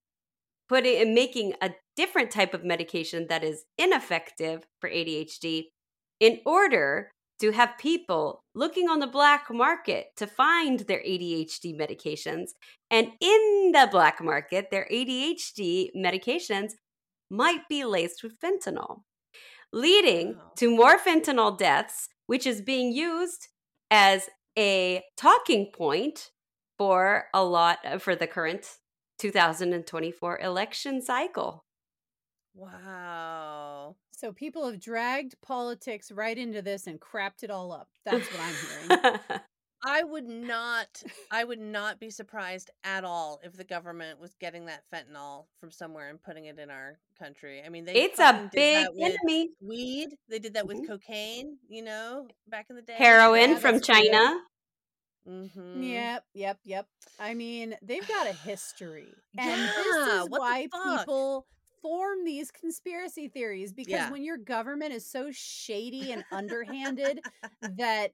putting 0.68 1.02
and 1.02 1.14
making 1.14 1.54
a 1.62 1.72
different 1.96 2.30
type 2.30 2.54
of 2.54 2.64
medication 2.64 3.28
that 3.30 3.44
is 3.44 3.64
ineffective 3.78 4.64
for 4.82 4.90
ADHD 4.90 5.68
in 6.20 6.40
order 6.46 7.12
to 7.40 7.52
have 7.52 7.78
people 7.78 8.44
looking 8.56 8.90
on 8.90 9.00
the 9.00 9.08
black 9.08 9.48
market 9.52 10.08
to 10.18 10.26
find 10.26 10.80
their 10.82 11.00
ADHD 11.00 11.78
medications. 11.80 12.50
And 12.90 13.12
in 13.20 13.72
the 13.74 13.88
black 13.92 14.24
market, 14.24 14.70
their 14.72 14.88
ADHD 14.92 15.90
medications 15.96 16.74
might 17.30 17.68
be 17.70 17.84
laced 17.84 18.24
with 18.24 18.40
fentanyl, 18.40 19.02
leading 19.72 20.38
to 20.56 20.76
more 20.76 20.98
fentanyl 20.98 21.58
deaths, 21.58 22.10
which 22.26 22.48
is 22.48 22.62
being 22.62 22.92
used 22.92 23.48
as 23.92 24.30
a 24.58 25.04
talking 25.16 25.72
point 25.72 26.32
for 26.78 27.26
a 27.34 27.44
lot 27.44 27.80
for 28.00 28.16
the 28.16 28.28
current 28.28 28.78
2024 29.20 30.40
election 30.40 31.02
cycle. 31.02 31.64
Wow. 32.58 33.96
So 34.12 34.32
people 34.32 34.66
have 34.66 34.80
dragged 34.80 35.36
politics 35.42 36.12
right 36.12 36.38
into 36.38 36.62
this 36.62 36.88
and 36.88 37.00
crapped 37.00 37.44
it 37.44 37.52
all 37.52 37.72
up. 37.72 37.88
That's 38.06 38.28
what 38.32 38.42
I'm 38.42 38.88
hearing. 38.90 39.20
I 39.86 40.04
would 40.04 40.28
not 40.28 41.04
I 41.30 41.44
would 41.44 41.60
not 41.60 42.00
be 42.00 42.10
surprised 42.10 42.72
at 42.84 43.04
all 43.04 43.40
if 43.44 43.56
the 43.56 43.64
government 43.64 44.20
was 44.20 44.34
getting 44.40 44.66
that 44.66 44.82
fentanyl 44.92 45.46
from 45.60 45.70
somewhere 45.70 46.10
and 46.10 46.22
putting 46.22 46.46
it 46.46 46.58
in 46.58 46.72
our 46.72 46.98
country. 47.20 47.62
I 47.64 47.70
mean, 47.70 47.86
they 47.86 47.94
it's 47.94 48.20
a 48.20 48.34
did 48.52 48.52
big 48.54 48.86
that 48.88 48.94
with 48.96 49.16
enemy. 49.24 49.50
weed. 49.62 50.10
They 50.30 50.40
did 50.40 50.56
that 50.56 50.66
with 50.66 50.78
Mhm. 50.82 50.88
cocaine, 50.88 51.58
you 51.70 51.84
know, 51.84 52.28
back 52.48 52.66
in 52.72 52.76
the 52.76 52.82
day. 52.82 52.96
Heroin 52.98 53.52
Yeah, 53.52 53.58
from. 53.60 53.80
China. 53.80 54.42
Mm-hmm. 55.28 55.84
Yep, 55.84 56.26
yep, 56.34 56.60
yep. 56.64 56.88
I 57.20 57.34
mean, 57.36 57.76
they've 57.84 58.08
got 58.08 58.28
a 58.28 58.34
history. 58.34 59.14
And 59.38 59.52
Yeah, 59.62 59.72
this 59.76 59.96
is 60.24 60.30
what 60.30 60.40
why 60.42 60.68
people 60.74 61.46
form 61.88 62.26
these 62.26 62.52
conspiracy 62.52 63.30
theories 63.30 63.72
because 63.74 63.94
Yeah. 63.94 64.12
when 64.12 64.24
your 64.24 64.38
government 64.38 64.94
is 64.94 65.10
so 65.10 65.30
shady 65.32 66.12
and 66.12 66.26
underhanded 66.32 67.22
that 67.78 68.12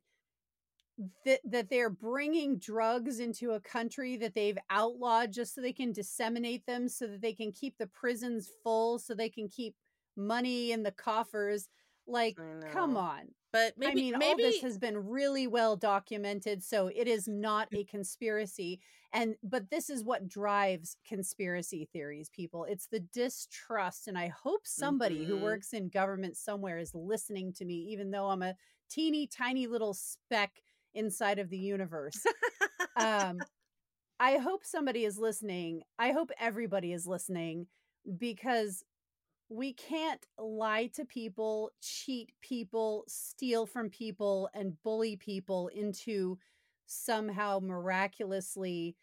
that 1.25 1.39
that 1.43 1.69
they're 1.69 1.89
bringing 1.89 2.59
drugs 2.59 3.19
into 3.19 3.51
a 3.51 3.59
country 3.59 4.15
that 4.17 4.35
they've 4.35 4.57
outlawed 4.69 5.31
just 5.31 5.55
so 5.55 5.61
they 5.61 5.73
can 5.73 5.91
disseminate 5.91 6.65
them 6.67 6.87
so 6.87 7.07
that 7.07 7.21
they 7.21 7.33
can 7.33 7.51
keep 7.51 7.75
the 7.79 7.87
prisons 7.87 8.49
full 8.63 8.99
so 8.99 9.15
they 9.15 9.29
can 9.29 9.49
keep 9.49 9.75
money 10.15 10.71
in 10.71 10.83
the 10.83 10.91
coffers 10.91 11.67
like 12.05 12.37
come 12.71 12.95
on 12.95 13.33
But 13.53 13.75
maybe 13.77 13.93
I 13.93 13.95
mean, 13.95 14.15
maybe 14.15 14.35
all 14.35 14.37
this 14.39 14.61
has 14.61 14.77
been 14.79 14.97
really 14.97 15.47
well 15.47 15.77
documented, 15.77 16.63
so 16.63 16.87
it 16.87 17.07
is 17.07 17.27
not 17.27 17.69
a 17.73 17.85
conspiracy. 17.85 18.81
And 19.13 19.35
but 19.43 19.69
this 19.71 19.89
is 19.89 20.03
what 20.03 20.27
drives 20.27 20.97
conspiracy 21.07 21.89
theories, 21.93 22.29
people. 22.29 22.65
It's 22.65 22.87
the 22.87 23.01
distrust. 23.01 24.07
And 24.07 24.17
I 24.17 24.29
hope 24.29 24.67
somebody 24.67 25.25
who 25.25 25.37
Mhm. 25.37 25.37
works 25.37 25.73
in 25.73 25.89
government 25.89 26.37
somewhere 26.37 26.79
is 26.79 26.95
listening 26.95 27.53
to 27.53 27.65
me, 27.65 27.75
even 27.91 28.11
though 28.11 28.29
I'm 28.29 28.43
a 28.43 28.55
teeny 28.89 29.27
tiny 29.27 29.67
little 29.67 29.93
speck 29.93 30.61
inside 30.93 31.39
of 31.39 31.49
the 31.49 31.59
universe. 31.59 32.27
um, 32.95 33.45
I 34.19 34.37
hope 34.37 34.65
somebody 34.65 35.05
is 35.05 35.17
listening. 35.17 35.83
I 35.99 36.11
hope 36.11 36.31
everybody 36.39 36.93
is 36.93 37.07
listening 37.07 37.67
because 38.17 38.83
we 39.49 39.73
can't 39.73 40.25
lie 40.37 40.87
to 40.95 41.05
people, 41.05 41.71
cheat 41.81 42.31
people, 42.41 43.03
steal 43.07 43.65
from 43.65 43.89
people, 43.89 44.49
and 44.53 44.81
bully 44.83 45.15
people 45.15 45.67
into 45.69 46.37
somehow 46.87 47.59
miraculously, 47.61 48.95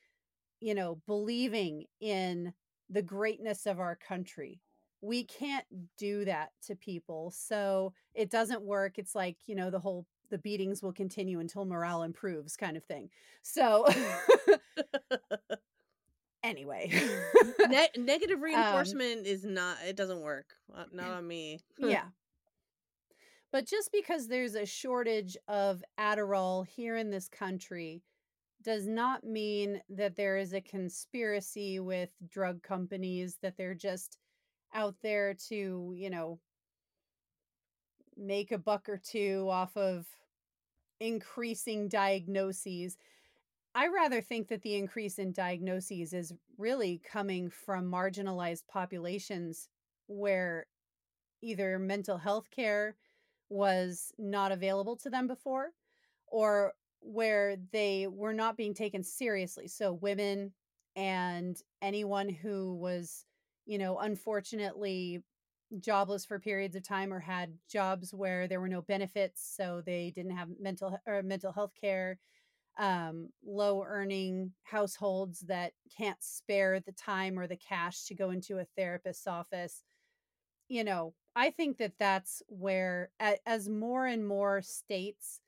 you 0.60 0.74
know, 0.74 1.00
believing 1.06 1.84
in 2.00 2.52
the 2.90 3.02
greatness 3.02 3.66
of 3.66 3.80
our 3.80 3.96
country. 3.96 4.60
We 5.02 5.24
can't 5.24 5.66
do 5.96 6.24
that 6.26 6.50
to 6.66 6.76
people. 6.76 7.32
So 7.34 7.94
it 8.14 8.30
doesn't 8.30 8.62
work. 8.62 8.98
It's 8.98 9.14
like, 9.14 9.36
you 9.46 9.54
know, 9.54 9.70
the 9.70 9.78
whole 9.80 10.06
the 10.30 10.38
beatings 10.38 10.82
will 10.82 10.92
continue 10.92 11.40
until 11.40 11.64
morale 11.64 12.02
improves 12.02 12.56
kind 12.56 12.76
of 12.76 12.84
thing. 12.84 13.10
So 13.42 13.86
anyway. 16.42 16.90
ne- 17.68 17.88
Um, 17.96 18.04
negative 18.04 18.40
reinforcement 18.40 19.26
is 19.26 19.44
not 19.44 19.78
it 19.86 19.96
doesn't 19.96 20.20
work. 20.20 20.46
Uh, 20.74 20.84
Not 20.92 21.10
on 21.10 21.26
me. 21.26 21.60
yeah. 21.78 22.04
But 23.52 23.66
just 23.66 23.90
because 23.92 24.28
there's 24.28 24.54
a 24.54 24.64
shortage 24.64 25.36
of 25.48 25.82
Adderall 25.98 26.66
here 26.66 26.96
in 26.96 27.10
this 27.10 27.28
country 27.28 28.02
does 28.62 28.86
not 28.86 29.24
mean 29.24 29.80
that 29.88 30.16
there 30.16 30.36
is 30.36 30.52
a 30.52 30.60
conspiracy 30.60 31.80
with 31.80 32.10
drug 32.28 32.62
companies 32.62 33.38
that 33.42 33.56
they're 33.56 33.74
just 33.74 34.18
out 34.74 34.94
there 35.02 35.34
to, 35.48 35.92
you 35.96 36.10
know, 36.10 36.38
make 38.16 38.52
a 38.52 38.58
buck 38.58 38.88
or 38.88 38.98
two 38.98 39.48
off 39.50 39.76
of 39.76 40.06
increasing 41.00 41.88
diagnoses. 41.88 42.96
I 43.74 43.86
rather 43.88 44.20
think 44.20 44.48
that 44.48 44.62
the 44.62 44.74
increase 44.74 45.18
in 45.18 45.32
diagnoses 45.32 46.12
is 46.12 46.32
really 46.58 46.98
coming 46.98 47.50
from 47.50 47.90
marginalized 47.90 48.66
populations 48.66 49.68
where 50.06 50.66
either 51.42 51.78
mental 51.78 52.18
health 52.18 52.50
care 52.50 52.96
was 53.50 54.12
not 54.18 54.52
available 54.52 54.96
to 54.96 55.10
them 55.10 55.26
before 55.26 55.70
or 56.26 56.74
where 57.00 57.56
they 57.72 58.06
were 58.08 58.34
not 58.34 58.56
being 58.56 58.74
taken 58.74 59.02
seriously. 59.02 59.68
So, 59.68 59.92
women 59.94 60.52
and 60.96 61.60
anyone 61.82 62.28
who 62.28 62.74
was, 62.76 63.26
you 63.66 63.78
know, 63.78 63.98
unfortunately 63.98 65.22
jobless 65.78 66.24
for 66.24 66.38
periods 66.40 66.74
of 66.74 66.82
time 66.82 67.12
or 67.12 67.20
had 67.20 67.56
jobs 67.68 68.12
where 68.12 68.48
there 68.48 68.60
were 68.60 68.68
no 68.68 68.82
benefits 68.82 69.42
so 69.56 69.80
they 69.84 70.10
didn't 70.14 70.36
have 70.36 70.48
mental 70.58 70.98
or 71.06 71.22
mental 71.22 71.52
health 71.52 71.72
care 71.80 72.18
um, 72.78 73.28
low 73.44 73.82
earning 73.82 74.52
households 74.62 75.40
that 75.40 75.72
can't 75.96 76.22
spare 76.22 76.80
the 76.80 76.92
time 76.92 77.38
or 77.38 77.46
the 77.46 77.56
cash 77.56 78.04
to 78.06 78.14
go 78.14 78.30
into 78.30 78.58
a 78.58 78.66
therapist's 78.76 79.26
office. 79.26 79.82
You 80.68 80.84
know 80.84 81.14
i 81.36 81.50
think 81.50 81.78
that 81.78 81.92
that's 81.98 82.42
where 82.48 83.10
as 83.46 83.68
more 83.68 84.06
and 84.06 84.26
more 84.26 84.62
states 84.62 85.40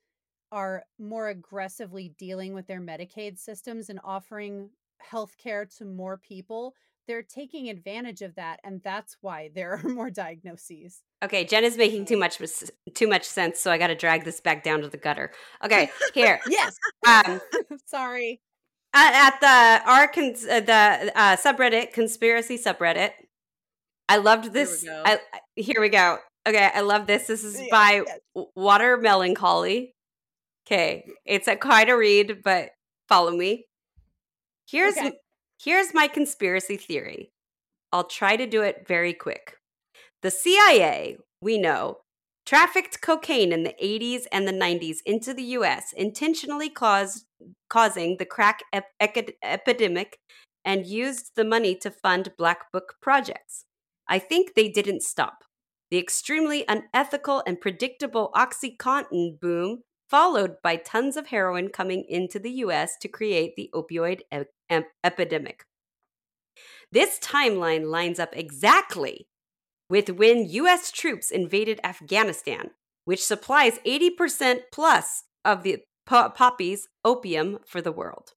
are 0.51 0.85
more 0.99 1.29
aggressively 1.29 2.13
dealing 2.17 2.53
with 2.53 2.67
their 2.67 2.81
medicaid 2.81 3.37
systems 3.37 3.89
and 3.89 3.99
offering 4.03 4.69
health 4.99 5.35
care 5.37 5.65
to 5.65 5.85
more 5.85 6.17
people 6.17 6.73
they're 7.07 7.21
taking 7.23 7.69
advantage 7.69 8.21
of 8.21 8.35
that 8.35 8.59
and 8.63 8.81
that's 8.83 9.17
why 9.21 9.49
there 9.53 9.73
are 9.73 9.89
more 9.89 10.09
diagnoses 10.09 11.01
Okay, 11.23 11.45
Jen 11.45 11.63
is 11.63 11.77
making 11.77 12.05
too 12.05 12.17
much 12.17 12.37
too 12.93 13.07
much 13.07 13.23
sense, 13.23 13.57
so 13.59 13.71
I 13.71 13.77
got 13.77 13.87
to 13.87 13.95
drag 13.95 14.25
this 14.25 14.41
back 14.41 14.61
down 14.61 14.81
to 14.81 14.89
the 14.89 14.97
gutter. 14.97 15.31
Okay, 15.63 15.89
here. 16.13 16.39
yes 16.49 16.77
Um, 17.07 17.39
sorry 17.85 18.41
at, 18.93 19.33
at 19.33 19.39
the 19.83 19.89
our 19.89 20.07
cons- 20.07 20.45
uh, 20.45 20.59
the 20.59 21.11
uh, 21.15 21.35
subreddit 21.37 21.93
conspiracy 21.93 22.57
subreddit, 22.57 23.11
I 24.09 24.17
loved 24.17 24.53
this. 24.53 24.83
go. 24.83 25.03
I, 25.05 25.19
here 25.55 25.79
we 25.81 25.89
go. 25.89 26.17
Okay, 26.47 26.69
I 26.73 26.81
love 26.81 27.07
this. 27.07 27.25
This 27.27 27.43
is 27.43 27.57
Yes, 27.59 27.69
by 27.71 28.03
yes. 28.05 28.45
Water 28.55 28.97
Melancholy. 28.97 29.95
Okay, 30.67 31.05
it's 31.25 31.47
a 31.47 31.55
quite 31.55 31.89
a 31.89 31.95
read, 31.97 32.41
but 32.43 32.69
follow 33.09 33.31
me. 33.31 33.65
Here's 34.69 34.97
Okay. 34.97 35.13
Here's 35.63 35.93
my 35.93 36.07
conspiracy 36.07 36.77
theory. 36.77 37.31
I'll 37.91 38.03
try 38.05 38.35
to 38.35 38.47
do 38.47 38.61
it 38.61 38.85
very 38.87 39.13
quick. 39.13 39.57
The 40.21 40.31
CIA, 40.31 41.17
we 41.41 41.57
know, 41.57 41.99
trafficked 42.45 43.01
cocaine 43.01 43.51
in 43.53 43.63
the 43.63 43.75
80s 43.81 44.25
and 44.31 44.47
the 44.47 44.51
90s 44.53 44.97
into 45.05 45.33
the 45.33 45.43
US, 45.57 45.93
intentionally 45.93 46.69
caused, 46.69 47.25
causing 47.69 48.17
the 48.17 48.25
crack 48.25 48.63
ep- 48.73 48.91
ecid- 49.01 49.33
epidemic 49.43 50.17
and 50.65 50.85
used 50.85 51.31
the 51.35 51.43
money 51.43 51.75
to 51.75 51.91
fund 51.91 52.33
black 52.37 52.71
book 52.71 52.95
projects. 53.01 53.65
I 54.07 54.19
think 54.19 54.53
they 54.55 54.69
didn't 54.69 55.03
stop. 55.03 55.43
The 55.91 55.97
extremely 55.99 56.65
unethical 56.67 57.43
and 57.45 57.61
predictable 57.61 58.31
Oxycontin 58.35 59.39
boom 59.39 59.83
followed 60.09 60.55
by 60.63 60.75
tons 60.75 61.17
of 61.17 61.27
heroin 61.27 61.69
coming 61.69 62.05
into 62.07 62.39
the 62.39 62.51
US 62.51 62.97
to 63.01 63.07
create 63.07 63.55
the 63.55 63.69
opioid 63.73 64.21
e- 64.33 64.45
em- 64.73 64.85
epidemic. 65.03 65.65
This 66.91 67.19
timeline 67.19 67.89
lines 67.89 68.19
up 68.19 68.35
exactly 68.35 69.27
with 69.89 70.09
when 70.09 70.45
US 70.49 70.91
troops 70.91 71.31
invaded 71.31 71.79
Afghanistan, 71.83 72.71
which 73.05 73.23
supplies 73.23 73.79
80% 73.85 74.61
plus 74.71 75.23
of 75.43 75.63
the 75.63 75.79
po- 76.05 76.33
opium 77.03 77.59
for 77.65 77.81
the 77.81 77.91
world. 77.91 78.33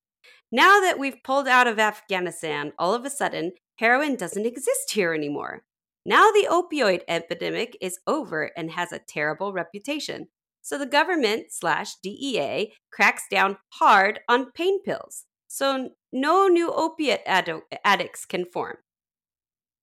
Now 0.51 0.81
that 0.81 0.99
we've 0.99 1.23
pulled 1.25 1.49
out 1.49 1.67
of 1.67 1.79
Afghanistan, 1.79 2.73
all 2.79 2.95
of 2.95 3.05
a 3.05 3.11
sudden, 3.11 3.53
heroin 3.79 4.17
doesn't 4.17 4.47
exist 4.47 4.93
here 4.93 5.13
anymore. 5.13 5.65
Now 6.05 6.31
the 6.31 6.47
opioid 6.49 7.03
epidemic 7.09 7.77
is 7.81 7.99
over 8.07 8.53
and 8.57 8.71
has 8.71 8.93
a 8.93 9.01
terrible 9.01 9.53
reputation. 9.53 10.29
So 10.63 10.79
the 10.79 10.87
government 10.87 11.47
slash 11.51 11.97
DEA 12.03 12.73
cracks 12.93 13.25
down 13.31 13.59
hard 13.75 14.21
on 14.29 14.53
pain 14.53 14.83
pills. 14.83 15.26
So 15.57 15.89
no 16.13 16.49
new 16.49 16.71
opiate 16.71 17.23
ad- 17.25 17.63
addicts 17.83 18.27
can 18.27 18.45
form. 18.45 18.77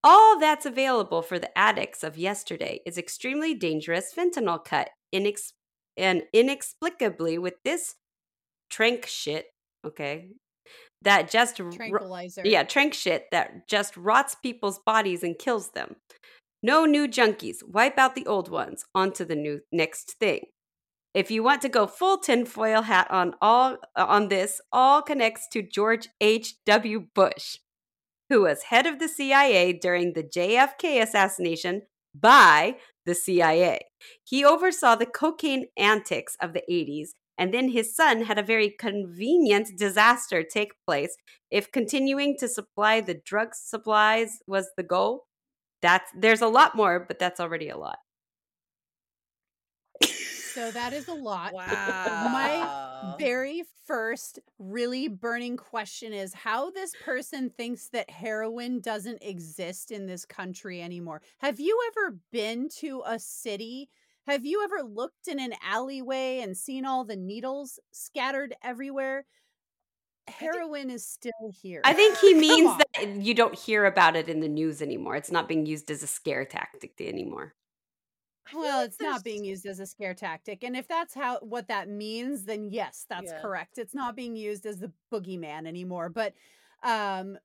All 0.04 0.38
that's 0.38 0.68
available 0.68 1.24
for 1.24 1.40
the 1.40 1.58
addicts 1.58 2.04
of 2.04 2.16
yesterday 2.16 2.82
is 2.86 2.96
extremely 2.96 3.56
dangerous 3.56 4.14
fentanyl 4.16 4.64
cut 4.64 4.92
inex- 5.12 5.54
and 5.98 6.26
inexplicably 6.32 7.40
with 7.40 7.56
this 7.66 7.96
trank 8.70 9.08
shit, 9.08 9.48
okay, 9.84 10.28
that 11.02 11.32
just 11.32 11.56
Tranquilizer. 11.56 12.44
yeah, 12.46 12.62
trank 12.62 12.94
shit 12.94 13.26
that 13.32 13.68
just 13.68 13.98
rots 13.98 14.36
people's 14.36 14.80
bodies 14.86 15.24
and 15.24 15.40
kills 15.40 15.72
them. 15.72 15.96
No 16.62 16.86
new 16.86 17.08
junkies. 17.08 17.64
Wipe 17.68 17.98
out 17.98 18.14
the 18.14 18.28
old 18.28 18.48
ones. 18.48 18.86
Onto 18.94 19.26
the 19.26 19.36
new 19.36 19.62
next 19.72 20.18
thing. 20.20 20.46
If 21.14 21.30
you 21.30 21.44
want 21.44 21.62
to 21.62 21.70
go 21.70 21.86
full 21.86 22.18
tinfoil 22.18 22.84
hat 22.84 23.08
on 23.12 23.36
all 23.42 23.78
uh, 23.96 24.06
on 24.08 24.30
this, 24.30 24.60
all 24.72 25.02
connects 25.02 25.48
to 25.50 25.62
George 25.62 26.10
H. 26.20 26.56
W. 26.66 27.08
Bush, 27.14 27.58
who 28.30 28.42
was 28.42 28.64
head 28.64 28.88
of 28.88 29.00
the 29.00 29.08
CIA 29.08 29.74
during 29.74 30.14
the 30.14 30.24
JFK 30.24 31.02
assassination 31.02 31.84
by 32.16 32.78
the 33.06 33.16
CIA. 33.16 33.80
He 34.24 34.44
oversaw 34.44 34.96
the 34.96 35.06
cocaine 35.06 35.68
antics 35.78 36.36
of 36.42 36.54
the 36.54 36.64
80s 36.70 37.10
and 37.38 37.54
then 37.54 37.70
his 37.70 37.96
son 37.96 38.24
had 38.24 38.38
a 38.38 38.44
very 38.44 38.70
convenient 38.70 39.70
disaster 39.78 40.44
take 40.44 40.74
place 40.86 41.16
if 41.50 41.72
continuing 41.72 42.36
to 42.40 42.48
supply 42.48 43.02
the 43.02 43.20
drug 43.26 43.50
supplies 43.54 44.40
was 44.48 44.70
the 44.78 44.84
goal 44.84 45.26
that's 45.82 46.12
there's 46.16 46.42
a 46.42 46.48
lot 46.48 46.76
more 46.76 47.04
but 47.08 47.20
that's 47.20 47.40
already 47.40 47.70
a 47.70 47.78
lot 47.78 47.98
So 50.54 50.72
that 50.72 50.94
is 50.94 51.08
a 51.08 51.14
lot. 51.14 51.54
Wow. 51.54 52.30
My 52.32 53.16
very 53.18 53.64
first 53.86 54.40
really 54.60 55.08
burning 55.08 55.58
question 55.58 56.14
is 56.14 56.34
how 56.34 56.70
this 56.72 56.94
person 57.04 57.50
thinks 57.50 57.90
that 57.90 58.10
heroin 58.10 58.80
doesn't 58.80 59.24
exist 59.24 59.92
in 59.92 60.06
this 60.06 60.26
country 60.26 60.82
anymore. 60.82 61.22
Have 61.40 61.60
you 61.60 61.80
ever 61.92 62.18
been 62.32 62.70
to 62.78 63.02
a 63.06 63.18
city? 63.20 63.90
Have 64.28 64.46
you 64.46 64.64
ever 64.64 64.84
looked 64.88 65.28
in 65.28 65.40
an 65.40 65.54
alleyway 65.66 66.40
and 66.42 66.56
seen 66.56 66.86
all 66.86 67.04
the 67.04 67.16
needles 67.16 67.80
scattered 67.92 68.54
everywhere? 68.64 69.26
Heroin 70.28 70.90
is 70.90 71.06
still 71.06 71.32
here. 71.62 71.82
i 71.84 71.92
think 71.92 72.18
he 72.18 72.34
means 72.40 72.72
that 72.78 73.08
you 73.18 73.34
don't 73.34 73.60
hear 73.60 73.84
about 73.86 74.16
it 74.16 74.30
in 74.30 74.40
the 74.40 74.48
news 74.48 74.82
anymore 74.82 75.18
it's 75.18 75.32
not 75.32 75.50
being 75.50 75.66
used 75.66 75.92
as 75.92 76.02
a 76.02 76.08
scare 76.08 76.46
tactic 76.46 76.94
anymore 77.02 77.54
Well, 78.52 78.82
it's 78.84 79.00
not 79.00 79.24
being 79.24 79.44
used 79.46 79.66
as 79.66 79.80
a 79.80 79.86
scare 79.86 80.14
tactic. 80.14 80.64
And 80.64 80.76
if 80.76 80.88
that's 80.88 81.14
how 81.14 81.40
what 81.40 81.68
that 81.70 81.90
means, 81.90 82.46
then 82.46 82.70
yes, 82.72 83.06
that's 83.10 83.32
Yeah. 83.32 83.40
correct. 83.42 83.78
It's 83.78 83.96
not 83.96 84.16
being 84.16 84.36
used 84.36 84.66
as 84.66 84.80
the 84.80 84.92
boogeyman 85.12 85.68
anymore. 85.68 86.10
But 86.10 86.34
um 86.84 87.38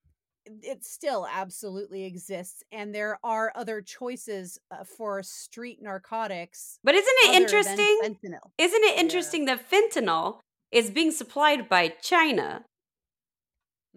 it 0.62 0.84
still 0.84 1.26
absolutely 1.30 2.04
exists 2.06 2.64
and 2.72 2.94
there 2.94 3.18
are 3.22 3.52
other 3.54 3.82
choices 3.82 4.58
uh, 4.70 4.82
for 4.84 5.22
street 5.22 5.82
narcotics 5.82 6.80
but 6.82 6.94
isn't 6.94 7.16
it 7.24 7.36
interesting 7.36 8.00
isn't 8.58 8.84
it 8.84 8.98
Yeah. 8.98 8.98
interesting 8.98 9.44
that 9.44 9.70
fentanyl 9.70 10.40
is 10.72 10.90
being 10.90 11.10
supplied 11.12 11.68
by 11.68 11.88
china 12.02 12.64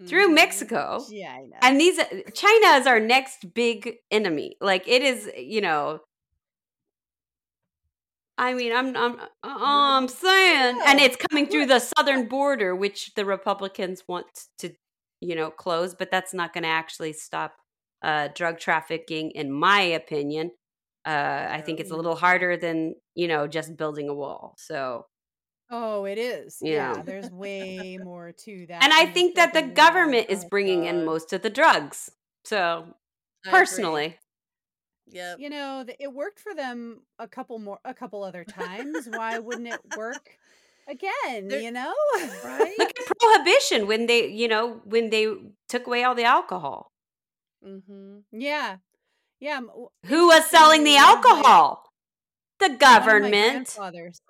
through 0.07 0.29
Mhm. 0.29 0.33
mexico 0.33 1.07
Yeah, 1.07 1.33
I 1.33 1.45
know. 1.45 1.57
and 1.61 1.79
these 1.79 1.97
china 2.33 2.67
is 2.77 2.87
our 2.87 2.99
next 2.99 3.53
big 3.53 3.97
enemy 4.09 4.55
like 4.61 4.87
it 4.87 5.01
is 5.01 5.29
you 5.37 5.61
know 5.61 5.99
i 8.41 8.53
mean 8.53 8.73
i'm 8.73 8.97
i'm 8.97 9.19
uh, 9.19 9.27
i'm 9.43 10.07
saying 10.07 10.79
and 10.85 10.99
it's 10.99 11.15
coming 11.15 11.47
through 11.47 11.65
the 11.67 11.79
southern 11.79 12.27
border 12.27 12.75
which 12.75 13.13
the 13.15 13.23
republicans 13.23 14.03
want 14.07 14.25
to 14.57 14.71
you 15.21 15.35
know 15.35 15.49
close 15.49 15.95
but 15.95 16.11
that's 16.11 16.33
not 16.33 16.51
going 16.51 16.63
to 16.63 16.69
actually 16.69 17.13
stop 17.13 17.53
uh 18.03 18.27
drug 18.35 18.59
trafficking 18.59 19.31
in 19.31 19.51
my 19.51 19.81
opinion 19.81 20.51
uh 21.05 21.47
i 21.51 21.61
think 21.63 21.79
it's 21.79 21.91
a 21.91 21.95
little 21.95 22.15
harder 22.15 22.57
than 22.57 22.95
you 23.15 23.27
know 23.27 23.47
just 23.47 23.77
building 23.77 24.09
a 24.09 24.13
wall 24.13 24.55
so 24.57 25.05
oh, 25.73 26.03
it 26.03 26.17
is. 26.17 26.57
You 26.61 26.73
Yeah, 26.73 27.01
there's 27.01 27.31
way 27.31 27.97
more 28.03 28.33
to 28.33 28.65
that. 28.67 28.83
and 28.83 28.91
i 28.91 29.05
think 29.05 29.35
that 29.35 29.53
the 29.53 29.61
building 29.61 29.77
a 29.77 29.81
wall. 29.81 29.87
government 29.87 30.25
is 30.29 30.45
bringing 30.45 30.85
in 30.85 31.05
most 31.05 31.31
of 31.31 31.43
the 31.43 31.49
drugs 31.49 32.09
so 32.43 32.93
I 33.45 33.61
agree. 33.61 34.17
Yep. 35.07 35.39
you 35.39 35.49
know 35.49 35.83
it 35.99 36.13
worked 36.13 36.39
for 36.39 36.53
them 36.55 37.01
a 37.19 37.27
couple 37.27 37.59
more 37.59 37.79
a 37.83 37.93
couple 37.93 38.23
other 38.23 38.43
times 38.45 39.07
why 39.11 39.39
wouldn't 39.39 39.67
it 39.67 39.79
work 39.97 40.37
again 40.87 41.47
There- 41.49 41.59
you 41.59 41.71
know 41.71 41.93
Right? 42.43 42.73
Look 42.77 42.89
at 42.97 43.17
prohibition 43.19 43.87
when 43.87 44.05
they, 44.07 44.27
you 44.27 44.47
know, 44.47 44.81
when 44.85 45.09
they 45.09 45.27
took 45.67 45.85
away 45.87 46.03
all 46.03 46.15
the 46.15 46.23
alcohol. 46.23 46.91
mm-hmm. 47.65 48.19
yeah 48.31 48.77
yeah 49.39 49.59
Who 50.05 50.27
was 50.27 50.45
selling 50.49 50.83
the 50.83 50.95
interestingly, 50.95 50.95
one 50.95 51.17
of 51.17 51.23
my- 51.23 51.39
alcohol? 51.49 51.87
The 52.59 52.67
one 52.69 52.77
government. 52.77 53.67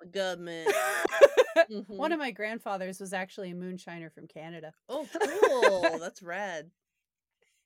The 0.00 0.06
government. 0.10 0.74
one 1.86 2.10
Mhm. 2.10 2.14
of 2.14 2.18
my 2.18 2.30
grandfathers 2.30 2.98
was 2.98 3.12
actually 3.12 3.50
a 3.50 3.54
moonshiner 3.54 4.10
from 4.12 4.26
canada 4.26 4.72
Oh, 4.88 5.06
cool. 5.12 5.98
That's 5.98 6.22
rad. 6.22 6.70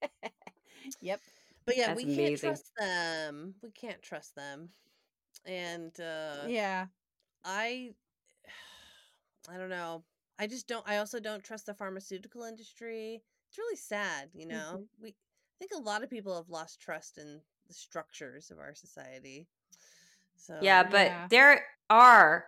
yep 1.01 1.21
But 1.67 1.77
yeah, 1.77 1.89
That's 1.89 2.05
we 2.05 2.07
can't 2.07 2.35
amazing. 2.35 2.37
trust 2.37 2.73
them. 2.79 3.57
We 3.63 3.71
can't 3.73 4.03
trust 4.03 4.35
them. 4.35 4.71
And 5.47 5.99
uh 6.01 6.53
yeah 6.53 6.87
I 7.45 7.95
I 9.49 9.59
don't 9.59 9.71
know. 9.71 10.05
I 10.39 10.47
just 10.49 10.69
don't 10.69 10.89
I 10.89 10.99
also 10.99 11.21
don't 11.21 11.45
trust 11.45 11.67
the 11.67 11.75
pharmaceutical 11.75 12.45
industry. 12.45 13.25
It's 13.49 13.59
really 13.59 13.77
sad, 13.77 14.31
you 14.35 14.47
know. 14.47 14.89
We 15.01 15.11
I 15.11 15.15
think 15.61 15.73
a 15.75 15.79
lot 15.83 16.05
of 16.05 16.11
people 16.11 16.37
have 16.37 16.51
lost 16.51 16.81
trust 16.81 17.19
in 17.19 17.43
the 17.67 17.75
structures 17.75 18.51
of 18.51 18.59
our 18.61 18.75
society. 18.75 19.49
So 20.37 20.55
Yeah, 20.61 20.83
but 20.89 21.13
Yeah. 21.13 21.29
there 21.31 21.67
are 21.91 22.47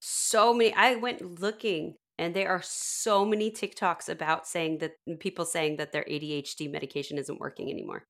so 0.00 0.54
many. 0.54 0.74
I 0.74 0.96
went 0.96 1.40
looking 1.40 1.96
and 2.18 2.34
there 2.36 2.50
are 2.50 2.62
so 2.62 3.24
many 3.26 3.52
TikToks 3.52 4.08
about 4.10 4.46
saying 4.48 4.78
that 4.80 4.94
people 5.20 5.46
saying 5.46 5.76
that 5.78 5.92
their 5.92 6.04
ADHD 6.08 6.68
medication 6.68 7.18
isn't 7.18 7.40
working 7.40 7.70
anymore. 7.70 8.06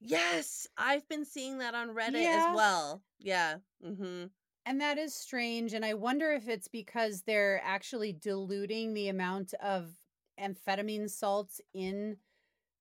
Yes, 0.00 0.66
I've 0.76 1.08
been 1.08 1.24
seeing 1.24 1.58
that 1.58 1.74
on 1.74 1.88
Reddit 1.90 2.14
Yeah. 2.14 2.36
as 2.36 2.48
well. 2.48 3.02
Yeah. 3.18 3.58
Mhm. 3.82 4.30
and 4.64 4.80
that 4.80 4.98
is 4.98 5.14
strange 5.14 5.72
and 5.72 5.84
i 5.84 5.94
wonder 5.94 6.32
if 6.32 6.48
it's 6.48 6.68
because 6.68 7.22
they're 7.22 7.60
actually 7.62 8.12
diluting 8.12 8.94
the 8.94 9.08
amount 9.08 9.54
of 9.54 9.94
amphetamine 10.40 11.08
salts 11.08 11.60
in 11.72 12.18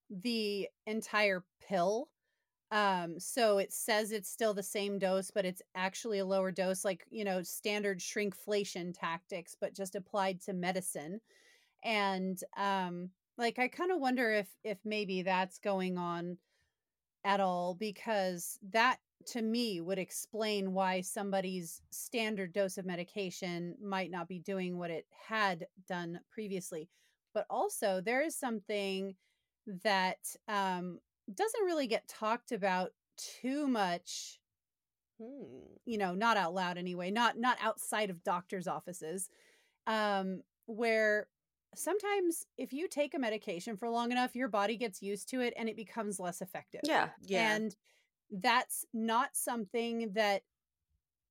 the 0.09 0.69
entire 0.87 1.45
pill 1.61 2.09
um 2.71 3.19
so 3.19 3.57
it 3.59 3.73
says 3.73 4.11
it's 4.11 4.29
still 4.29 4.53
the 4.53 4.63
same 4.63 4.99
dose 4.99 5.31
but 5.31 5.45
it's 5.45 5.61
actually 5.75 6.19
a 6.19 6.25
lower 6.25 6.51
dose 6.51 6.85
like 6.85 7.05
you 7.09 7.23
know 7.25 7.41
standard 7.43 7.99
shrinkflation 7.99 8.93
tactics 8.97 9.55
but 9.59 9.75
just 9.75 9.95
applied 9.95 10.41
to 10.41 10.53
medicine 10.53 11.21
and 11.83 12.43
um 12.57 13.11
like 13.37 13.59
i 13.59 13.67
kind 13.67 13.91
of 13.91 13.99
wonder 13.99 14.31
if 14.31 14.49
if 14.63 14.79
maybe 14.85 15.21
that's 15.23 15.59
going 15.59 15.97
on 15.97 16.37
at 17.25 17.41
all 17.41 17.75
because 17.75 18.59
that 18.71 18.99
to 19.27 19.41
me 19.41 19.81
would 19.81 19.99
explain 19.99 20.73
why 20.73 21.01
somebody's 21.01 21.81
standard 21.91 22.53
dose 22.53 22.77
of 22.77 22.85
medication 22.85 23.75
might 23.83 24.11
not 24.11 24.29
be 24.29 24.39
doing 24.39 24.77
what 24.77 24.91
it 24.91 25.07
had 25.27 25.67
done 25.87 26.19
previously 26.31 26.89
but 27.33 27.45
also 27.49 28.01
there 28.01 28.21
is 28.21 28.35
something 28.37 29.15
that 29.83 30.19
um, 30.47 30.99
doesn't 31.33 31.65
really 31.65 31.87
get 31.87 32.07
talked 32.07 32.51
about 32.51 32.91
too 33.17 33.67
much 33.67 34.39
Hmm. 35.21 35.61
you 35.85 35.97
know 35.97 36.13
not 36.13 36.35
out 36.37 36.53
loud 36.53 36.77
anyway 36.77 37.09
not 37.09 37.37
not 37.39 37.57
outside 37.61 38.09
of 38.09 38.23
doctors 38.23 38.67
offices 38.67 39.29
um 39.87 40.41
where 40.67 41.27
sometimes 41.77 42.45
if 42.57 42.73
you 42.73 42.87
take 42.87 43.13
a 43.13 43.19
medication 43.19 43.77
for 43.77 43.89
long 43.89 44.11
enough 44.11 44.35
your 44.35 44.47
body 44.47 44.77
gets 44.77 45.01
used 45.01 45.29
to 45.29 45.41
it 45.41 45.53
and 45.57 45.69
it 45.69 45.75
becomes 45.75 46.19
less 46.19 46.41
effective 46.41 46.81
Yeah. 46.83 47.09
Yeah. 47.21 47.55
and 47.55 47.75
that's 48.31 48.85
not 48.93 49.35
something 49.35 50.13
that 50.13 50.43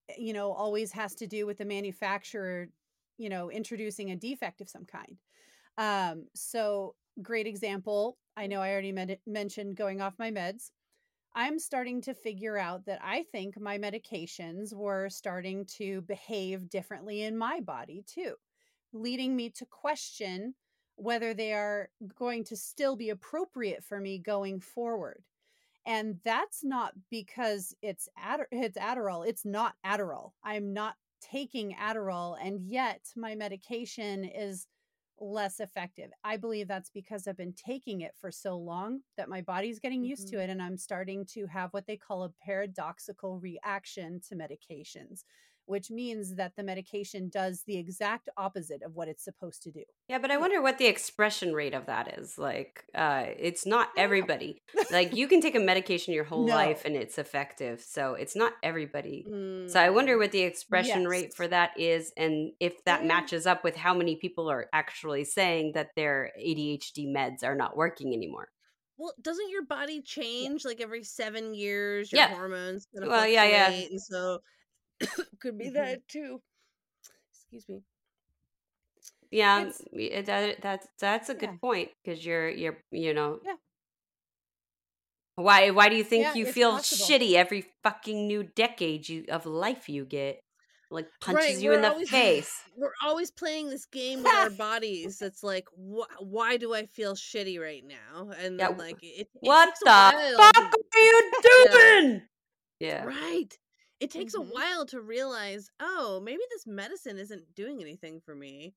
eh, 0.08 0.14
you 0.18 0.32
know 0.32 0.52
always 0.52 0.92
has 0.92 1.14
to 1.16 1.26
do 1.26 1.46
with 1.46 1.58
the 1.58 1.64
manufacturer 1.64 2.68
you 3.18 3.28
know 3.28 3.50
introducing 3.50 4.10
a 4.10 4.16
defect 4.16 4.60
of 4.60 4.68
some 4.68 4.84
kind 4.84 5.18
um 5.78 6.26
so 6.34 6.94
great 7.22 7.46
example 7.46 8.18
i 8.36 8.46
know 8.46 8.60
i 8.60 8.70
already 8.70 8.92
men- 8.92 9.16
mentioned 9.26 9.76
going 9.76 10.00
off 10.00 10.18
my 10.18 10.30
meds 10.30 10.70
I'm 11.34 11.58
starting 11.58 12.00
to 12.02 12.14
figure 12.14 12.56
out 12.58 12.86
that 12.86 13.00
I 13.02 13.22
think 13.24 13.60
my 13.60 13.78
medications 13.78 14.74
were 14.74 15.08
starting 15.10 15.66
to 15.78 16.02
behave 16.02 16.68
differently 16.68 17.22
in 17.22 17.36
my 17.36 17.60
body 17.60 18.04
too, 18.06 18.36
leading 18.94 19.36
me 19.36 19.50
to 19.50 19.66
question 19.66 20.54
whether 20.96 21.34
they 21.34 21.52
are 21.52 21.90
going 22.16 22.44
to 22.44 22.56
still 22.56 22.96
be 22.96 23.10
appropriate 23.10 23.82
for 23.84 24.00
me 24.00 24.18
going 24.18 24.60
forward. 24.60 25.22
And 25.86 26.18
that's 26.24 26.64
not 26.64 26.94
because 27.10 27.74
it's 27.82 28.08
Adder- 28.16 28.48
it's 28.50 28.78
Adderall. 28.78 29.26
It's 29.26 29.44
not 29.44 29.74
Adderall. 29.84 30.32
I'm 30.42 30.72
not 30.72 30.94
taking 31.20 31.74
Adderall 31.74 32.36
and 32.40 32.60
yet 32.60 33.00
my 33.16 33.34
medication 33.34 34.24
is 34.24 34.66
less 35.20 35.60
effective. 35.60 36.10
I 36.22 36.36
believe 36.36 36.68
that's 36.68 36.90
because 36.90 37.26
I've 37.26 37.36
been 37.36 37.54
taking 37.54 38.00
it 38.00 38.14
for 38.20 38.30
so 38.30 38.56
long 38.56 39.00
that 39.16 39.28
my 39.28 39.40
body's 39.40 39.78
getting 39.78 40.00
mm-hmm. 40.00 40.10
used 40.10 40.28
to 40.28 40.36
mm-hmm. 40.36 40.44
it 40.44 40.50
and 40.50 40.62
I'm 40.62 40.76
starting 40.76 41.24
to 41.32 41.46
have 41.46 41.72
what 41.72 41.86
they 41.86 41.96
call 41.96 42.24
a 42.24 42.32
paradoxical 42.44 43.38
reaction 43.38 44.20
to 44.28 44.36
medications 44.36 45.24
which 45.66 45.90
means 45.90 46.36
that 46.36 46.52
the 46.56 46.62
medication 46.62 47.28
does 47.28 47.62
the 47.66 47.78
exact 47.78 48.28
opposite 48.36 48.82
of 48.82 48.94
what 48.94 49.08
it's 49.08 49.24
supposed 49.24 49.62
to 49.62 49.70
do. 49.70 49.82
Yeah, 50.08 50.18
but 50.18 50.30
I 50.30 50.36
wonder 50.36 50.60
what 50.60 50.78
the 50.78 50.86
expression 50.86 51.54
rate 51.54 51.74
of 51.74 51.86
that 51.86 52.18
is. 52.18 52.36
Like, 52.36 52.84
uh, 52.94 53.26
it's 53.38 53.66
not 53.66 53.88
everybody. 53.96 54.62
like, 54.90 55.14
you 55.16 55.26
can 55.28 55.40
take 55.40 55.54
a 55.54 55.60
medication 55.60 56.14
your 56.14 56.24
whole 56.24 56.46
no. 56.46 56.54
life 56.54 56.82
and 56.84 56.96
it's 56.96 57.18
effective. 57.18 57.80
So 57.80 58.14
it's 58.14 58.36
not 58.36 58.52
everybody. 58.62 59.26
Mm. 59.28 59.70
So 59.70 59.80
I 59.80 59.90
wonder 59.90 60.16
mm. 60.16 60.20
what 60.20 60.32
the 60.32 60.42
expression 60.42 61.02
yes. 61.02 61.10
rate 61.10 61.34
for 61.34 61.48
that 61.48 61.78
is 61.78 62.12
and 62.16 62.52
if 62.60 62.84
that 62.84 63.02
yeah. 63.02 63.08
matches 63.08 63.46
up 63.46 63.64
with 63.64 63.76
how 63.76 63.94
many 63.94 64.16
people 64.16 64.50
are 64.50 64.66
actually 64.72 65.24
saying 65.24 65.72
that 65.74 65.90
their 65.96 66.32
ADHD 66.38 67.06
meds 67.06 67.42
are 67.42 67.56
not 67.56 67.76
working 67.76 68.12
anymore. 68.12 68.48
Well, 68.96 69.14
doesn't 69.20 69.50
your 69.50 69.64
body 69.64 70.02
change 70.02 70.62
yeah. 70.64 70.68
like 70.68 70.80
every 70.80 71.02
seven 71.02 71.54
years? 71.54 72.12
Your 72.12 72.20
yeah. 72.20 72.28
hormones. 72.28 72.86
Well, 72.92 73.26
yeah, 73.26 73.44
yeah. 73.44 73.70
And 73.70 74.00
so 74.00 74.38
could 75.40 75.58
be 75.58 75.66
mm-hmm. 75.66 75.74
that 75.74 76.08
too. 76.08 76.40
Excuse 77.32 77.68
me. 77.68 77.82
Yeah, 79.30 79.64
it's, 79.92 80.28
that 80.28 80.60
that's 80.60 80.86
that's 81.00 81.28
a 81.28 81.34
good 81.34 81.50
yeah. 81.50 81.58
point 81.60 81.90
because 82.02 82.24
you're 82.24 82.48
you're 82.48 82.78
you 82.90 83.14
know 83.14 83.40
yeah. 83.44 83.54
Why 85.36 85.70
why 85.70 85.88
do 85.88 85.96
you 85.96 86.04
think 86.04 86.22
yeah, 86.22 86.34
you 86.34 86.46
feel 86.46 86.72
possible. 86.72 87.04
shitty 87.04 87.34
every 87.34 87.66
fucking 87.82 88.28
new 88.28 88.44
decade 88.44 89.08
you 89.08 89.24
of 89.28 89.46
life 89.46 89.88
you 89.88 90.04
get? 90.04 90.40
Like 90.90 91.08
punches 91.20 91.54
right, 91.54 91.58
you 91.58 91.72
in 91.72 91.82
the 91.82 91.90
always, 91.90 92.10
face. 92.10 92.52
We're 92.76 92.92
always 93.02 93.32
playing 93.32 93.70
this 93.70 93.86
game 93.86 94.22
with 94.22 94.32
our 94.32 94.50
bodies. 94.50 95.20
It's 95.22 95.42
like, 95.42 95.66
wh- 95.76 96.22
why 96.22 96.56
do 96.56 96.72
I 96.72 96.86
feel 96.86 97.14
shitty 97.14 97.58
right 97.58 97.82
now? 97.84 98.30
And 98.40 98.60
yeah. 98.60 98.68
like, 98.68 99.02
it, 99.02 99.22
it 99.22 99.28
what 99.40 99.74
the 99.80 100.36
fuck 100.36 100.56
are 100.56 101.00
you 101.00 101.32
doing? 101.72 102.22
Yeah. 102.78 103.04
Right 103.04 103.58
it 104.00 104.10
takes 104.10 104.34
mm-hmm. 104.34 104.50
a 104.50 104.54
while 104.54 104.86
to 104.86 105.00
realize, 105.00 105.70
oh, 105.80 106.20
maybe 106.22 106.42
this 106.50 106.66
medicine 106.66 107.18
isn't 107.18 107.54
doing 107.54 107.80
anything 107.80 108.20
for 108.24 108.34
me. 108.34 108.74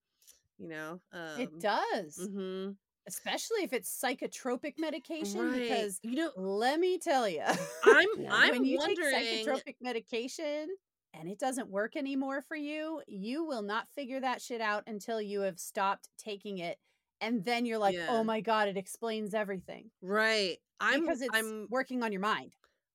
You 0.57 0.69
know, 0.69 1.01
um, 1.13 1.39
it 1.39 1.59
does. 1.59 2.17
Mm-hmm. 2.19 2.71
Especially 3.07 3.63
if 3.63 3.71
it's 3.71 4.03
psychotropic 4.03 4.73
medication, 4.79 5.51
right. 5.51 5.61
because 5.61 5.99
you 6.03 6.15
know, 6.15 6.31
let 6.35 6.79
me 6.79 6.97
tell 6.97 7.27
you, 7.27 7.43
I'm 7.85 8.07
I'm 8.29 8.51
when 8.51 8.65
you 8.65 8.77
wondering... 8.77 9.11
take 9.11 9.47
psychotropic 9.47 9.75
medication 9.81 10.67
and 11.13 11.29
it 11.29 11.39
doesn't 11.39 11.69
work 11.69 11.95
anymore 11.95 12.43
for 12.47 12.57
you, 12.57 13.01
you 13.07 13.45
will 13.45 13.61
not 13.61 13.87
figure 13.87 14.19
that 14.19 14.41
shit 14.41 14.59
out 14.59 14.83
until 14.87 15.21
you 15.21 15.41
have 15.41 15.57
stopped 15.57 16.09
taking 16.17 16.57
it 16.57 16.79
and 17.21 17.43
then 17.45 17.65
you're 17.65 17.77
like, 17.77 17.95
oh 17.95 17.99
yeah. 17.99 18.07
"Oh 18.09 18.23
my 18.23 18.41
god, 18.41 18.67
it 18.67 18.77
explains 18.77 19.33
everything." 19.33 19.89
Right. 20.01 20.57
I'm 20.79 21.01
because 21.01 21.21
it's 21.21 21.31
I'm 21.33 21.67
working 21.69 22.03
on 22.03 22.11
your 22.11 22.21
mind. 22.21 22.53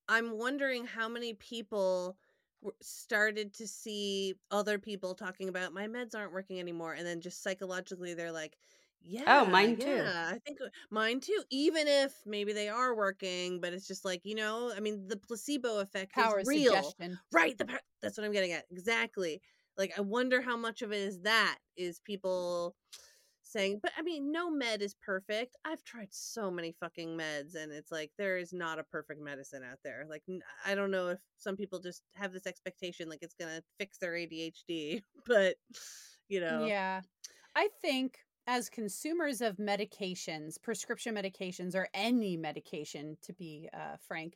I'm 0.09 0.39
wondering 0.39 0.87
how 0.87 1.09
many 1.09 1.35
people 1.35 2.17
started 2.81 3.55
to 3.55 3.67
see 3.67 4.35
other 4.51 4.79
people 4.79 5.15
talking 5.15 5.49
about 5.49 5.73
my 5.73 5.87
meds 5.87 6.15
aren't 6.15 6.33
working 6.33 6.61
anymore 6.61 6.93
and 6.93 7.07
then 7.07 7.21
just 7.21 7.43
psychologically 7.43 8.15
they're 8.15 8.33
like 8.33 8.57
oh, 8.57 8.67
yeah 9.03 9.23
oh 9.27 9.45
mine 9.47 9.77
too. 9.77 9.89
yeah 9.89 10.31
i 10.33 10.39
think 10.47 10.59
uh, 10.65 10.69
mine 10.91 11.19
too 11.19 11.43
even 11.51 11.89
if 11.89 12.15
maybe 12.25 12.53
they 12.53 12.69
are 12.69 12.95
working 12.95 13.61
but 13.61 13.73
it's 13.73 13.89
just 13.89 14.05
like 14.05 14.21
you 14.25 14.37
know 14.37 14.73
i 14.77 14.81
mean 14.81 15.09
the 15.09 15.17
placebo 15.17 15.81
effect 15.81 16.13
power 16.13 16.41
is 16.41 16.47
real. 16.47 16.73
suggestion. 16.73 17.19
right 17.33 17.59
the 17.59 17.67
that's 18.01 18.17
what 18.17 18.25
i'm 18.25 18.33
getting 18.33 18.53
at 18.53 18.65
exactly. 18.71 19.41
Like 19.79 19.93
i 19.97 20.03
wonder 20.03 20.43
how 20.43 20.57
much 20.57 20.83
of 20.83 20.93
it 20.93 21.01
is 21.01 21.23
that 21.23 21.57
is 21.77 21.99
people 22.01 22.77
saying, 23.53 23.81
but 23.83 23.93
I 23.97 24.03
mean, 24.03 24.33
no 24.33 24.51
med 24.51 24.83
is 24.83 24.95
perfect. 24.95 25.57
I've 25.65 25.85
tried 25.85 26.09
so 26.11 26.51
many 26.51 26.75
fucking 26.81 27.17
meds, 27.17 27.55
and 27.55 27.73
it's 27.73 27.93
like 27.93 28.11
there 28.19 28.37
is 28.37 28.53
not 28.53 28.79
a 28.79 28.85
perfect 28.85 29.21
medicine 29.21 29.63
out 29.71 29.79
there. 29.85 30.07
Like, 30.09 30.23
I 30.67 30.75
don't 30.75 30.91
know 30.91 31.09
if 31.09 31.19
some 31.39 31.57
people 31.57 31.79
just 31.79 32.03
have 32.15 32.33
this 32.33 32.47
expectation 32.47 33.09
like 33.09 33.23
it's 33.23 33.35
gonna 33.35 33.63
fix 33.79 33.99
their 33.99 34.13
ADHD, 34.13 35.03
but 35.27 35.57
you 36.29 36.41
know, 36.41 36.65
yeah, 36.65 37.03
I 37.55 37.69
think 37.81 38.19
as 38.47 38.69
consumers 38.69 39.41
of 39.41 39.57
medications, 39.57 40.61
prescription 40.61 41.15
medications, 41.15 41.75
or 41.75 41.89
any 41.95 42.37
medication, 42.37 43.17
to 43.23 43.33
be 43.33 43.69
uh, 43.73 43.97
frank, 44.09 44.35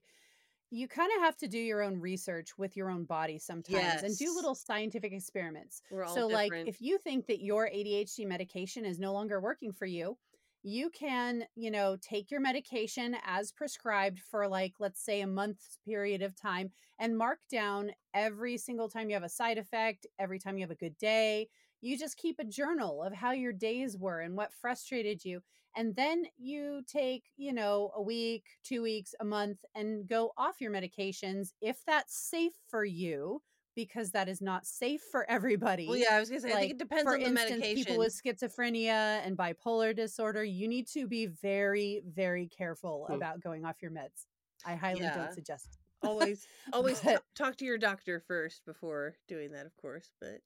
you 0.71 0.89
kind 0.89 1.11
of 1.17 1.23
have 1.23 1.37
to 1.37 1.49
do 1.49 1.59
your 1.59 1.83
own 1.83 2.01
research 2.01 2.59
with 2.59 2.77
your 2.77 2.91
own 2.91 3.05
body 3.05 3.39
sometimes 3.39 3.79
yes. 3.79 4.03
and 4.03 4.17
do 4.19 4.35
little 4.35 4.55
scientific 4.55 5.13
experiments. 5.13 5.83
so, 5.91 6.29
different. 6.29 6.33
like, 6.33 6.53
if 6.67 6.81
you 6.81 6.99
think 6.99 7.27
that 7.27 7.41
your 7.41 7.69
ADHD 7.69 8.27
medication 8.27 8.85
is 8.85 8.99
no 8.99 9.13
longer 9.13 9.41
working 9.41 9.73
for 9.73 9.87
you, 9.87 10.17
you 10.63 10.91
can, 10.91 11.45
you 11.55 11.71
know, 11.71 11.97
take 12.03 12.31
your 12.31 12.41
medication 12.41 13.17
as 13.25 13.53
prescribed 13.53 14.19
for, 14.19 14.49
like, 14.49 14.75
let's 14.81 15.05
say 15.05 15.21
a 15.21 15.27
month's 15.27 15.79
period 15.85 16.23
of 16.23 16.35
time 16.35 16.73
and 16.99 17.17
mark 17.17 17.39
down 17.49 17.93
every 18.15 18.59
single 18.59 18.89
time 18.89 19.09
you 19.09 19.15
have 19.15 19.23
a 19.23 19.29
side 19.29 19.59
effect, 19.59 20.07
every 20.19 20.41
time 20.41 20.59
you 20.59 20.65
have 20.65 20.73
a 20.73 20.75
good 20.75 20.99
day. 20.99 21.49
You 21.83 21.97
just 21.97 22.17
keep 22.17 22.41
a 22.41 22.45
journal 22.45 23.03
of 23.03 23.13
how 23.13 23.31
your 23.31 23.53
days 23.53 23.97
were 23.97 24.21
and 24.21 24.37
what 24.37 24.53
frustrated 24.53 25.25
you 25.25 25.41
and 25.77 25.95
then 25.95 26.25
you 26.37 26.83
take 26.87 27.25
you 27.37 27.53
know 27.53 27.93
a 27.95 28.03
week 28.03 28.45
two 28.65 28.83
weeks 28.83 29.15
a 29.21 29.25
month 29.25 29.59
and 29.75 30.09
go 30.09 30.33
off 30.37 30.61
your 30.61 30.73
medications 30.73 31.53
if 31.61 31.85
that's 31.87 32.17
safe 32.17 32.55
for 32.69 32.85
you 32.85 33.41
because 33.77 34.11
that 34.11 34.29
is 34.29 34.41
not 34.41 34.67
safe 34.67 35.03
for 35.13 35.25
everybody. 35.31 35.87
Well, 35.87 35.97
yeah, 35.97 36.15
I 36.17 36.21
was 36.21 36.31
gonna 36.31 36.41
say, 36.41 36.49
like, 36.49 36.57
I 36.57 36.61
think 36.61 36.73
it 36.73 36.79
depends 36.79 37.07
on 37.07 37.19
the 37.21 37.27
instance, 37.27 37.51
medication. 37.51 37.77
People 37.77 37.99
with 37.99 38.21
schizophrenia 38.21 39.21
and 39.25 39.37
bipolar 39.37 39.95
disorder, 39.95 40.43
you 40.43 40.67
need 40.67 40.89
to 40.89 41.07
be 41.07 41.27
very, 41.27 42.03
very 42.05 42.49
careful 42.49 43.07
about 43.11 43.41
going 43.41 43.65
off 43.65 43.81
your 43.81 43.93
meds. 43.93 44.27
I 44.65 44.75
highly 44.75 45.03
yeah. 45.03 45.15
don't 45.15 45.35
suggest. 45.35 45.79
Always, 46.03 46.47
always 46.73 47.01
but, 47.01 47.17
t- 47.17 47.23
talk 47.35 47.57
to 47.57 47.65
your 47.65 47.79
doctor 47.79 48.23
first 48.27 48.65
before 48.65 49.17
doing 49.29 49.53
that, 49.53 49.67
of 49.67 49.77
course. 49.77 50.11
But 50.21 50.41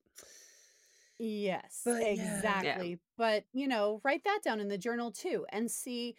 Yes, 1.23 1.99
but 1.99 2.07
exactly. 2.07 2.99
Yeah. 2.99 3.01
But, 3.17 3.45
you 3.53 3.69
know, 3.69 4.01
write 4.05 4.25
that 4.25 4.41
down 4.43 4.61
in 4.61 4.69
the 4.69 4.79
journal 4.79 5.13
too 5.13 5.47
and 5.51 5.71
see, 5.71 6.17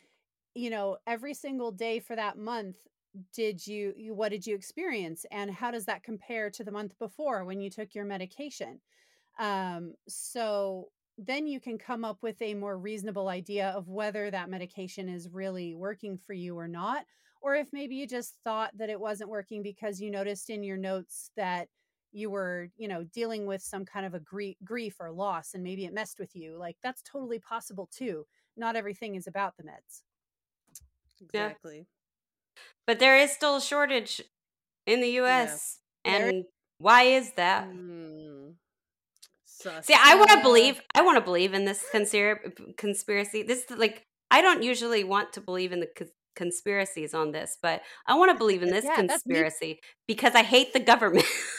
you 0.53 0.69
know, 0.69 0.97
every 1.07 1.33
single 1.33 1.71
day 1.71 1.99
for 1.99 2.15
that 2.15 2.37
month, 2.37 2.87
did 3.33 3.65
you, 3.67 3.93
you 3.97 4.13
what 4.13 4.29
did 4.29 4.45
you 4.47 4.55
experience 4.55 5.25
and 5.31 5.51
how 5.51 5.71
does 5.71 5.85
that 5.85 6.03
compare 6.03 6.49
to 6.51 6.63
the 6.63 6.71
month 6.71 6.97
before 6.99 7.45
when 7.45 7.61
you 7.61 7.69
took 7.69 7.95
your 7.95 8.05
medication? 8.05 8.81
Um, 9.39 9.95
so 10.07 10.91
then 11.17 11.47
you 11.47 11.59
can 11.59 11.77
come 11.77 12.05
up 12.05 12.23
with 12.23 12.41
a 12.41 12.53
more 12.55 12.77
reasonable 12.77 13.29
idea 13.29 13.69
of 13.69 13.89
whether 13.89 14.31
that 14.31 14.49
medication 14.49 15.09
is 15.09 15.29
really 15.29 15.75
working 15.75 16.17
for 16.17 16.33
you 16.33 16.57
or 16.57 16.67
not 16.67 17.05
or 17.41 17.55
if 17.55 17.73
maybe 17.73 17.95
you 17.95 18.07
just 18.07 18.35
thought 18.43 18.77
that 18.77 18.89
it 18.89 18.99
wasn't 18.99 19.29
working 19.29 19.63
because 19.63 20.01
you 20.01 20.11
noticed 20.11 20.49
in 20.49 20.63
your 20.63 20.77
notes 20.77 21.31
that 21.35 21.69
you 22.11 22.29
were 22.29 22.69
you 22.77 22.87
know 22.87 23.03
dealing 23.03 23.45
with 23.45 23.61
some 23.61 23.85
kind 23.85 24.05
of 24.05 24.13
a 24.13 24.19
grief, 24.19 24.55
grief 24.63 24.95
or 24.99 25.11
loss 25.11 25.53
and 25.53 25.63
maybe 25.63 25.85
it 25.85 25.93
messed 25.93 26.19
with 26.19 26.35
you 26.35 26.57
like 26.57 26.77
that's 26.83 27.01
totally 27.01 27.39
possible 27.39 27.89
too. 27.91 28.25
Not 28.57 28.75
everything 28.75 29.15
is 29.15 29.27
about 29.27 29.55
the 29.57 29.63
meds. 29.63 30.01
Exactly. 31.21 31.77
Yeah. 31.77 32.63
but 32.87 32.99
there 32.99 33.17
is 33.17 33.31
still 33.31 33.57
a 33.57 33.61
shortage 33.61 34.21
in 34.85 35.01
the 35.01 35.09
us 35.09 35.79
yeah. 36.03 36.17
and 36.17 36.43
why 36.79 37.03
is 37.03 37.33
that? 37.33 37.69
Mm. 37.69 38.55
see 39.45 39.93
i 39.93 40.15
want 40.15 40.31
to 40.31 40.41
believe 40.41 40.81
i 40.95 41.01
want 41.01 41.17
to 41.17 41.23
believe 41.23 41.53
in 41.53 41.65
this 41.65 41.85
conspir- 41.93 42.75
conspiracy. 42.77 43.43
This 43.43 43.65
like 43.69 44.05
i 44.31 44.41
don't 44.41 44.63
usually 44.63 45.03
want 45.03 45.33
to 45.33 45.41
believe 45.41 45.71
in 45.71 45.79
the 45.81 46.09
conspiracies 46.35 47.13
on 47.13 47.31
this 47.31 47.57
but 47.61 47.81
i 48.07 48.15
want 48.15 48.31
to 48.31 48.37
believe 48.37 48.63
in 48.63 48.69
this 48.73 48.85
yeah, 48.85 48.95
conspiracy 48.95 49.79
because 50.07 50.33
i 50.33 50.43
hate 50.43 50.73
the 50.73 50.79
government 50.79 51.25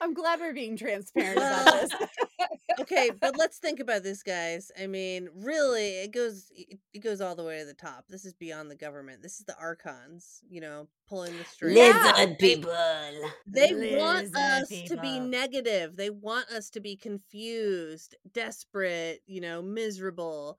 I'm 0.00 0.14
glad 0.14 0.40
we're 0.40 0.54
being 0.54 0.76
transparent 0.76 1.38
about 1.38 1.64
this. 1.64 1.90
okay, 2.80 3.10
but 3.20 3.36
let's 3.36 3.58
think 3.58 3.80
about 3.80 4.02
this, 4.02 4.22
guys. 4.22 4.70
I 4.80 4.86
mean, 4.86 5.28
really, 5.34 5.98
it 5.98 6.12
goes 6.12 6.50
it 6.54 7.02
goes 7.02 7.20
all 7.20 7.34
the 7.34 7.44
way 7.44 7.60
to 7.60 7.64
the 7.64 7.74
top. 7.74 8.04
This 8.08 8.24
is 8.24 8.34
beyond 8.34 8.70
the 8.70 8.76
government. 8.76 9.22
This 9.22 9.40
is 9.40 9.46
the 9.46 9.56
archons, 9.58 10.40
you 10.48 10.60
know, 10.60 10.88
pulling 11.08 11.36
the 11.36 11.44
strings. 11.44 11.76
Lizard 11.76 12.38
people. 12.38 12.72
They 13.46 13.72
Lizard 13.72 13.98
want 13.98 14.36
us 14.36 14.68
people. 14.68 14.96
to 14.96 15.02
be 15.02 15.20
negative. 15.20 15.96
They 15.96 16.10
want 16.10 16.48
us 16.48 16.70
to 16.70 16.80
be 16.80 16.96
confused, 16.96 18.14
desperate, 18.32 19.22
you 19.26 19.40
know, 19.40 19.62
miserable. 19.62 20.58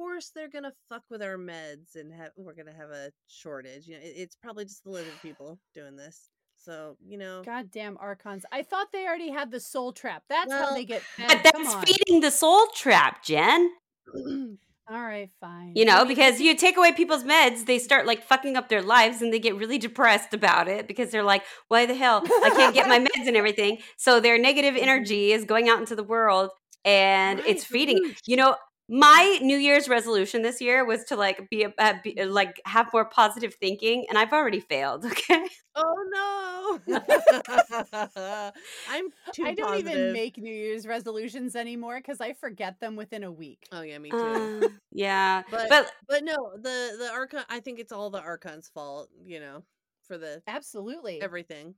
Of 0.00 0.06
course 0.06 0.32
they're 0.34 0.48
gonna 0.48 0.72
fuck 0.88 1.02
with 1.10 1.22
our 1.22 1.36
meds 1.36 1.94
and 1.94 2.10
have 2.14 2.30
we're 2.34 2.54
gonna 2.54 2.72
have 2.72 2.88
a 2.88 3.10
shortage. 3.28 3.86
You 3.86 3.98
know, 3.98 4.00
it, 4.02 4.14
it's 4.16 4.34
probably 4.34 4.64
just 4.64 4.82
the 4.82 4.90
lizard 4.90 5.12
people 5.20 5.58
doing 5.74 5.94
this. 5.94 6.30
So 6.56 6.96
you 7.06 7.18
know, 7.18 7.42
Goddamn 7.44 7.98
archons! 8.00 8.46
I 8.50 8.62
thought 8.62 8.92
they 8.92 9.06
already 9.06 9.30
had 9.30 9.50
the 9.50 9.60
soul 9.60 9.92
trap. 9.92 10.22
That's 10.30 10.50
how 10.50 10.72
they 10.72 10.86
get 10.86 11.02
fed. 11.16 11.42
That's 11.44 11.74
feeding 11.84 12.20
the 12.20 12.30
soul 12.30 12.66
trap, 12.74 13.22
Jen. 13.22 13.70
All 14.90 15.02
right, 15.02 15.28
fine. 15.38 15.72
You 15.76 15.84
know, 15.84 16.06
because 16.06 16.40
you 16.40 16.56
take 16.56 16.78
away 16.78 16.92
people's 16.92 17.22
meds, 17.22 17.66
they 17.66 17.78
start 17.78 18.06
like 18.06 18.24
fucking 18.24 18.56
up 18.56 18.70
their 18.70 18.82
lives 18.82 19.20
and 19.20 19.32
they 19.32 19.38
get 19.38 19.54
really 19.54 19.78
depressed 19.78 20.32
about 20.32 20.66
it 20.66 20.88
because 20.88 21.10
they're 21.10 21.22
like, 21.22 21.44
why 21.68 21.84
the 21.86 21.94
hell? 21.94 22.22
I 22.24 22.50
can't 22.50 22.74
get 22.74 22.88
my 22.88 22.98
meds 23.16 23.26
and 23.26 23.36
everything. 23.36 23.78
So 23.98 24.18
their 24.18 24.38
negative 24.38 24.76
energy 24.76 25.28
mm-hmm. 25.28 25.38
is 25.38 25.44
going 25.44 25.68
out 25.68 25.78
into 25.78 25.94
the 25.94 26.02
world 26.02 26.50
and 26.84 27.38
Right, 27.38 27.48
it's 27.48 27.64
feeding. 27.64 28.14
You 28.26 28.36
know, 28.36 28.56
my 28.90 29.38
New 29.40 29.56
Year's 29.56 29.88
resolution 29.88 30.42
this 30.42 30.60
year 30.60 30.84
was 30.84 31.04
to 31.04 31.16
like 31.16 31.48
be, 31.48 31.62
a, 31.62 31.72
uh, 31.78 31.94
be 32.02 32.24
like 32.24 32.60
have 32.64 32.92
more 32.92 33.04
positive 33.04 33.54
thinking, 33.54 34.04
and 34.08 34.18
I've 34.18 34.32
already 34.32 34.60
failed. 34.60 35.06
Okay, 35.20 35.46
oh 35.76 36.80
no, 36.88 36.96
I'm 38.88 39.06
too 39.32 39.44
I 39.44 39.54
don't 39.54 39.68
positive. 39.68 39.92
even 39.92 40.12
make 40.12 40.36
New 40.38 40.52
Year's 40.52 40.86
resolutions 40.86 41.54
anymore 41.54 41.98
because 41.98 42.20
I 42.20 42.32
forget 42.32 42.80
them 42.80 42.96
within 42.96 43.22
a 43.22 43.30
week. 43.30 43.68
Oh 43.70 43.82
yeah, 43.82 43.98
me 43.98 44.10
too. 44.10 44.16
uh, 44.18 44.68
yeah, 44.90 45.42
but, 45.50 45.68
but 45.68 45.92
but 46.08 46.24
no, 46.24 46.34
the 46.56 46.96
the 46.98 47.10
archon. 47.12 47.44
I 47.48 47.60
think 47.60 47.78
it's 47.78 47.92
all 47.92 48.10
the 48.10 48.20
archon's 48.20 48.68
fault. 48.68 49.08
You 49.24 49.40
know, 49.40 49.62
for 50.08 50.18
the 50.18 50.42
Absolutely. 50.48 51.22
everything. 51.22 51.74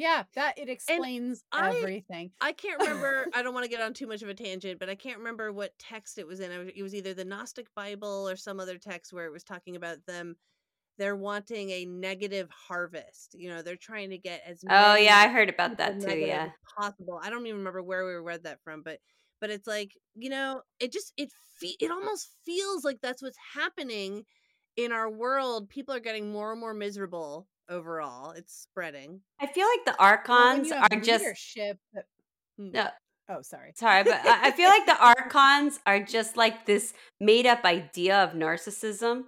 Yeah, 0.00 0.22
that 0.34 0.58
it 0.58 0.70
explains 0.70 1.44
I- 1.52 1.76
everything. 1.76 2.30
I 2.40 2.52
can't 2.52 2.80
remember. 2.80 3.26
I 3.34 3.42
don't 3.42 3.52
want 3.52 3.64
to 3.64 3.70
get 3.70 3.82
on 3.82 3.92
too 3.94 4.06
much 4.06 4.22
of 4.22 4.30
a 4.30 4.34
tangent, 4.34 4.80
but 4.80 4.88
I 4.88 4.94
can't 4.94 5.18
remember 5.18 5.52
what 5.52 5.78
text 5.78 6.16
it 6.16 6.26
was 6.26 6.40
in. 6.40 6.50
It 6.74 6.82
was 6.82 6.94
either 6.94 7.12
the 7.12 7.24
Gnostic 7.24 7.66
Bible 7.74 8.26
or 8.26 8.34
some 8.34 8.60
other 8.60 8.78
text 8.78 9.12
where 9.12 9.26
it 9.26 9.32
was 9.32 9.44
talking 9.44 9.76
about 9.76 9.98
them. 10.06 10.36
They're 10.96 11.16
wanting 11.16 11.68
a 11.70 11.84
negative 11.84 12.48
harvest. 12.50 13.34
You 13.34 13.50
know, 13.50 13.60
they're 13.60 13.76
trying 13.76 14.08
to 14.10 14.18
get 14.18 14.42
as 14.46 14.64
oh 14.70 14.96
yeah, 14.96 15.18
I 15.18 15.28
heard 15.28 15.50
about 15.50 15.76
that 15.76 16.00
too. 16.00 16.16
Yeah, 16.16 16.48
possible. 16.78 17.20
I 17.22 17.28
don't 17.28 17.46
even 17.46 17.58
remember 17.58 17.82
where 17.82 18.06
we 18.06 18.14
read 18.14 18.44
that 18.44 18.62
from, 18.64 18.82
but 18.82 19.00
but 19.38 19.50
it's 19.50 19.66
like 19.66 19.92
you 20.14 20.30
know, 20.30 20.62
it 20.78 20.92
just 20.92 21.12
it 21.18 21.30
fe- 21.58 21.76
it 21.78 21.90
almost 21.90 22.30
feels 22.46 22.84
like 22.84 23.00
that's 23.02 23.22
what's 23.22 23.38
happening 23.54 24.24
in 24.76 24.92
our 24.92 25.10
world. 25.10 25.68
People 25.68 25.94
are 25.94 26.00
getting 26.00 26.32
more 26.32 26.52
and 26.52 26.60
more 26.60 26.74
miserable 26.74 27.46
overall. 27.70 28.32
It's 28.32 28.54
spreading. 28.54 29.20
I 29.40 29.46
feel 29.46 29.66
like 29.66 29.84
the 29.86 30.02
archons 30.02 30.70
have 30.70 30.88
are 30.92 31.00
just 31.00 31.22
leadership 31.24 31.78
that- 31.94 32.06
no, 32.58 32.88
Oh, 33.32 33.42
sorry. 33.42 33.70
Sorry, 33.76 34.02
but 34.02 34.20
I 34.24 34.50
feel 34.50 34.68
like 34.68 34.86
the 34.86 34.98
archons 35.00 35.78
are 35.86 36.00
just 36.02 36.36
like 36.36 36.66
this 36.66 36.92
made 37.20 37.46
up 37.46 37.64
idea 37.64 38.24
of 38.24 38.32
narcissism. 38.32 39.26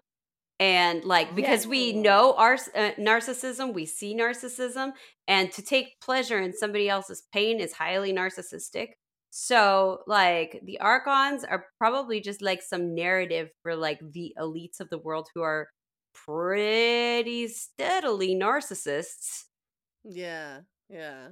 And 0.59 1.05
like, 1.05 1.37
because 1.37 1.67
we 1.69 1.93
know 1.93 2.35
our 2.35 2.55
uh, 2.55 2.91
narcissism, 2.99 3.73
we 3.75 3.87
see 3.87 4.15
narcissism, 4.17 4.93
and 5.29 5.53
to 5.53 5.63
take 5.63 5.95
pleasure 6.01 6.41
in 6.41 6.53
somebody 6.53 6.89
else's 6.89 7.23
pain 7.33 7.61
is 7.61 7.73
highly 7.75 8.13
narcissistic. 8.13 8.89
So, 9.31 10.01
like, 10.07 10.61
the 10.65 10.79
archons 10.81 11.45
are 11.45 11.67
probably 11.79 12.21
just 12.21 12.43
like 12.43 12.61
some 12.63 12.95
narrative 12.95 13.51
for 13.63 13.77
like 13.77 14.01
the 14.13 14.35
elites 14.39 14.81
of 14.81 14.91
the 14.91 14.99
world 14.99 15.29
who 15.35 15.43
are 15.43 15.69
pretty 16.13 17.49
steadily 17.49 18.35
narcissists. 18.35 19.45
Yeah, 20.05 20.61
yeah, 20.89 21.29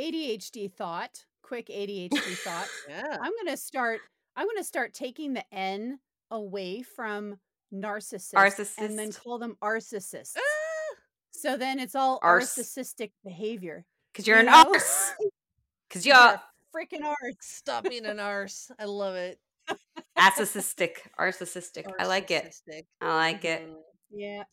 ADHD 0.00 0.72
thought. 0.72 1.24
Quick 1.42 1.66
ADHD 1.68 2.36
thought. 2.38 2.68
yeah. 2.88 3.16
I'm 3.20 3.32
gonna 3.44 3.56
start. 3.56 4.00
I'm 4.36 4.46
gonna 4.46 4.64
start 4.64 4.94
taking 4.94 5.32
the 5.34 5.44
N 5.52 5.98
away 6.30 6.82
from 6.82 7.36
narcissist, 7.74 8.68
and 8.78 8.98
then 8.98 9.12
call 9.12 9.38
them 9.38 9.56
arcissists. 9.62 10.36
Ah! 10.36 10.96
So 11.32 11.56
then 11.56 11.78
it's 11.78 11.94
all 11.94 12.18
Arse. 12.22 12.54
narcissistic 12.56 13.12
behavior. 13.24 13.84
Because 14.12 14.26
you're 14.26 14.36
You 14.38 14.46
an 14.48 14.52
know? 14.52 14.64
arse. 14.72 15.12
Because 15.88 16.06
You're 16.06 16.14
you're 16.16 16.40
freaking 16.72 17.04
arse. 17.04 17.34
Stop 17.40 17.82
being 17.88 18.06
an 18.06 18.20
arse. 18.20 18.70
I 18.78 18.84
love 18.84 19.16
it. 19.16 19.40
Narcissistic. 20.18 20.96
Narcissistic. 21.18 21.86
I 21.98 22.06
like 22.06 22.30
it. 22.30 22.54
I 23.00 23.14
like 23.14 23.44
it. 23.44 23.62
Mhm. 23.62 23.82
Yeah, 24.10 24.44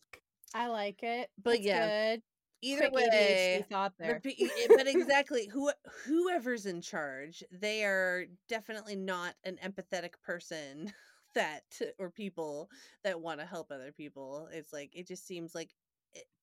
I 0.54 0.68
like 0.68 1.02
it. 1.02 1.30
But 1.42 1.52
That's 1.54 1.66
yeah, 1.66 1.90
good. 1.90 2.22
Either 2.62 2.90
Quick 2.90 2.92
way, 2.92 3.04
ADHD 3.04 3.62
thought 3.68 3.92
the 4.00 4.04
there. 4.04 4.20
pe- 4.20 4.34
i- 4.40 4.68
but 4.76 4.86
exactly 4.88 5.46
who 5.46 5.70
whoever's 6.04 6.66
in 6.66 6.80
charge, 6.80 7.42
they 7.52 7.84
are 7.84 8.26
definitely 8.48 8.96
not 8.96 9.34
an 9.44 9.58
empathetic 9.64 10.14
person 10.24 10.92
that 11.34 11.64
or 11.98 12.10
people 12.10 12.68
that 13.04 13.20
want 13.20 13.40
to 13.40 13.46
help 13.46 13.70
other 13.70 13.92
people. 13.92 14.48
It's 14.52 14.72
like 14.72 14.90
it 14.94 15.06
just 15.06 15.26
seems 15.26 15.54
like 15.54 15.74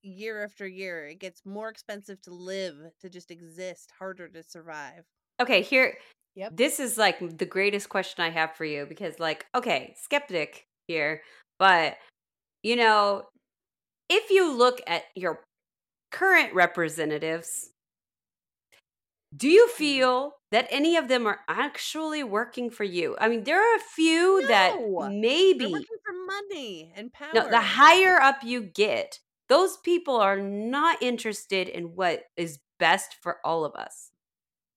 year 0.01 0.43
after 0.43 0.67
year 0.67 1.07
it 1.07 1.19
gets 1.19 1.45
more 1.45 1.69
expensive 1.69 2.21
to 2.21 2.33
live, 2.33 2.75
to 3.01 3.09
just 3.09 3.31
exist, 3.31 3.91
harder 3.97 4.29
to 4.29 4.43
survive. 4.43 5.05
Okay, 5.39 5.61
here. 5.61 5.97
Yep. 6.35 6.55
This 6.57 6.79
is 6.79 6.97
like 6.97 7.37
the 7.37 7.45
greatest 7.45 7.89
question 7.89 8.23
I 8.23 8.29
have 8.29 8.55
for 8.55 8.65
you 8.65 8.85
because, 8.85 9.19
like, 9.19 9.45
okay, 9.55 9.95
skeptic 9.97 10.67
here, 10.87 11.21
but 11.59 11.97
you 12.63 12.75
know, 12.75 13.25
if 14.09 14.29
you 14.31 14.51
look 14.51 14.81
at 14.87 15.03
your 15.15 15.43
current 16.11 16.53
representatives, 16.55 17.71
do 19.35 19.49
you 19.49 19.67
Mm. 19.67 19.69
feel 19.69 20.37
that 20.51 20.67
any 20.69 20.95
of 20.97 21.07
them 21.07 21.27
are 21.27 21.41
actually 21.47 22.23
working 22.23 22.69
for 22.69 22.83
you? 22.83 23.15
I 23.19 23.27
mean, 23.27 23.43
there 23.43 23.59
are 23.59 23.75
a 23.75 23.79
few 23.79 24.45
that 24.47 24.77
No! 24.79 25.15
They're 25.57 25.69
maybe 25.69 25.69
working 25.69 25.97
for 26.03 26.13
money 26.13 26.91
and 26.95 27.11
power. 27.13 27.33
No, 27.33 27.47
the 27.49 27.59
higher 27.61 28.19
up 28.19 28.43
you 28.43 28.61
get, 28.61 29.19
those 29.49 29.77
people 29.77 30.15
are 30.15 30.37
not 30.39 31.01
interested 31.01 31.67
in 31.69 31.95
what 31.95 32.23
is 32.37 32.59
best 32.79 33.15
for 33.21 33.39
all 33.45 33.65
of 33.65 33.75
us. 33.75 34.11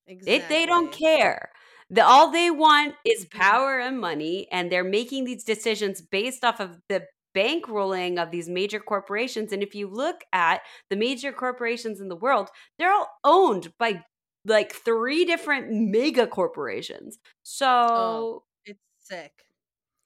They, 0.09 0.39
they 0.49 0.67
don't 0.67 0.93
care. 0.93 1.51
The, 1.91 2.05
all 2.05 2.31
they 2.31 2.51
want 2.51 2.95
is 3.05 3.25
power 3.27 3.79
and 3.79 3.99
money, 4.01 4.47
and 4.53 4.71
they're 4.71 4.85
making 4.85 5.25
these 5.25 5.45
decisions 5.45 6.01
based 6.03 6.45
off 6.45 6.61
of 6.61 6.81
the 6.89 7.07
bankrolling 7.37 8.21
of 8.21 8.31
these 8.31 8.49
major 8.49 8.81
corporations. 8.81 9.53
And 9.53 9.63
if 9.63 9.75
you 9.75 9.89
look 9.89 10.23
at 10.33 10.61
the 10.91 10.97
major 10.97 11.33
corporations 11.33 12.01
in 12.01 12.09
the 12.09 12.17
world, 12.17 12.49
they're 12.79 12.93
all 12.93 13.09
owned 13.25 13.73
by 13.79 14.03
like 14.45 14.73
three 14.73 15.25
different 15.25 15.67
mega 15.71 16.27
corporations. 16.27 17.19
So, 17.43 18.45
It's 18.65 18.81
sick. 19.01 19.33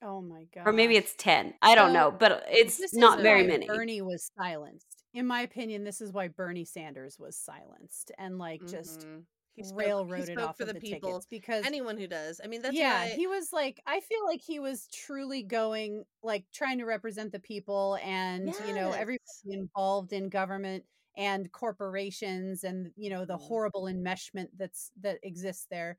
Oh 0.01 0.21
my 0.21 0.45
god. 0.53 0.67
or 0.67 0.73
maybe 0.73 0.97
it's 0.97 1.13
10. 1.17 1.53
I 1.61 1.75
don't 1.75 1.89
So, 1.89 1.93
know, 1.93 2.11
but 2.11 2.43
it's 2.49 2.77
This 2.77 2.93
not 2.93 3.19
is 3.19 3.23
very 3.23 3.43
why 3.43 3.47
many. 3.47 3.67
Bernie 3.67 4.01
was 4.01 4.29
silenced. 4.37 5.03
In 5.13 5.25
my 5.27 5.41
opinion, 5.41 5.83
this 5.85 6.01
is 6.01 6.11
why 6.11 6.27
Bernie 6.27 6.65
Sanders 6.65 7.17
was 7.17 7.37
silenced 7.37 8.11
and 8.17 8.37
like 8.37 8.65
just 8.67 9.01
Mhm. 9.01 9.23
He 9.55 9.63
spoke- 9.63 9.79
railroaded 9.79 10.29
he 10.29 10.33
spoke 10.35 10.49
off 10.49 10.57
for 10.57 10.63
of 10.63 10.67
the, 10.69 10.73
the, 10.73 10.79
people. 10.79 11.23
because 11.29 11.65
Anyone 11.65 11.97
who 11.97 12.07
does. 12.07 12.41
I 12.43 12.47
mean, 12.47 12.61
that's 12.61 12.75
yeah, 12.75 13.03
why. 13.03 13.09
he 13.15 13.27
was 13.27 13.53
like 13.53 13.81
I 13.85 13.99
feel 13.99 14.25
like 14.25 14.41
he 14.41 14.59
was 14.59 14.87
truly 14.91 15.43
going 15.43 16.05
like 16.23 16.45
trying 16.53 16.79
to 16.79 16.85
represent 16.85 17.31
the 17.31 17.39
people 17.39 17.97
and 18.03 18.53
you 18.67 18.73
know 18.73 18.91
everybody 18.91 19.19
involved 19.47 20.11
in 20.13 20.29
government 20.29 20.83
and 21.17 21.51
corporations 21.51 22.63
and 22.63 22.91
you 22.95 23.09
know 23.11 23.25
the 23.25 23.35
Mhm. 23.37 23.41
horrible 23.41 23.83
enmeshment 23.83 24.47
that's 24.57 24.91
that 25.01 25.19
exists 25.23 25.67
there. 25.69 25.97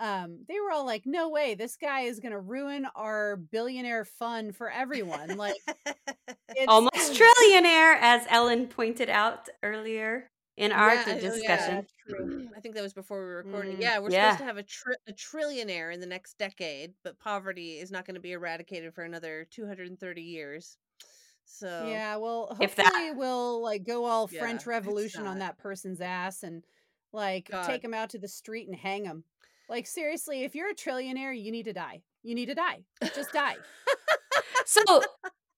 Um, 0.00 0.44
they 0.48 0.58
were 0.58 0.72
all 0.72 0.84
like, 0.86 1.02
"No 1.06 1.28
way, 1.28 1.54
this 1.54 1.76
guy 1.76 2.00
is 2.02 2.18
going 2.18 2.32
to 2.32 2.40
ruin 2.40 2.86
our 2.96 3.36
billionaire 3.36 4.04
fund 4.04 4.56
for 4.56 4.70
everyone." 4.70 5.36
Like 5.36 5.54
it's 6.48 6.66
Almost 6.68 6.92
trillionaire, 7.20 7.96
as 8.00 8.26
Ellen 8.30 8.66
pointed 8.66 9.10
out 9.10 9.48
earlier 9.62 10.30
in 10.56 10.70
our 10.72 10.94
Yeah, 10.94 11.04
oh, 11.06 11.10
yeah. 11.10 11.18
discussion. 11.20 11.86
true. 12.08 12.48
I 12.56 12.60
think 12.60 12.74
that 12.74 12.82
was 12.82 12.94
before 12.94 13.18
we 13.20 13.26
were 13.26 13.42
recording. 13.44 13.76
Mm, 13.76 13.80
yeah, 13.80 13.98
we're 13.98 14.10
yeah. 14.10 14.30
supposed 14.30 14.38
to 14.40 14.44
have 14.44 14.56
a, 14.56 14.62
tri- 14.62 14.94
a 15.08 15.12
trillionaire 15.12 15.92
in 15.92 16.00
the 16.00 16.06
next 16.06 16.38
decade, 16.38 16.92
but 17.02 17.18
poverty 17.18 17.78
is 17.78 17.90
not 17.90 18.06
going 18.06 18.14
to 18.14 18.20
be 18.20 18.32
eradicated 18.32 18.94
for 18.94 19.02
another 19.04 19.46
230 19.50 20.22
years. 20.22 20.76
So 21.44 21.86
Yeah, 21.88 22.16
well, 22.16 22.48
If 22.60 22.76
hopefully 22.76 23.08
that- 23.10 23.16
we'll 23.16 23.62
like 23.62 23.84
go 23.84 24.04
all 24.04 24.28
Yeah, 24.32 24.40
French 24.40 24.58
it's 24.60 24.66
Revolution 24.66 25.26
on 25.26 25.38
not. 25.38 25.56
that 25.56 25.58
person's 25.58 26.00
ass 26.00 26.42
and 26.42 26.64
like 27.12 27.50
God. 27.50 27.66
take 27.66 27.82
him 27.84 27.94
out 27.94 28.10
to 28.10 28.18
the 28.18 28.28
street 28.28 28.66
and 28.68 28.76
hang 28.76 29.04
him. 29.04 29.24
Like 29.68 29.86
seriously, 29.86 30.44
if 30.44 30.54
you're 30.54 30.70
a 30.70 30.74
trillionaire, 30.74 31.38
you 31.40 31.50
need 31.52 31.64
to 31.64 31.72
die. 31.72 32.02
You 32.22 32.34
need 32.34 32.46
to 32.46 32.54
die. 32.54 32.80
Just 33.14 33.32
die. 33.32 33.56
So 34.66 35.02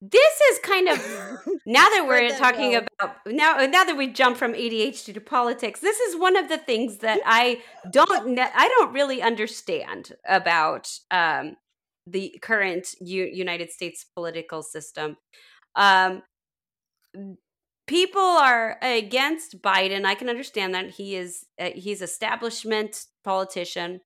this 0.02 0.40
is 0.52 0.58
kind 0.58 0.88
of 0.88 0.98
now 1.66 1.88
that 1.88 2.04
we're 2.06 2.28
that 2.28 2.38
talking 2.38 2.74
about 2.74 3.16
now 3.26 3.56
now 3.66 3.84
that 3.84 3.96
we 3.96 4.08
jump 4.08 4.36
from 4.36 4.52
ADHD 4.52 5.14
to 5.14 5.20
politics, 5.20 5.80
this 5.80 5.98
is 6.00 6.16
one 6.16 6.36
of 6.36 6.48
the 6.48 6.58
things 6.58 6.98
that 6.98 7.20
I 7.24 7.62
don't 7.90 8.38
I 8.38 8.68
don't 8.78 8.92
really 8.92 9.22
understand 9.22 10.12
about 10.28 10.90
um, 11.10 11.56
the 12.06 12.38
current 12.42 12.94
U- 13.00 13.30
United 13.32 13.70
States 13.70 14.04
political 14.14 14.62
system. 14.62 15.16
Um, 15.74 16.22
people 17.86 18.20
are 18.20 18.78
against 18.82 19.62
Biden. 19.62 20.04
I 20.04 20.14
can 20.14 20.28
understand 20.28 20.74
that 20.74 20.90
he 20.90 21.16
is 21.16 21.46
uh, 21.58 21.70
he's 21.74 22.02
establishment 22.02 23.06
politician, 23.24 24.00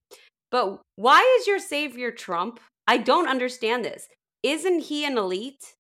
but 0.52 0.80
why 0.94 1.38
is 1.40 1.48
your 1.48 1.58
savior 1.58 2.12
Trump? 2.12 2.60
I 2.86 2.96
don't 2.96 3.28
understand 3.28 3.84
this. 3.84 4.08
Isn't 4.42 4.80
he 4.84 5.04
an 5.04 5.18
elite? 5.18 5.74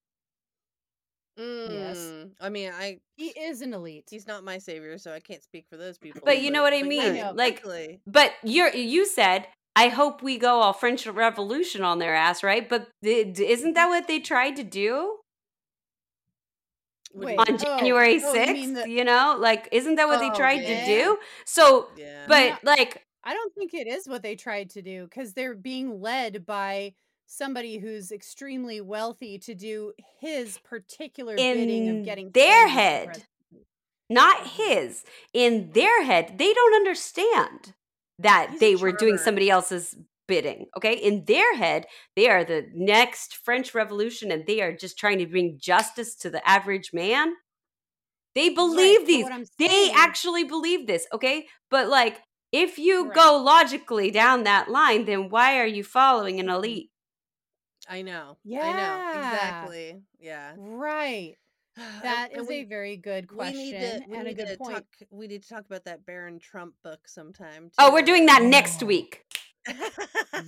Yes. 1.36 1.98
Mm, 1.98 2.30
I 2.40 2.48
mean, 2.50 2.72
I 2.72 2.98
He 3.16 3.28
is 3.28 3.62
an 3.62 3.72
elite. 3.74 4.08
he's 4.10 4.26
not 4.26 4.44
my 4.44 4.58
savior, 4.58 4.98
so 4.98 5.12
I 5.12 5.20
can't 5.20 5.42
speak 5.42 5.66
for 5.68 5.76
those 5.76 5.98
people. 5.98 6.22
But 6.24 6.42
you 6.42 6.50
know 6.50 6.62
what 6.62 6.72
I 6.74 6.80
but 6.80 6.88
mean? 6.88 7.14
know. 7.14 7.32
Like, 7.34 7.64
but 8.06 8.32
you're 8.42 8.74
you 8.74 9.06
said 9.06 9.46
I 9.76 9.88
hope 9.88 10.22
we 10.22 10.36
go 10.38 10.60
all 10.60 10.72
French 10.72 11.06
Revolution 11.06 11.82
on 11.82 11.98
their 11.98 12.14
ass, 12.14 12.42
right? 12.42 12.68
But 12.68 12.88
isn't 13.02 13.74
that 13.74 13.88
what 13.88 14.08
they 14.08 14.18
tried 14.20 14.56
to 14.56 14.64
do 14.64 15.16
you 17.14 17.20
Wait, 17.20 17.38
on 17.38 17.46
oh, 17.54 17.56
January 17.56 18.20
oh, 18.24 18.32
you 18.34 18.46
sixth? 18.46 18.74
the- 18.74 18.90
you 18.90 19.04
know, 19.04 19.36
like 19.38 19.68
isn't 19.72 19.96
that 19.96 20.08
what 20.08 20.20
they 20.20 20.30
Oh, 20.30 20.34
tried 20.34 20.62
yeah. 20.62 20.80
to 20.80 20.86
do? 20.86 21.18
So, 21.46 21.88
yeah. 21.96 22.24
but 22.28 22.62
like 22.64 23.04
I 23.24 23.34
don't 23.34 23.54
think 23.54 23.74
it 23.74 23.86
is 23.86 24.06
what 24.08 24.22
they 24.22 24.36
tried 24.36 24.70
to 24.70 24.82
do 24.82 25.04
because 25.04 25.32
they're 25.34 25.54
being 25.54 26.00
led 26.00 26.46
by 26.46 26.94
somebody 27.30 27.78
who's 27.78 28.10
extremely 28.10 28.80
wealthy 28.80 29.38
to 29.38 29.54
do 29.54 29.92
his 30.20 30.58
particular 30.58 31.36
bidding 31.36 31.88
In 31.88 31.98
of 31.98 32.04
getting 32.04 32.30
their 32.32 32.68
head. 32.68 33.24
not 34.08 34.48
his 34.48 35.04
in 35.32 35.70
their 35.72 36.02
head 36.04 36.34
they 36.38 36.52
don't 36.52 36.74
understand 36.74 37.74
that 38.18 38.48
He's 38.50 38.60
they 38.60 38.74
were 38.76 38.92
doing 38.92 39.16
somebody 39.16 39.48
else's 39.48 39.96
bidding 40.26 40.66
okay 40.76 40.94
in 40.94 41.24
their 41.26 41.56
head 41.56 41.86
they 42.16 42.28
are 42.28 42.44
the 42.44 42.66
next 42.74 43.36
french 43.36 43.74
revolution 43.74 44.32
and 44.32 44.46
they 44.46 44.60
are 44.60 44.72
just 44.76 44.98
trying 44.98 45.18
to 45.18 45.26
bring 45.26 45.58
justice 45.60 46.16
to 46.16 46.30
the 46.30 46.46
average 46.48 46.92
man 46.92 47.34
they 48.34 48.48
believe 48.48 49.00
but 49.00 49.06
these 49.06 49.26
they 49.58 49.90
actually 49.94 50.44
believe 50.44 50.86
this 50.86 51.06
okay 51.12 51.46
but 51.70 51.88
like 51.88 52.20
if 52.52 52.78
you 52.78 53.04
Right. 53.04 53.14
go 53.14 53.36
logically 53.42 54.10
down 54.10 54.44
that 54.44 54.68
line 54.68 55.04
then 55.04 55.28
why 55.28 55.58
are 55.58 55.66
you 55.66 55.84
following 55.84 56.40
an 56.40 56.46
Mhm. 56.46 56.54
elite 56.54 56.90
I 57.90 58.02
know. 58.02 58.38
Yeah. 58.44 58.60
I 58.62 58.72
know. 58.72 59.20
Yeah. 59.20 59.32
Exactly. 59.34 60.02
Yeah. 60.18 60.52
Right. 60.56 61.36
And- 61.76 62.02
That 62.02 62.28
and 62.32 62.42
is 62.42 62.48
we- 62.48 62.60
a 62.60 62.64
very 62.64 62.96
good 62.96 63.30
we 63.30 63.36
question 63.36 63.58
need 63.60 63.72
to, 63.72 64.02
we 64.08 64.16
and 64.16 64.26
a 64.26 64.30
need 64.30 64.36
good 64.36 64.48
to 64.48 64.56
point. 64.56 64.74
talk. 64.74 64.84
We 65.10 65.26
need 65.28 65.42
to 65.42 65.48
talk 65.48 65.64
about 65.66 65.84
that 65.84 66.04
Baron 66.06 66.38
Trump 66.38 66.74
book 66.84 67.00
sometime. 67.06 67.70
oh 67.78 67.92
we're 67.92 68.02
doing 68.02 68.26
that 68.26 68.42
next 68.42 68.82
week 68.82 69.24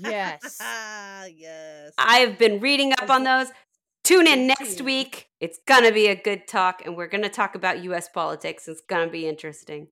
Yes. 0.01 0.59
yes. 1.37 1.93
I've 1.99 2.39
been 2.39 2.61
reading 2.61 2.93
up 2.93 3.11
on 3.11 3.25
those. 3.25 3.49
Tune 4.05 4.27
in 4.27 4.47
next 4.47 4.81
week. 4.81 5.29
It's 5.41 5.59
going 5.67 5.85
to 5.85 5.93
be 5.93 6.09
a 6.09 6.17
good 6.17 6.49
talk, 6.49 6.83
and 6.85 6.97
we're 6.97 7.07
going 7.07 7.23
to 7.23 7.29
talk 7.29 7.55
about 7.55 7.83
U.S. 7.85 8.09
politics. 8.09 8.67
It's 8.67 8.81
going 8.81 9.07
to 9.07 9.13
be 9.13 9.29
interesting. 9.29 9.89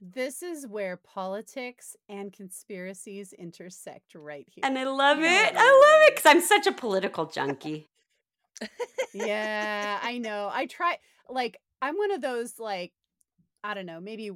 This 0.00 0.42
is 0.42 0.66
where 0.66 0.96
politics 0.96 1.96
and 2.08 2.32
conspiracies 2.32 3.32
intersect 3.32 4.14
right 4.14 4.46
here. 4.48 4.62
And 4.64 4.78
I 4.78 4.84
love 4.84 5.18
it. 5.20 5.54
I 5.56 5.94
love 5.94 6.08
it 6.08 6.16
because 6.16 6.30
I'm 6.30 6.40
such 6.42 6.66
a 6.66 6.72
political 6.72 7.26
junkie. 7.26 7.88
yeah, 9.14 9.98
I 10.02 10.18
know. 10.18 10.50
I 10.52 10.66
try 10.66 10.98
like 11.28 11.58
I'm 11.80 11.96
one 11.96 12.10
of 12.12 12.20
those 12.20 12.58
like 12.58 12.92
I 13.64 13.74
don't 13.74 13.86
know, 13.86 14.00
maybe 14.00 14.30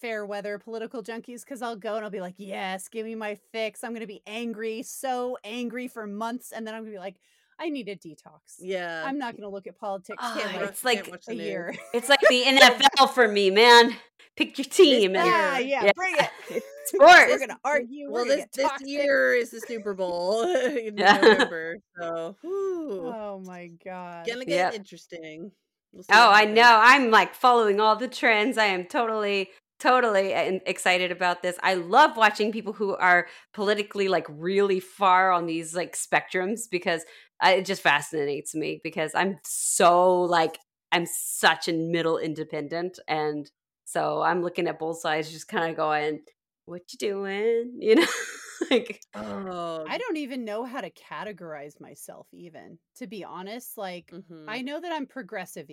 fair 0.00 0.24
weather 0.24 0.58
political 0.58 1.02
junkies 1.02 1.44
because 1.44 1.62
I'll 1.62 1.76
go 1.76 1.96
and 1.96 2.04
I'll 2.04 2.10
be 2.10 2.20
like, 2.20 2.34
yes, 2.38 2.88
give 2.88 3.06
me 3.06 3.14
my 3.14 3.36
fix. 3.52 3.84
I'm 3.84 3.92
gonna 3.92 4.06
be 4.06 4.22
angry, 4.26 4.82
so 4.82 5.36
angry 5.44 5.88
for 5.88 6.06
months, 6.06 6.52
and 6.52 6.66
then 6.66 6.74
I'm 6.74 6.82
gonna 6.82 6.92
be 6.92 6.98
like, 6.98 7.16
I 7.62 7.68
need 7.68 7.88
a 7.88 7.96
detox. 7.96 8.56
yeah. 8.58 9.04
I'm 9.06 9.18
not 9.18 9.36
gonna 9.36 9.48
look 9.48 9.66
at 9.68 9.78
politics 9.78 10.22
for 10.22 10.40
Can't 10.40 10.62
it's 10.62 10.84
like- 10.84 11.08
watch 11.10 11.24
a 11.28 11.30
the 11.30 11.36
year. 11.36 11.74
It's 11.94 12.08
like 12.12 12.20
the 12.28 12.42
NFL 12.42 13.10
for 13.14 13.28
me, 13.28 13.50
man. 13.50 13.94
Pick 14.36 14.56
your 14.58 14.64
team. 14.64 15.14
And 15.14 15.28
ah, 15.30 15.58
yeah, 15.58 15.84
Yeah. 15.84 15.92
bring 15.94 16.14
it. 16.18 16.30
it's 16.50 16.66
sports. 16.86 17.26
We're 17.30 17.38
gonna 17.38 17.60
argue. 17.64 18.10
Well, 18.10 18.24
this 18.24 18.46
this 18.54 18.70
year 18.84 19.34
is 19.34 19.50
the 19.50 19.60
Super 19.60 19.94
Bowl 19.94 20.42
in 20.42 20.94
November, 20.96 21.76
so 22.00 22.36
whew, 22.40 23.06
Oh 23.14 23.42
my 23.44 23.68
god. 23.84 24.26
gonna 24.26 24.44
get 24.44 24.56
Yep. 24.72 24.74
interesting. 24.74 25.52
We'll 25.92 26.04
Oh, 26.10 26.30
I 26.30 26.40
happens. 26.40 26.56
know. 26.56 26.78
I'm 26.80 27.10
like 27.10 27.34
following 27.34 27.78
all 27.78 27.94
the 27.96 28.08
trends. 28.08 28.56
I 28.56 28.64
am 28.66 28.86
totally, 28.86 29.50
totally 29.78 30.34
uh, 30.34 30.60
excited 30.64 31.12
about 31.12 31.42
this. 31.42 31.58
I 31.62 31.74
love 31.74 32.16
watching 32.16 32.50
people 32.52 32.72
who 32.72 32.96
are 32.96 33.26
politically 33.52 34.08
like 34.08 34.26
really 34.30 34.80
far 34.80 35.30
on 35.30 35.44
these 35.44 35.74
like 35.74 35.94
spectrums 35.94 36.60
because 36.70 37.02
I, 37.42 37.54
it 37.54 37.66
just 37.66 37.82
fascinates 37.82 38.54
me 38.54 38.80
because 38.84 39.14
I'm 39.14 39.38
so 39.44 40.22
like, 40.22 40.58
I'm 40.92 41.06
such 41.06 41.68
a 41.68 41.72
middle 41.72 42.18
independent. 42.18 42.98
And 43.08 43.50
so 43.84 44.22
I'm 44.22 44.42
looking 44.42 44.68
at 44.68 44.78
both 44.78 45.00
sides, 45.00 45.30
just 45.32 45.48
kind 45.48 45.70
of 45.70 45.76
going, 45.76 46.22
what 46.66 46.82
you 46.92 46.98
doing? 46.98 47.76
You 47.80 47.96
know, 47.96 48.06
like, 48.70 49.00
Oh, 49.14 49.84
I 49.86 49.98
don't 49.98 50.16
even 50.16 50.44
know 50.44 50.64
how 50.64 50.80
to 50.80 50.90
categorize 50.90 51.80
myself, 51.80 52.28
even 52.32 52.78
to 52.96 53.06
be 53.06 53.24
honest. 53.24 53.76
Like, 53.76 54.10
mhm. 54.12 54.44
I 54.48 54.62
know 54.62 54.80
that 54.80 54.92
I'm 54.92 55.06
progressive 55.06 55.68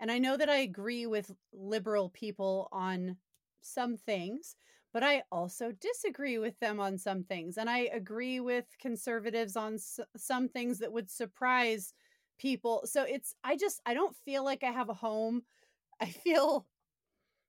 and 0.00 0.10
I 0.10 0.18
know 0.18 0.36
that 0.36 0.48
I 0.48 0.58
agree 0.58 1.06
with 1.06 1.30
liberal 1.52 2.10
people 2.10 2.68
on 2.72 3.18
some 3.60 3.96
things, 3.96 4.56
but 4.96 5.04
I 5.04 5.24
also 5.30 5.72
disagree 5.72 6.38
with 6.38 6.58
them 6.60 6.80
on 6.80 6.96
some 6.98 7.22
things. 7.22 7.58
And 7.58 7.68
I 7.68 7.80
agree 7.80 8.40
with 8.40 8.64
conservatives 8.80 9.54
on 9.54 9.74
s- 9.74 10.00
some 10.16 10.48
things 10.48 10.78
that 10.78 10.92
would 10.92 11.10
surprise 11.10 11.92
people. 12.38 12.82
So 12.86 13.02
it's, 13.04 13.34
I 13.44 13.58
just, 13.58 13.82
I 13.84 13.92
don't 13.94 14.16
feel 14.16 14.42
like 14.42 14.64
I 14.64 14.72
have 14.72 14.88
a 14.88 14.94
home. 14.94 15.44
I 16.00 16.06
feel, 16.06 16.68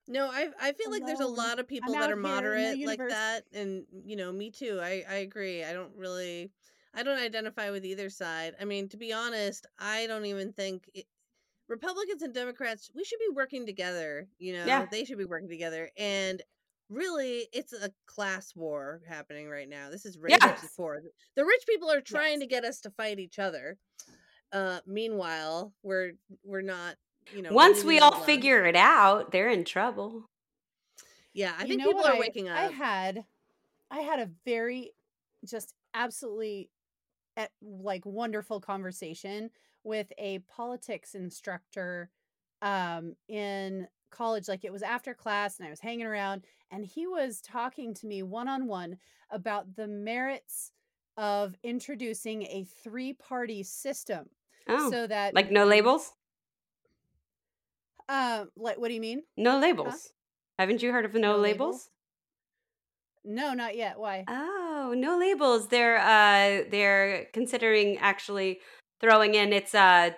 No, 0.08 0.30
I 0.30 0.52
I 0.60 0.72
feel 0.74 0.90
like 0.90 1.06
there's 1.06 1.20
a 1.20 1.28
lot 1.28 1.60
of 1.60 1.68
people 1.68 1.96
I'm 1.96 1.98
that 1.98 2.10
are 2.10 2.16
here 2.16 2.46
in 2.46 2.62
the 2.62 2.62
moderate 2.62 2.80
like 2.84 3.08
that, 3.08 3.46
and 3.52 3.86
you 4.06 4.16
know, 4.16 4.32
me 4.32 4.52
too. 4.52 4.80
I 4.82 5.04
I 5.08 5.16
agree. 5.16 5.64
I 5.64 5.74
don't 5.74 5.96
really, 5.96 6.52
I 6.94 7.04
don't 7.04 7.20
identify 7.20 7.70
with 7.72 7.86
either 7.86 8.10
side. 8.10 8.56
I 8.60 8.66
mean, 8.66 8.88
to 8.90 8.98
be 8.98 9.12
honest, 9.14 9.66
I 9.78 10.08
don't 10.08 10.26
even 10.26 10.54
think 10.54 10.90
it, 10.94 11.08
Republicans 11.68 12.22
and 12.24 12.34
Democrats 12.34 12.92
we 12.96 13.04
should 13.06 13.20
be 13.20 13.30
working 13.36 13.66
together. 13.66 14.30
You 14.40 14.54
know, 14.54 14.86
Yeah. 14.86 14.88
they 14.88 15.06
should 15.06 15.20
be 15.20 15.26
working 15.26 15.50
together, 15.50 15.92
and 15.98 16.42
really, 16.90 17.48
it's 17.54 17.74
a 17.74 17.92
class 18.06 18.56
war 18.56 19.02
happening 19.08 19.50
right 19.50 19.68
now. 19.70 19.90
This 19.90 20.06
is 20.06 20.18
rich 20.18 20.38
versus 20.42 20.72
poor. 20.76 21.02
The 21.36 21.46
rich 21.46 21.64
people 21.68 21.92
are 21.92 22.02
trying 22.02 22.34
Yes. 22.34 22.42
to 22.42 22.48
get 22.48 22.66
us 22.66 22.80
to 22.82 22.92
fight 22.92 23.20
each 23.20 23.40
other. 23.40 23.78
Uh, 24.52 24.80
meanwhile, 24.86 25.74
we're 25.84 26.14
we're 26.44 26.62
not. 26.62 26.96
You 27.36 27.42
know, 27.42 27.52
once 27.52 27.84
we 27.84 28.00
all 28.00 28.14
alone. 28.14 28.26
figure 28.26 28.66
it 28.66 28.76
out, 28.78 29.32
they're 29.32 29.50
in 29.50 29.66
trouble. 29.66 30.30
Yeah, 31.34 31.54
I 31.58 31.64
You 31.64 31.68
think 31.78 31.84
people 31.84 32.06
are 32.06 32.16
I- 32.16 32.20
waking 32.20 32.48
up. 32.48 32.58
I 32.58 32.68
had, 32.72 33.26
I 33.92 34.00
had 34.00 34.20
a 34.22 34.30
very, 34.46 34.94
just 35.46 35.74
absolutely, 35.94 36.70
at, 37.36 37.52
like 37.62 38.06
wonderful 38.06 38.62
conversation 38.62 39.52
with 39.84 40.08
a 40.18 40.40
politics 40.40 41.16
instructor, 41.16 42.10
um, 42.62 43.16
in 43.28 43.88
college. 44.10 44.48
Like 44.48 44.64
it 44.66 44.72
was 44.72 44.84
after 44.84 45.14
class, 45.14 45.58
and 45.58 45.68
I 45.68 45.70
was 45.70 45.80
hanging 45.80 46.06
around, 46.06 46.44
and 46.72 46.86
he 46.86 47.08
was 47.08 47.42
talking 47.42 47.94
to 47.96 48.08
me 48.08 48.24
one 48.24 48.48
on 48.48 48.68
one 48.68 48.98
about 49.30 49.76
the 49.76 49.88
merits 49.88 50.72
of 51.18 51.56
introducing 51.64 52.44
a 52.44 52.66
three 52.84 53.14
party 53.14 53.64
system, 53.64 54.30
Oh, 54.68 54.92
so 54.92 55.08
that 55.08 55.34
like 55.34 55.52
no 55.52 55.66
labels? 55.66 56.14
Um, 58.10 58.52
like 58.56 58.78
what 58.78 58.88
do 58.88 58.94
you 58.94 59.02
mean? 59.02 59.24
No 59.36 59.60
labels. 59.60 60.12
Haven't 60.58 60.82
you 60.82 60.92
heard 60.92 61.06
of 61.06 61.14
no, 61.14 61.20
No 61.20 61.38
labels? 61.38 61.60
labels? 61.60 61.90
No, 63.26 63.54
not 63.54 63.76
yet. 63.76 64.00
Why? 64.00 64.24
Oh, 64.28 64.94
no 64.96 65.18
labels. 65.18 65.68
They're 65.68 65.98
uh 65.98 66.64
they're 66.70 67.26
considering 67.34 67.98
actually 67.98 68.62
throwing 69.02 69.36
in 69.36 69.54
it's 69.54 69.76
uh 69.76 70.12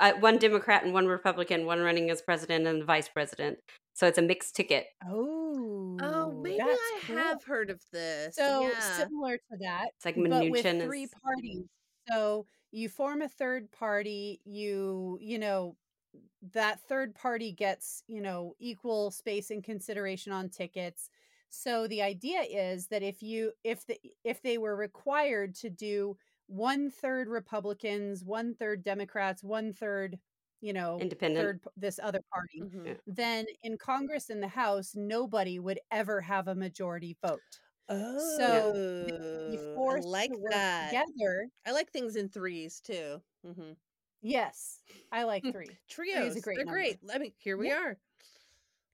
uh, 0.00 0.12
one 0.20 0.38
Democrat 0.38 0.84
and 0.84 0.92
one 0.92 1.06
Republican, 1.06 1.66
one 1.66 1.80
running 1.80 2.10
as 2.10 2.22
president 2.22 2.66
and 2.66 2.80
the 2.82 2.84
vice 2.84 3.08
president. 3.08 3.58
So 3.94 4.06
it's 4.06 4.18
a 4.18 4.22
mixed 4.22 4.56
ticket. 4.56 4.86
Oh, 5.06 5.96
Oh, 6.00 6.32
maybe 6.42 6.58
that's 6.58 6.80
I 6.80 7.00
cool. 7.06 7.16
have 7.16 7.44
heard 7.44 7.70
of 7.70 7.80
this. 7.92 8.34
So 8.36 8.62
yeah. 8.62 8.96
similar 8.98 9.36
to 9.36 9.56
that, 9.60 9.88
It's 9.96 10.04
like 10.04 10.16
but 10.16 10.50
with 10.50 10.64
three 10.80 11.04
is 11.04 11.10
parties. 11.22 11.64
So 12.10 12.46
you 12.72 12.88
form 12.88 13.22
a 13.22 13.28
third 13.28 13.70
party. 13.70 14.40
You 14.44 15.18
you 15.20 15.38
know 15.38 15.76
that 16.52 16.80
third 16.88 17.14
party 17.14 17.52
gets 17.52 18.02
you 18.06 18.20
know 18.20 18.54
equal 18.58 19.10
space 19.10 19.50
and 19.50 19.62
consideration 19.62 20.32
on 20.32 20.48
tickets. 20.50 21.08
So 21.48 21.86
the 21.86 22.02
idea 22.02 22.40
is 22.42 22.88
that 22.88 23.02
if 23.02 23.22
you 23.22 23.52
if 23.62 23.86
the 23.86 23.98
if 24.24 24.42
they 24.42 24.58
were 24.58 24.76
required 24.76 25.54
to 25.56 25.70
do 25.70 26.16
one 26.46 26.90
third 26.90 27.28
Republicans, 27.28 28.24
one 28.24 28.54
third 28.54 28.82
Democrats, 28.82 29.42
one 29.44 29.72
third 29.72 30.18
you 30.60 30.72
know 30.72 30.98
Independent. 30.98 31.44
third 31.44 31.60
this 31.76 31.98
other 32.02 32.20
party, 32.32 32.60
Mhm. 32.62 32.86
Yeah. 32.86 32.94
then 33.06 33.46
in 33.62 33.76
Congress 33.78 34.30
and 34.30 34.42
the 34.42 34.48
House, 34.48 34.94
nobody 34.94 35.58
would 35.58 35.80
ever 35.90 36.20
have 36.22 36.48
a 36.48 36.54
majority 36.54 37.16
vote. 37.24 37.60
Oh, 37.88 38.18
So 38.38 38.72
they'd 39.48 39.58
I 39.88 40.00
like 40.00 40.32
to 40.32 40.38
work 40.38 40.52
that. 40.52 40.88
together. 40.90 41.48
I 41.66 41.72
like 41.72 41.90
things 41.90 42.16
in 42.16 42.28
threes 42.30 42.80
too. 42.80 43.22
Mm-hmm. 43.44 43.72
Yes, 44.22 44.82
I 45.12 45.24
like 45.24 45.44
three. 45.52 45.78
Trios, 45.88 46.36
a 46.36 46.40
great 46.40 46.56
they're 46.56 46.64
number. 46.64 46.72
great. 46.80 46.98
I 47.12 47.18
mean, 47.18 47.32
here 47.38 47.56
we 47.58 47.68
Yeah. 47.68 47.74
are. 47.74 47.98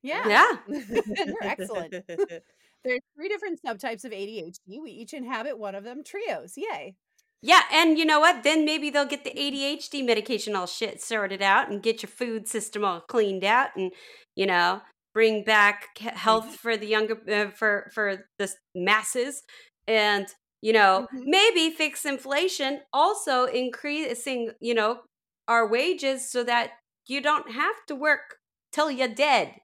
Yeah, 0.03 0.29
Yeah. 0.29 0.57
they're 1.25 1.45
excellent. 1.45 1.95
There's 2.85 3.01
three 3.15 3.29
different 3.29 3.61
subtypes 3.63 4.05
of 4.05 4.13
ADHD. 4.13 4.81
We 4.81 4.91
each 4.93 5.13
inhabit 5.15 5.59
one 5.59 5.75
of 5.75 5.85
them. 5.85 6.03
Trios, 6.03 6.55
yay! 6.57 6.97
Yeah, 7.43 7.63
and 7.73 7.99
you 7.99 8.05
know 8.05 8.21
what? 8.21 8.43
Then 8.43 8.65
maybe 8.67 8.91
they'll 8.91 9.07
get 9.07 9.25
the 9.25 9.31
ADHD 9.39 10.03
medication 10.03 10.55
all 10.55 10.67
shit 10.67 11.01
sorted 11.01 11.41
out 11.41 11.71
and 11.71 11.83
get 11.83 12.03
your 12.03 12.11
food 12.11 12.47
system 12.49 12.85
all 12.85 13.01
cleaned 13.01 13.45
out 13.45 13.71
and 13.77 13.93
you 14.37 14.47
know, 14.47 14.81
bring 15.15 15.43
back 15.45 15.89
he- 15.99 16.09
health 16.11 16.55
for 16.57 16.77
the 16.77 16.87
younger 16.87 17.19
uh, 17.31 17.51
for 17.51 17.91
for 17.95 18.27
the 18.39 18.53
masses 18.75 19.43
and 19.89 20.27
you 20.63 20.73
know, 20.75 21.07
Mhm. 21.15 21.23
maybe 21.25 21.71
fix 21.75 22.05
inflation, 22.05 22.83
also 22.93 23.45
increasing, 23.47 24.53
you 24.61 24.75
know, 24.75 25.01
our 25.49 25.67
wages 25.67 26.31
so 26.31 26.45
that 26.45 26.73
you 27.07 27.21
don't 27.23 27.51
have 27.53 27.75
to 27.87 27.95
work 27.95 28.37
till 28.73 28.91
you're 28.91 29.09
dead. 29.09 29.55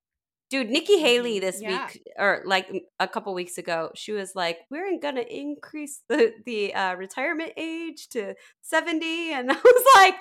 Dude, 0.49 0.70
Nikki 0.70 0.99
Haley 1.01 1.38
Mhm. 1.38 1.40
this 1.40 1.61
Yeah. 1.61 1.86
week 1.86 2.03
or 2.16 2.42
like 2.47 2.68
a 3.01 3.09
couple 3.09 3.34
weeks 3.34 3.59
ago, 3.59 3.90
she 3.94 4.12
was 4.12 4.34
like, 4.36 4.61
"We're 4.70 4.99
going 5.01 5.16
to 5.16 5.26
increase 5.34 6.03
the 6.09 6.32
the 6.44 6.72
uh, 6.74 6.94
retirement 6.94 7.53
age 7.57 8.09
to 8.11 8.34
70." 8.62 9.32
And 9.32 9.51
I 9.53 9.55
was 9.55 9.84
like, 9.97 10.14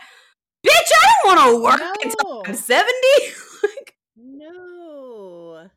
"Bitch, 0.65 0.91
I 1.01 1.13
don't 1.23 1.36
want 1.36 1.51
to 1.51 1.63
work 1.63 1.95
until 2.03 2.41
I'm 2.45 2.51
No. 2.53 2.57
70." 2.57 2.91
like, 3.63 3.95
No. 4.15 5.69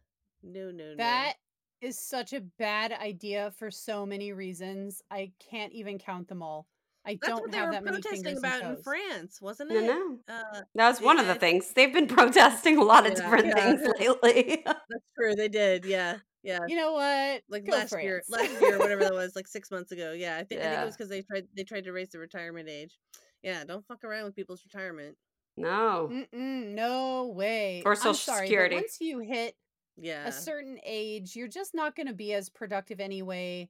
No, 0.43 0.71
no, 0.71 0.71
no. 0.71 0.97
That 0.97 1.35
is 1.81 1.99
such 1.99 2.33
a 2.33 2.41
bad 2.41 2.93
idea 2.93 3.53
for 3.57 3.71
so 3.71 4.07
many 4.07 4.33
reasons. 4.33 5.03
I 5.11 5.33
can't 5.51 5.73
even 5.73 5.99
count 5.99 6.29
them 6.29 6.43
all. 6.43 6.67
I 7.09 7.19
That's 7.21 7.29
don't 7.29 7.41
what 7.43 7.51
they 7.51 7.57
have 7.57 7.67
were 7.69 7.73
that 7.73 7.85
many 7.85 7.97
protesting 8.03 8.23
fingers 8.25 8.39
about 8.41 8.61
and 8.61 8.71
in 8.71 8.77
toes. 8.77 8.85
France, 8.85 9.41
wasn't 9.41 9.73
it? 9.73 9.85
no. 9.85 10.19
Uh, 10.29 10.61
That 10.75 10.89
was 10.91 10.99
they 10.99 11.05
one 11.07 11.19
of 11.19 11.27
the 11.27 11.35
things. 11.35 11.73
They've 11.73 11.93
been 11.93 12.07
protesting 12.19 12.77
a 12.77 12.85
lot 12.85 13.07
of 13.07 13.13
Yeah. 13.13 13.21
different 13.23 13.47
Yeah. 13.47 13.55
things 13.77 13.81
lately. 13.99 14.63
that's 14.67 14.81
true. 15.19 15.35
They 15.35 15.49
did. 15.49 15.85
Yeah. 15.87 16.19
Yeah. 16.43 16.59
You 16.69 16.77
know 16.77 16.93
what? 16.93 17.43
Like 17.49 17.65
Go 17.65 17.73
last 17.77 17.93
year, 18.01 18.23
France. 18.29 18.51
last 18.53 18.61
year, 18.61 18.79
whatever 18.79 19.03
that 19.05 19.15
was, 19.15 19.35
like 19.35 19.49
six 19.49 19.71
months 19.71 19.91
ago. 19.93 20.13
Yeah, 20.13 20.37
I 20.37 20.45
think 20.45 20.61
I 20.61 20.65
think 20.65 20.73
it 20.75 20.77
Yeah. 20.77 20.85
was 20.85 20.97
because 20.97 21.09
they 21.09 21.23
tried 21.23 21.49
they 21.57 21.65
tried 21.65 21.85
to 21.85 21.93
raise 21.93 22.11
the 22.11 22.19
retirement 22.19 22.69
age. 22.69 22.99
Yeah, 23.43 23.65
don't 23.65 23.87
fuck 23.87 24.05
around 24.05 24.25
with 24.25 24.37
people's 24.37 24.63
retirement. 24.65 25.17
no. 25.57 26.09
Mm-mm, 26.13 26.75
no 26.75 27.27
way. 27.35 27.83
Or 27.87 27.93
I'm 27.93 27.97
Social 27.97 28.15
sorry, 28.15 28.47
Security. 28.49 28.77
but 28.77 28.83
once 28.83 28.99
you 29.01 29.19
hit 29.21 29.55
Yeah, 29.97 30.27
a 30.29 30.33
certain 30.33 30.79
age, 30.85 31.35
you're 31.35 31.49
just 31.49 31.75
not 31.75 31.97
going 31.97 32.07
to 32.07 32.15
be 32.15 32.33
as 32.35 32.49
productive 32.51 33.01
anyway. 33.01 33.69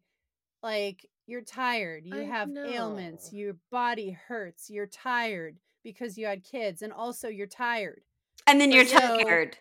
Like, 0.62 1.06
you're 1.26 1.42
tired, 1.42 2.04
you 2.06 2.20
I 2.20 2.24
have 2.24 2.50
ailments, 2.56 3.32
your 3.32 3.56
body 3.70 4.10
hurts, 4.10 4.70
you're 4.70 4.86
tired 4.86 5.58
because 5.84 6.16
you 6.18 6.26
had 6.26 6.42
kids, 6.42 6.82
and 6.82 6.92
also 6.92 7.28
you're 7.28 7.46
tired. 7.46 8.00
And 8.46 8.60
then 8.60 8.72
you're 8.72 8.84
you 8.84 8.94
know- 8.94 9.22
tired. 9.22 9.58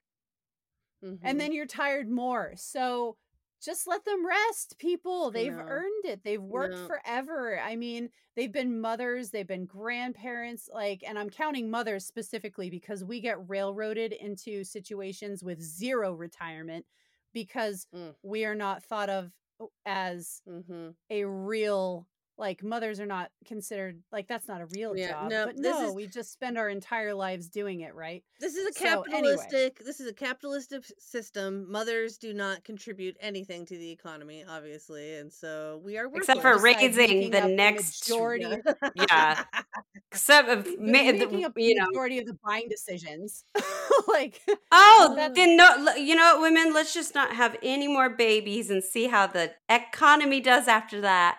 And 1.21 1.39
then 1.39 1.51
you're 1.53 1.67
tired 1.67 2.09
more. 2.09 2.53
So 2.55 3.17
just 3.61 3.85
let 3.85 4.03
them 4.05 4.25
rest, 4.25 4.77
people. 4.79 5.29
They've 5.29 5.53
No. 5.53 5.59
earned 5.67 6.05
it. 6.05 6.23
They've 6.23 6.41
worked 6.41 6.75
No. 6.75 6.87
forever. 6.87 7.59
I 7.59 7.75
mean, 7.75 8.09
they've 8.35 8.51
been 8.51 8.79
mothers, 8.81 9.29
they've 9.29 9.47
been 9.47 9.65
grandparents, 9.65 10.69
like, 10.73 11.03
and 11.07 11.17
I'm 11.19 11.29
counting 11.29 11.69
mothers 11.69 12.05
specifically 12.05 12.69
because 12.71 13.03
we 13.03 13.21
get 13.21 13.47
railroaded 13.49 14.13
into 14.13 14.63
situations 14.63 15.43
with 15.43 15.61
zero 15.61 16.13
retirement 16.13 16.85
because 17.33 17.87
Mm. 17.93 18.15
we 18.23 18.45
are 18.45 18.55
not 18.55 18.83
thought 18.83 19.09
of 19.09 19.31
as 19.85 20.41
Mhm. 20.47 20.95
a 21.09 21.23
real 21.25 22.07
like 22.39 22.63
mothers 22.63 22.99
are 22.99 23.05
not 23.07 23.31
considered 23.45 23.99
like 24.11 24.27
that's 24.27 24.47
not 24.47 24.61
a 24.61 24.65
real 24.67 24.95
Yeah, 24.95 25.11
job 25.11 25.29
no, 25.31 25.45
but 25.47 25.55
this 25.57 25.63
no 25.79 25.87
is- 25.89 25.93
we 25.95 26.07
just 26.07 26.31
spend 26.31 26.57
our 26.57 26.69
entire 26.69 27.13
lives 27.13 27.47
doing 27.49 27.81
it 27.81 27.95
right 27.95 28.23
This 28.39 28.55
is 28.55 28.67
a 28.67 28.73
So, 28.73 29.01
anyway. 29.03 29.35
capitalistic. 29.35 29.79
This 29.83 29.99
is 29.99 30.07
a 30.07 30.13
capitalistic 30.13 30.83
system. 30.99 31.65
Mothers 31.71 32.17
do 32.19 32.33
not 32.35 32.63
contribute 32.63 33.17
anything 33.19 33.65
to 33.65 33.77
the 33.77 33.89
economy, 33.91 34.45
obviously, 34.47 35.15
and 35.15 35.33
so 35.33 35.81
we 35.83 35.97
are 35.97 36.05
Except 36.13 36.41
for 36.41 36.51
worthless. 36.57 36.75
Besides 36.75 36.97
raising 36.97 37.31
the 37.31 37.47
next- 37.47 38.07
majority 38.09 38.45
Yeah. 38.95 39.43
Except 40.11 40.49
of 40.49 40.63
the- 40.65 40.77
ma- 40.79 40.85
the- 40.85 40.91
making 41.13 41.45
up 41.45 41.55
the 41.55 41.63
you 41.63 41.75
know. 41.75 41.85
majority 41.87 42.19
of 42.19 42.25
the 42.27 42.37
buying 42.45 42.69
decisions 42.69 43.43
like 44.07 44.39
Oh, 44.71 45.31
then 45.33 45.55
no, 45.57 45.95
you 45.95 46.15
know 46.15 46.35
what, 46.35 46.41
women, 46.43 46.73
let's 46.73 46.93
just 46.93 47.15
not 47.15 47.33
have 47.35 47.57
any 47.63 47.87
more 47.87 48.09
babies 48.09 48.69
and 48.69 48.83
see 48.83 49.07
how 49.07 49.25
the 49.27 49.53
economy 49.69 50.39
does 50.39 50.67
after 50.67 51.01
that. 51.01 51.37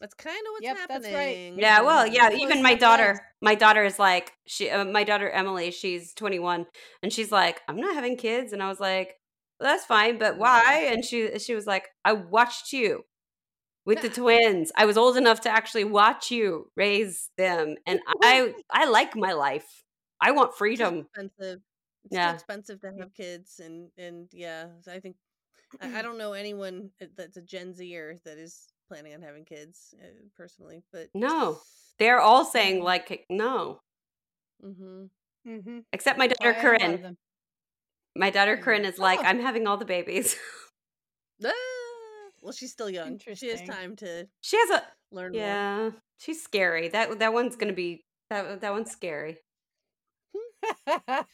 That's 0.00 0.14
kind 0.14 0.38
of 0.46 0.52
what's 0.52 0.68
Yep, 0.68 0.78
that's 0.88 1.10
right. 1.10 1.38
happening. 1.40 1.54
Yeah, 1.54 1.80
well, 1.82 2.06
yeah, 2.06 2.30
Of 2.32 2.42
even 2.42 2.62
my 2.62 2.74
daughter, 2.74 3.18
right. 3.18 3.32
my 3.42 3.54
daughter 3.54 3.84
is 3.84 3.98
like, 3.98 4.32
she, 4.46 4.70
uh, 4.70 4.84
my 4.84 5.04
daughter 5.04 5.28
Emily, 5.30 5.70
she's 5.70 6.14
21, 6.14 6.66
and 7.02 7.12
she's 7.12 7.30
like, 7.32 7.60
I'm 7.68 7.76
not 7.80 7.94
having 7.94 8.16
kids, 8.16 8.52
and 8.52 8.62
I 8.62 8.68
was 8.68 8.80
like, 8.80 9.14
well, 9.60 9.70
that's 9.70 9.86
fine, 9.86 10.18
but 10.18 10.38
why? 10.38 10.88
And 10.92 11.04
she, 11.04 11.38
she 11.38 11.54
was 11.54 11.66
like, 11.66 11.88
I 12.04 12.12
watched 12.12 12.72
you 12.72 13.04
with 13.86 14.02
the 14.02 14.10
twins. 14.10 14.72
I 14.76 14.86
was 14.86 14.98
old 14.98 15.16
enough 15.16 15.42
to 15.42 15.50
actually 15.50 15.84
watch 15.84 16.30
you 16.30 16.70
raise 16.76 17.30
them, 17.38 17.76
and 17.86 18.00
I, 18.22 18.54
I 18.70 18.86
like 18.86 19.16
my 19.16 19.32
life. 19.32 19.84
I 20.20 20.32
want 20.32 20.54
It's 20.54 20.58
freedom. 20.58 21.06
expensive. 21.16 21.60
It's 22.04 22.16
Yeah. 22.16 22.28
too 22.28 22.30
expensive 22.30 22.80
to 22.80 22.92
have 22.98 23.14
kids, 23.14 23.60
and 23.60 23.90
and 23.98 24.28
yeah, 24.32 24.68
I 24.86 25.00
think 25.00 25.16
I, 25.80 26.00
I 26.00 26.02
don't 26.02 26.18
know 26.18 26.32
anyone 26.34 26.90
uh, 27.02 27.06
that's 27.16 27.36
a 27.36 27.42
Gen 27.42 27.74
Zer 27.74 28.18
that 28.24 28.38
is 28.38 28.68
planning 28.88 29.14
on 29.14 29.22
having 29.22 29.44
kids 29.44 29.94
uh, 30.02 30.06
personally, 30.36 30.82
but 30.92 31.08
No, 31.14 31.58
they're 31.98 32.20
all 32.20 32.44
saying 32.44 32.82
like 32.82 33.24
no, 33.30 33.80
Mm-hmm. 34.64 35.04
mm-hmm. 35.48 35.78
except 35.92 36.18
my 36.18 36.26
daughter 36.26 36.54
Corinne. 36.54 37.16
My 38.16 38.30
daughter. 38.30 38.56
Corinne 38.56 38.84
is 38.84 38.98
like, 38.98 39.20
Oh. 39.20 39.24
I'm 39.24 39.38
having 39.40 39.66
all 39.68 39.76
the 39.76 39.84
babies. 39.84 40.36
Ah, 41.44 41.52
well, 42.42 42.52
she's 42.52 42.72
still 42.72 42.90
young. 42.90 43.20
She 43.34 43.48
has 43.50 43.62
time 43.62 43.94
to 43.96 44.26
she 44.40 44.56
has 44.56 44.70
a 44.70 44.82
learn 45.12 45.30
more. 45.32 45.40
yeah. 45.40 45.90
She's 46.18 46.42
scary. 46.42 46.88
That 46.88 47.20
that 47.20 47.32
one's 47.32 47.54
gonna 47.54 47.72
be 47.72 48.04
that 48.30 48.60
that 48.60 48.72
one's 48.72 48.90
scary. 48.90 49.36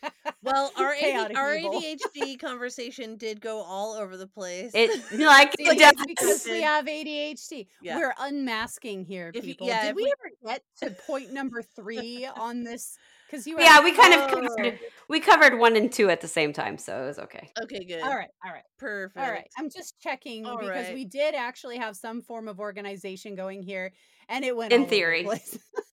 Well, 0.43 0.71
our 0.77 0.93
AD, 0.93 1.35
our. 1.37 1.55
ADHD 1.55 2.39
conversation 2.39 3.17
did 3.17 3.41
go 3.41 3.63
all 3.63 3.95
over 3.95 4.19
the 4.19 4.27
place. 4.27 4.73
It 4.75 4.91
like 5.19 5.55
See, 5.57 5.65
it 5.65 5.81
it's 5.81 5.97
does. 5.97 6.07
because 6.07 6.45
we 6.47 6.61
have 6.61 6.85
ADHD. 6.85 7.67
Yeah. 7.81 7.97
We're 7.97 8.15
unmasking 8.19 9.07
here, 9.07 9.31
If 9.35 9.43
people. 9.45 9.67
yeah, 9.67 9.87
Did 9.87 9.97
we, 9.97 10.03
we- 10.05 10.13
ever 10.13 10.31
get 10.55 10.63
to 10.83 10.91
point 11.07 11.33
number 11.33 11.63
three 11.63 12.27
on 12.37 12.63
this? 12.63 12.99
Because 13.27 13.47
you, 13.47 13.59
Yeah, 13.59 13.83
we 13.83 13.93
kind 13.93 14.13
of 14.13 14.31
covered, 14.31 14.79
we 15.09 15.19
covered 15.21 15.59
one 15.59 15.77
and 15.77 15.91
two 15.91 16.11
at 16.11 16.21
the 16.21 16.29
same 16.29 16.53
time, 16.53 16.77
so 16.77 17.03
it 17.05 17.07
was 17.07 17.19
okay. 17.21 17.49
okay, 17.63 17.85
good. 17.85 18.03
All 18.03 18.15
right, 18.15 18.29
all 18.45 18.53
right, 18.53 18.63
Perfect. 18.79 19.25
all 19.25 19.31
right. 19.33 19.49
I'm 19.59 19.71
just 19.71 19.99
checking 19.99 20.45
All 20.45 20.59
because 20.59 20.89
right. 20.89 20.95
we 20.95 21.07
did 21.07 21.35
actually 21.35 21.79
have 21.79 21.97
some 21.97 22.21
form 22.21 22.49
of 22.49 22.61
organization 22.61 23.35
going 23.35 23.63
here, 23.63 23.93
and 24.29 24.45
it 24.45 24.55
went 24.55 24.75
In 24.75 24.81
all 24.83 24.87
the 24.87 24.91
theory. 24.91 25.27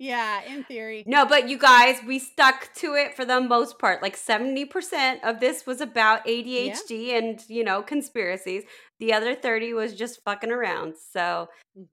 place. 0.00 0.08
yeah, 0.08 0.42
in 0.44 0.64
theory. 0.64 1.04
No, 1.06 1.26
but 1.26 1.48
you 1.48 1.58
guys, 1.58 1.98
we 2.06 2.18
stuck 2.18 2.72
to 2.76 2.94
it 2.94 3.14
for 3.14 3.24
the 3.24 3.40
most 3.40 3.78
part. 3.78 4.02
Like 4.02 4.16
70% 4.16 5.22
of 5.22 5.40
this 5.40 5.66
was 5.66 5.80
about 5.80 6.24
ADHD 6.26 7.16
and, 7.18 7.40
you 7.48 7.62
know, 7.64 7.82
conspiracies. 7.82 8.64
The 8.98 9.12
other 9.12 9.34
30 9.34 9.74
was 9.74 9.94
just 9.94 10.22
fucking 10.24 10.50
around. 10.50 10.94
So, 11.12 11.48
Mhm. 11.78 11.86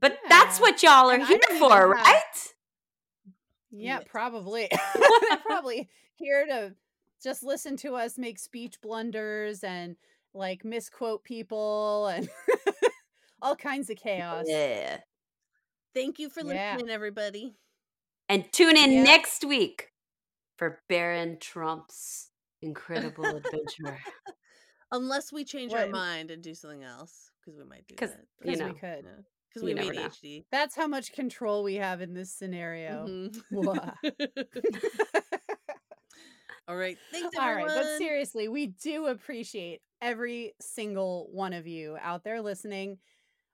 but 0.00 0.18
that's 0.28 0.60
what 0.60 0.82
y'all 0.82 1.10
are 1.10 1.14
And 1.14 1.24
here 1.26 1.38
for, 1.48 1.54
even 1.54 1.70
have- 1.70 1.88
right? 1.90 2.54
Yeah, 3.70 4.00
probably. 4.06 4.68
Probably 5.46 5.88
here 6.16 6.46
to 6.46 6.74
just 7.22 7.42
listen 7.42 7.76
to 7.78 7.94
us 7.96 8.16
make 8.18 8.38
speech 8.38 8.80
blunders 8.80 9.64
and 9.64 9.96
like 10.32 10.64
misquote 10.64 11.24
people 11.24 12.06
and 12.08 12.28
all 13.42 13.56
kinds 13.56 13.90
of 13.90 13.96
chaos. 13.96 14.44
Yeah. 14.46 14.98
Thank 15.94 16.18
you 16.18 16.28
for 16.28 16.42
Yeah. 16.42 16.74
listening, 16.76 16.90
everybody. 16.92 17.54
And 18.28 18.50
tune 18.52 18.76
in 18.76 18.92
Yeah. 18.92 19.04
next 19.04 19.44
week 19.44 19.92
for 20.56 20.82
Baron 20.88 21.38
Trump's 21.38 22.30
incredible 22.62 23.24
adventure. 23.36 23.98
Unless 24.92 25.32
we 25.32 25.44
change 25.44 25.72
our 25.72 25.86
mind 25.88 26.30
and 26.30 26.42
do 26.42 26.54
something 26.54 26.82
else, 26.82 27.30
because 27.40 27.58
we 27.58 27.64
might 27.64 27.86
do 27.86 27.96
'Cause, 27.96 28.10
that. 28.10 28.26
you 28.44 28.52
Because 28.52 28.60
know, 28.60 28.66
we 28.66 28.74
could. 28.74 29.04
because 29.48 29.62
you 29.62 29.66
we 29.66 29.70
have 29.70 29.78
never 29.78 29.92
know. 29.92 30.00
ADHD. 30.06 30.44
That's 30.50 30.74
how 30.76 30.86
much 30.86 31.12
control 31.12 31.62
we 31.62 31.74
have 31.76 32.00
in 32.00 32.14
this 32.14 32.32
scenario. 32.32 33.06
Mhm. 33.08 33.42
Mwah. 33.52 33.94
All 36.68 36.76
right. 36.76 36.96
Thanks, 37.12 37.36
All 37.36 37.52
right, 37.54 37.66
everyone. 37.66 37.84
but 37.84 37.98
seriously, 37.98 38.48
we 38.48 38.68
do 38.68 39.06
appreciate 39.06 39.82
every 40.00 40.54
single 40.60 41.28
one 41.30 41.52
of 41.52 41.66
you 41.66 41.96
out 42.00 42.24
there 42.24 42.40
listening. 42.40 42.98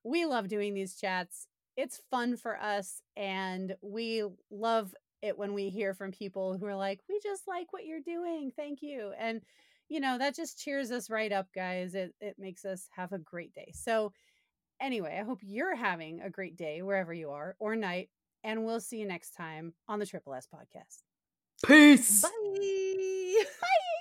We 0.05 0.27
love 0.27 0.47
doing 0.49 0.75
these 0.75 0.95
chats. 0.97 1.47
It's 1.81 2.01
fun 2.11 2.37
for 2.37 2.61
us, 2.61 3.03
and 3.17 3.75
we 3.83 4.25
love 4.51 4.95
it 5.23 5.39
when 5.39 5.55
we 5.55 5.69
hear 5.71 5.95
from 5.95 6.13
people 6.13 6.57
who 6.57 6.67
are 6.67 6.77
like, 6.77 7.01
"We 7.09 7.21
just 7.23 7.49
like 7.49 7.73
what 7.73 7.85
you're 7.85 8.01
doing. 8.01 8.53
Thank 8.55 8.83
you." 8.83 9.13
And 9.19 9.43
you 9.89 10.01
know, 10.01 10.19
that 10.19 10.37
just 10.37 10.59
cheers 10.59 10.91
us 10.93 11.11
right 11.11 11.33
up, 11.33 11.49
guys. 11.55 11.95
It 11.95 12.15
it 12.21 12.37
makes 12.39 12.65
us 12.65 12.89
have 12.95 13.13
a 13.13 13.19
great 13.19 13.53
day. 13.55 13.73
So, 13.75 14.13
anyway, 14.81 15.19
I 15.21 15.25
hope 15.25 15.41
you're 15.43 15.75
having 15.75 16.21
a 16.21 16.31
great 16.31 16.57
day 16.57 16.83
wherever 16.83 17.13
you 17.13 17.31
are 17.31 17.57
or 17.59 17.77
night, 17.77 18.11
and 18.45 18.65
we'll 18.65 18.81
see 18.81 18.99
you 18.99 19.07
next 19.07 19.31
time 19.33 19.75
on 19.89 19.99
the 19.99 20.07
Triple 20.07 20.35
S 20.35 20.47
podcast. 20.53 21.03
Peace. 21.67 22.23
Bye. 22.23 23.45
Bye. 23.61 24.00